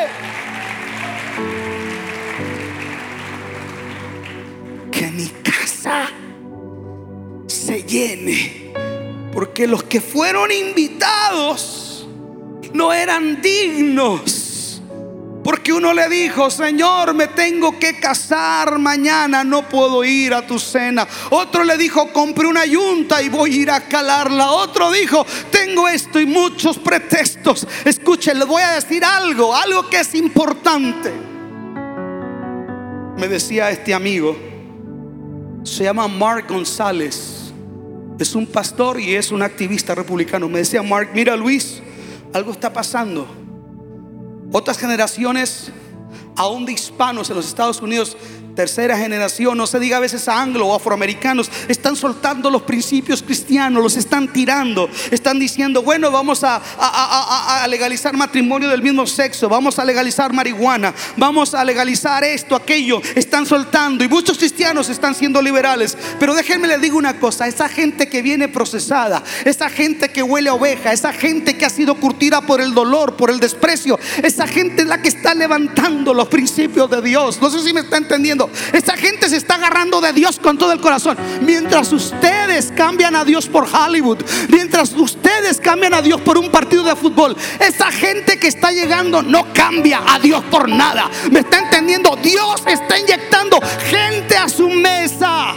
Porque 9.55 9.67
los 9.67 9.83
que 9.83 10.01
fueron 10.01 10.51
invitados 10.51 12.05
no 12.73 12.91
eran 12.91 13.41
dignos. 13.41 14.81
Porque 15.45 15.71
uno 15.71 15.93
le 15.93 16.09
dijo, 16.09 16.49
Señor, 16.49 17.13
me 17.13 17.27
tengo 17.27 17.79
que 17.79 17.97
casar 17.97 18.77
mañana, 18.79 19.45
no 19.45 19.69
puedo 19.69 20.03
ir 20.03 20.33
a 20.33 20.45
tu 20.45 20.59
cena. 20.59 21.07
Otro 21.29 21.63
le 21.63 21.77
dijo, 21.77 22.11
compré 22.11 22.47
una 22.47 22.65
yunta 22.65 23.21
y 23.21 23.29
voy 23.29 23.53
a 23.53 23.55
ir 23.61 23.71
a 23.71 23.79
calarla. 23.87 24.51
Otro 24.51 24.91
dijo, 24.91 25.25
tengo 25.51 25.87
esto 25.87 26.19
y 26.19 26.25
muchos 26.25 26.77
pretextos. 26.77 27.65
Escuchen, 27.85 28.37
le 28.37 28.43
voy 28.43 28.61
a 28.61 28.71
decir 28.71 29.05
algo, 29.05 29.55
algo 29.55 29.89
que 29.89 30.01
es 30.01 30.13
importante. 30.15 31.13
Me 33.15 33.29
decía 33.29 33.69
este 33.69 33.93
amigo, 33.93 34.35
se 35.63 35.85
llama 35.85 36.09
Mark 36.09 36.47
González 36.49 37.34
es 38.19 38.35
un 38.35 38.47
pastor 38.47 38.99
y 38.99 39.15
es 39.15 39.31
un 39.31 39.41
activista 39.41 39.95
republicano. 39.95 40.47
Me 40.47 40.59
decía 40.59 40.81
Mark, 40.81 41.09
mira 41.13 41.35
Luis, 41.35 41.81
algo 42.33 42.51
está 42.51 42.71
pasando. 42.71 43.27
Otras 44.51 44.77
generaciones, 44.77 45.71
aún 46.35 46.65
de 46.65 46.73
hispanos 46.73 47.29
en 47.29 47.35
los 47.35 47.47
Estados 47.47 47.81
Unidos, 47.81 48.15
tercera 48.55 48.97
generación, 48.97 49.57
no 49.57 49.67
se 49.67 49.79
diga 49.79 49.97
a 49.97 49.99
veces 49.99 50.27
a 50.27 50.41
anglo 50.41 50.67
o 50.67 50.75
afroamericanos, 50.75 51.51
están 51.67 51.95
soltando 51.95 52.49
los 52.49 52.63
principios 52.63 53.21
cristianos, 53.21 53.83
los 53.83 53.97
están 53.97 54.31
tirando, 54.31 54.89
están 55.11 55.37
diciendo, 55.37 55.83
bueno, 55.83 56.09
vamos 56.09 56.43
a, 56.43 56.61
legalizar 57.67 58.15
matrimonio 58.15 58.69
del 58.69 58.81
mismo 58.81 59.05
sexo, 59.05 59.49
vamos 59.49 59.77
a 59.77 59.85
legalizar 59.85 60.31
marihuana, 60.31 60.93
vamos 61.17 61.53
a 61.53 61.63
legalizar 61.63 62.23
esto, 62.23 62.55
aquello, 62.55 63.01
están 63.15 63.45
soltando. 63.45 64.03
Y 64.03 64.07
muchos 64.07 64.37
cristianos 64.37 64.89
están 64.89 65.13
siendo 65.13 65.41
liberales, 65.41 65.97
pero 66.19 66.33
déjenme 66.33 66.67
les 66.67 66.81
digo 66.81 66.97
una 66.97 67.19
cosa, 67.19 67.47
esa 67.47 67.67
gente 67.67 68.07
que 68.07 68.21
viene 68.21 68.47
procesada, 68.47 69.21
esa 69.43 69.69
gente 69.69 70.09
que 70.09 70.23
huele 70.23 70.49
a 70.49 70.53
oveja, 70.53 70.93
esa 70.93 71.11
gente 71.11 71.57
que 71.57 71.65
ha 71.65 71.69
sido 71.69 71.95
curtida 71.95 72.41
por 72.41 72.61
el 72.61 72.73
dolor, 72.73 73.15
por 73.17 73.29
el 73.29 73.39
desprecio, 73.39 73.99
esa 74.23 74.47
gente 74.47 74.83
es 74.83 74.87
la 74.87 75.01
que 75.01 75.09
está 75.09 75.33
levantando 75.33 76.13
los 76.13 76.29
principios 76.29 76.89
de 76.89 77.01
Dios, 77.01 77.41
no 77.41 77.49
sé 77.49 77.61
si 77.61 77.73
me 77.73 77.81
está 77.81 77.97
entendiendo. 77.97 78.44
Esta 78.73 78.95
gente 78.97 79.29
se 79.29 79.37
está 79.37 79.55
agarrando 79.55 80.01
de 80.01 80.13
Dios 80.13 80.39
con 80.39 80.57
todo 80.57 80.71
el 80.71 80.79
corazón. 80.79 81.17
Mientras 81.41 81.91
ustedes 81.91 82.71
cambian 82.75 83.15
a 83.15 83.25
Dios 83.25 83.47
por 83.47 83.67
Hollywood, 83.71 84.19
mientras 84.49 84.93
ustedes 84.93 85.59
cambian 85.59 85.93
a 85.93 86.01
Dios 86.01 86.21
por 86.21 86.37
un 86.37 86.49
partido 86.49 86.83
de 86.83 86.95
fútbol, 86.95 87.35
esa 87.59 87.91
gente 87.91 88.39
que 88.39 88.47
está 88.47 88.71
llegando 88.71 89.21
no 89.21 89.53
cambia 89.53 90.01
a 90.07 90.19
Dios 90.19 90.43
por 90.45 90.69
nada. 90.69 91.09
¿Me 91.31 91.39
está 91.39 91.59
entendiendo? 91.59 92.15
Dios 92.21 92.63
está 92.67 92.99
inyectando 92.99 93.59
gente 93.89 94.37
a 94.37 94.49
su 94.49 94.69
mesa. 94.69 95.55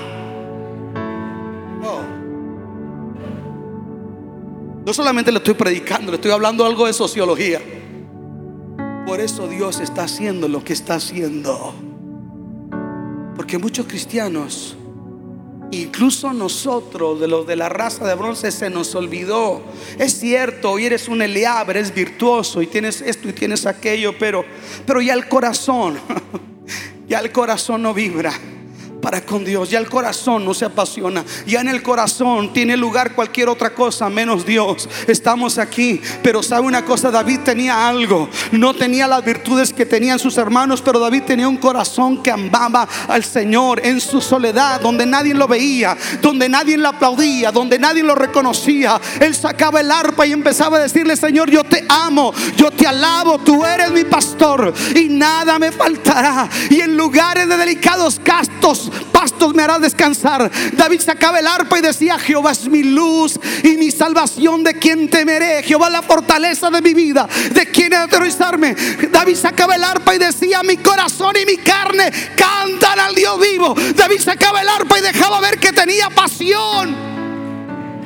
No 4.89 4.95
solamente 4.95 5.30
le 5.30 5.36
estoy 5.36 5.53
predicando, 5.53 6.11
le 6.11 6.16
estoy 6.16 6.30
hablando 6.30 6.64
algo 6.64 6.86
de 6.86 6.95
sociología. 6.95 7.61
Por 9.07 9.20
eso 9.20 9.47
Dios 9.47 9.80
está 9.80 10.05
haciendo 10.05 10.49
lo 10.49 10.64
que 10.64 10.72
está 10.72 10.95
haciendo. 10.95 11.74
Porque 13.39 13.57
muchos 13.57 13.86
cristianos, 13.86 14.76
incluso 15.70 16.32
nosotros, 16.32 17.20
de 17.20 17.28
los 17.28 17.47
de 17.47 17.55
la 17.55 17.68
raza 17.68 18.05
de 18.05 18.16
bronce, 18.16 18.51
se 18.51 18.68
nos 18.68 18.97
olvidó. 18.97 19.62
Es 19.97 20.18
cierto, 20.18 20.72
hoy 20.72 20.86
eres 20.86 21.07
un 21.07 21.22
Eliab, 21.22 21.70
eres 21.70 21.95
virtuoso 21.95 22.61
y 22.62 22.66
tienes 22.66 23.01
esto 23.01 23.28
y 23.28 23.32
tienes 23.32 23.64
aquello, 23.64 24.18
pero, 24.18 24.45
pero 24.84 25.01
ya 25.01 25.14
el 25.14 25.28
corazón, 25.28 26.01
ya 27.09 27.20
el 27.20 27.30
corazón 27.30 27.82
no 27.82 27.95
vibra 27.95 28.32
para 29.09 29.24
con 29.24 29.42
Dios. 29.42 29.70
Ya 29.70 29.78
el 29.78 29.88
corazón 29.88 30.44
no 30.44 30.52
se 30.52 30.66
apasiona. 30.66 31.24
Ya 31.46 31.62
en 31.62 31.68
el 31.68 31.82
corazón 31.82 32.52
tiene 32.52 32.76
lugar 32.76 33.14
cualquier 33.14 33.48
otra 33.48 33.70
cosa 33.70 34.11
menos 34.11 34.44
Dios. 34.44 34.86
Estamos 35.06 35.56
aquí. 35.56 35.98
Pero 36.22 36.42
sabe 36.42 36.66
una 36.66 36.84
cosa, 36.84 37.11
David 37.11 37.40
tenía 37.42 37.88
algo. 37.88 38.28
No 38.52 38.74
tenía 38.74 39.06
las 39.06 39.24
virtudes 39.24 39.72
que 39.72 39.86
tenían 39.86 40.18
sus 40.18 40.36
hermanos, 40.36 40.82
pero 40.82 40.98
David 40.98 41.22
tenía 41.22 41.48
un 41.48 41.56
corazón 41.56 42.22
que 42.22 42.30
amaba 42.30 42.86
al 43.09 43.24
Señor 43.24 43.80
en 43.82 43.98
su 43.98 44.20
soledad, 44.20 44.78
donde 44.82 45.06
nadie 45.06 45.32
lo 45.32 45.48
veía, 45.48 45.96
donde 46.20 46.46
nadie 46.50 46.76
lo 46.76 46.90
aplaudía, 46.90 47.50
donde 47.50 47.78
nadie 47.78 48.02
lo 48.02 48.14
reconocía. 48.14 49.00
Él 49.20 49.34
sacaba 49.34 49.80
el 49.80 49.90
arpa 49.90 50.26
y 50.26 50.32
empezaba 50.32 50.76
a 50.76 50.80
decirle, 50.80 51.16
Señor, 51.16 51.50
yo 51.50 51.64
te 51.64 51.82
amo, 51.88 52.34
yo 52.59 52.70
te 52.70 52.86
alabo, 52.86 53.38
tú 53.38 53.64
eres 53.64 53.90
mi 53.90 54.04
pastor 54.04 54.74
y 54.94 55.04
nada 55.09 55.59
me 55.59 55.72
faltará. 55.72 56.46
Y 56.68 56.82
en 56.82 56.94
lugares 56.94 57.48
de 57.48 57.56
delicados 57.56 58.20
castos 58.22 58.90
pastos 59.05 59.55
me 59.55 59.62
hará 59.62 59.78
descansar. 59.78 60.51
David 60.72 61.01
sacaba 61.01 61.38
el 61.38 61.46
arpa 61.46 61.78
y 61.78 61.82
decía, 61.82 62.18
Jehová 62.18 62.53
es 62.53 62.66
mi 62.66 62.82
luz 62.82 63.38
y 63.62 63.76
mi 63.76 63.90
salvación, 63.90 64.64
de 64.64 64.74
quien 64.74 65.09
temeré. 65.09 65.62
Jehová 65.62 65.86
es 65.86 65.92
la 65.92 66.03
fortaleza 66.03 66.70
de 66.70 66.82
mi 66.82 66.94
vida, 66.94 67.28
de 67.53 67.66
quien 67.66 67.94
aterrorizarme. 67.94 68.74
David 69.11 69.36
sacaba 69.36 69.74
el 69.74 69.84
arpa 69.84 70.14
y 70.14 70.18
decía, 70.18 70.62
mi 70.62 70.76
corazón 70.76 71.34
y 71.40 71.46
mi 71.46 71.59
carne 71.59 72.11
cantan 72.36 73.01
al 73.01 73.14
Dios 73.14 73.38
vivo. 73.40 73.74
David 73.94 74.20
sacaba 74.20 74.62
el 74.62 74.68
arpa 74.68 74.99
y 74.99 75.03
dejaba 75.03 75.40
ver 75.40 75.59
que 75.59 75.72
tenía 75.72 76.11
pasión 76.11 76.96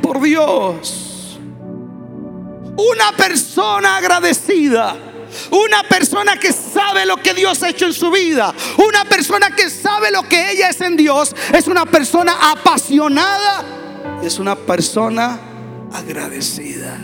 por 0.02 0.20
Dios. 0.20 1.38
Una 2.76 3.12
persona 3.16 3.96
agradecida 3.96 5.11
una 5.50 5.82
persona 5.84 6.36
que 6.38 6.52
sabe 6.52 7.06
lo 7.06 7.16
que 7.16 7.34
Dios 7.34 7.62
ha 7.62 7.70
hecho 7.70 7.86
en 7.86 7.92
su 7.92 8.10
vida. 8.10 8.54
Una 8.76 9.04
persona 9.04 9.50
que 9.50 9.70
sabe 9.70 10.10
lo 10.10 10.22
que 10.22 10.52
ella 10.52 10.68
es 10.68 10.80
en 10.80 10.96
Dios. 10.96 11.34
Es 11.52 11.66
una 11.66 11.86
persona 11.86 12.50
apasionada. 12.50 13.64
Es 14.22 14.38
una 14.38 14.56
persona 14.56 15.38
agradecida. 15.92 16.98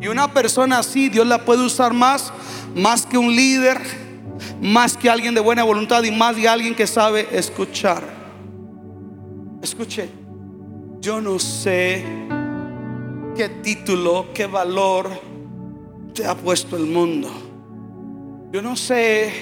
Y 0.00 0.08
una 0.08 0.32
persona 0.32 0.78
así 0.78 1.08
Dios 1.08 1.26
la 1.26 1.44
puede 1.44 1.64
usar 1.64 1.94
más, 1.94 2.32
más 2.74 3.06
que 3.06 3.16
un 3.16 3.34
líder, 3.34 3.80
más 4.60 4.96
que 4.96 5.08
alguien 5.08 5.34
de 5.34 5.40
buena 5.40 5.64
voluntad 5.64 6.02
y 6.02 6.10
más 6.10 6.36
que 6.36 6.48
alguien 6.48 6.74
que 6.74 6.86
sabe 6.86 7.28
escuchar. 7.32 8.02
Escuche, 9.62 10.10
yo 11.00 11.22
no 11.22 11.38
sé 11.38 12.04
qué 13.34 13.48
título, 13.48 14.26
qué 14.34 14.46
valor 14.46 15.33
te 16.14 16.24
ha 16.24 16.36
puesto 16.36 16.76
el 16.76 16.86
mundo. 16.86 17.28
Yo 18.52 18.62
no 18.62 18.76
sé 18.76 19.32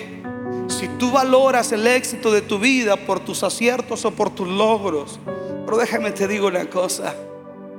si 0.68 0.88
tú 0.98 1.10
valoras 1.10 1.70
el 1.72 1.86
éxito 1.86 2.32
de 2.32 2.40
tu 2.40 2.58
vida 2.58 2.96
por 2.96 3.20
tus 3.20 3.42
aciertos 3.42 4.04
o 4.06 4.10
por 4.10 4.30
tus 4.30 4.48
logros. 4.48 5.20
Pero 5.66 5.76
déjame 5.76 6.12
te 6.12 6.26
digo 6.26 6.48
una 6.48 6.64
cosa. 6.70 7.14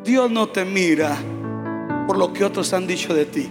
Dios 0.03 0.29
no 0.29 0.47
te 0.49 0.63
mira 0.63 1.17
por 2.07 2.17
lo 2.17 2.31
que 2.31 2.45
otros 2.45 2.71
han 2.73 2.85
dicho 2.85 3.13
de 3.15 3.25
ti. 3.25 3.49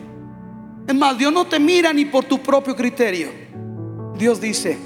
Es 0.86 0.95
más, 0.95 1.18
Dios 1.18 1.32
no 1.32 1.47
te 1.47 1.59
mira 1.59 1.93
ni 1.93 2.05
por 2.05 2.24
tu 2.24 2.40
propio 2.40 2.76
criterio. 2.76 3.28
Dios 4.16 4.40
dice, 4.40 4.78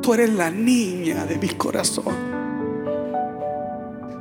tú 0.00 0.14
eres 0.14 0.30
la 0.30 0.50
niña 0.50 1.24
de 1.26 1.36
mi 1.36 1.48
corazón. 1.48 2.14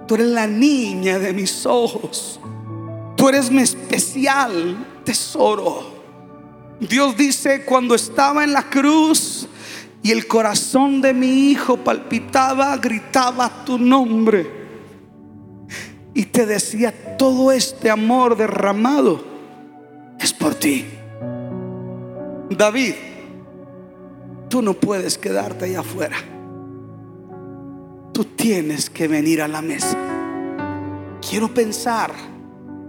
Tú 0.08 0.16
eres 0.16 0.28
la 0.28 0.48
niña 0.48 1.20
de 1.20 1.34
mis 1.34 1.66
ojos. 1.66 2.40
Tú 3.18 3.28
eres 3.28 3.52
mi 3.52 3.64
especial 3.64 5.02
tesoro. 5.04 5.98
Dios 6.80 7.18
dice, 7.18 7.66
cuando 7.66 7.96
estaba 7.96 8.44
en 8.44 8.54
la 8.54 8.70
cruz 8.70 9.48
y 10.04 10.12
el 10.12 10.28
corazón 10.28 11.02
de 11.02 11.16
mi 11.16 11.50
hijo 11.50 11.78
palpitaba, 11.78 12.78
gritaba 12.78 13.66
tu 13.66 13.80
nombre. 13.80 14.48
Y 16.14 16.26
te 16.26 16.46
decía, 16.46 17.18
todo 17.18 17.52
este 17.52 17.90
amor 17.90 18.38
derramado 18.38 19.24
es 20.20 20.32
por 20.32 20.54
ti. 20.54 20.86
David, 22.52 22.94
tú 24.48 24.62
no 24.62 24.76
puedes 24.76 25.18
quedarte 25.18 25.66
allá 25.66 25.80
afuera. 25.80 26.18
Tú 28.14 28.24
tienes 28.24 28.92
que 28.92 29.08
venir 29.08 29.42
a 29.42 29.48
la 29.48 29.64
mesa. 29.64 29.98
Quiero 31.28 31.52
pensar 31.52 32.37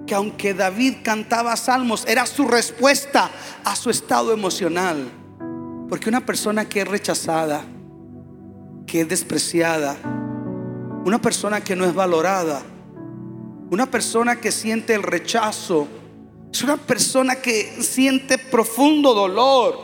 que 0.09 0.15
aunque 0.17 0.55
David 0.55 0.97
cantaba 1.05 1.55
salmos, 1.57 2.05
era 2.09 2.27
su 2.27 2.49
respuesta 2.49 3.31
a 3.63 3.77
su 3.77 3.91
estado 3.91 4.33
emocional. 4.33 5.09
Porque 5.89 6.09
una 6.09 6.25
persona 6.27 6.69
que 6.69 6.81
es 6.81 6.89
rechazada, 6.89 7.63
que 8.87 9.03
es 9.03 9.09
despreciada, 9.09 9.97
una 11.05 11.21
persona 11.21 11.61
que 11.63 11.77
no 11.77 11.85
es 11.85 11.95
valorada, 11.95 12.63
una 13.71 13.87
persona 13.87 14.37
que 14.37 14.51
siente 14.51 14.95
el 14.95 15.03
rechazo, 15.03 15.87
es 16.51 16.63
una 16.63 16.79
persona 16.79 17.37
que 17.37 17.83
siente 17.83 18.39
profundo 18.39 19.13
dolor. 19.15 19.79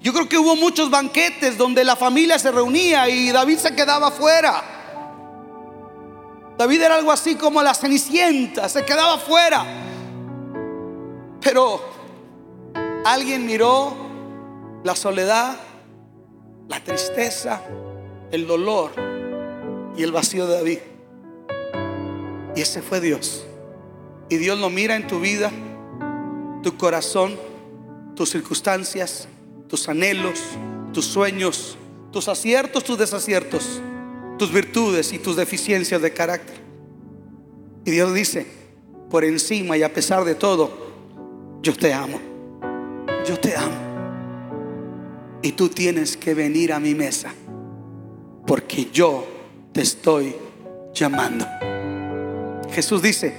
Yo 0.00 0.12
creo 0.14 0.28
que 0.28 0.38
hubo 0.38 0.56
muchos 0.56 0.90
banquetes 0.90 1.58
donde 1.58 1.84
la 1.84 1.94
familia 1.94 2.38
se 2.38 2.50
reunía 2.50 3.08
y 3.08 3.30
David 3.30 3.58
se 3.58 3.74
quedaba 3.74 4.08
afuera. 4.08 4.77
David 6.58 6.82
era 6.82 6.96
algo 6.96 7.12
así 7.12 7.36
como 7.36 7.62
la 7.62 7.72
cenicienta, 7.72 8.68
se 8.68 8.84
quedaba 8.84 9.16
fuera. 9.18 9.64
Pero 11.40 11.80
alguien 13.04 13.46
miró 13.46 13.94
la 14.82 14.96
soledad, 14.96 15.56
la 16.66 16.82
tristeza, 16.82 17.62
el 18.32 18.48
dolor 18.48 18.90
y 19.96 20.02
el 20.02 20.10
vacío 20.10 20.48
de 20.48 20.54
David. 20.56 20.78
Y 22.56 22.60
ese 22.60 22.82
fue 22.82 23.00
Dios. 23.00 23.44
Y 24.28 24.36
Dios 24.38 24.58
lo 24.58 24.68
mira 24.68 24.96
en 24.96 25.06
tu 25.06 25.20
vida, 25.20 25.52
tu 26.64 26.76
corazón, 26.76 27.38
tus 28.16 28.30
circunstancias, 28.30 29.28
tus 29.68 29.88
anhelos, 29.88 30.40
tus 30.92 31.06
sueños, 31.06 31.78
tus 32.10 32.26
aciertos, 32.26 32.82
tus 32.82 32.98
desaciertos 32.98 33.80
tus 34.38 34.52
virtudes 34.52 35.12
y 35.12 35.18
tus 35.18 35.36
deficiencias 35.36 36.00
de 36.00 36.12
carácter. 36.12 36.56
Y 37.84 37.90
Dios 37.90 38.14
dice, 38.14 38.46
por 39.10 39.24
encima 39.24 39.76
y 39.76 39.82
a 39.82 39.92
pesar 39.92 40.24
de 40.24 40.34
todo, 40.34 40.70
yo 41.62 41.74
te 41.74 41.92
amo. 41.92 42.20
Yo 43.26 43.38
te 43.38 43.56
amo. 43.56 43.76
Y 45.42 45.52
tú 45.52 45.68
tienes 45.68 46.16
que 46.16 46.34
venir 46.34 46.72
a 46.72 46.80
mi 46.80 46.94
mesa, 46.94 47.32
porque 48.46 48.88
yo 48.92 49.26
te 49.72 49.82
estoy 49.82 50.34
llamando. 50.94 51.46
Jesús 52.70 53.02
dice, 53.02 53.34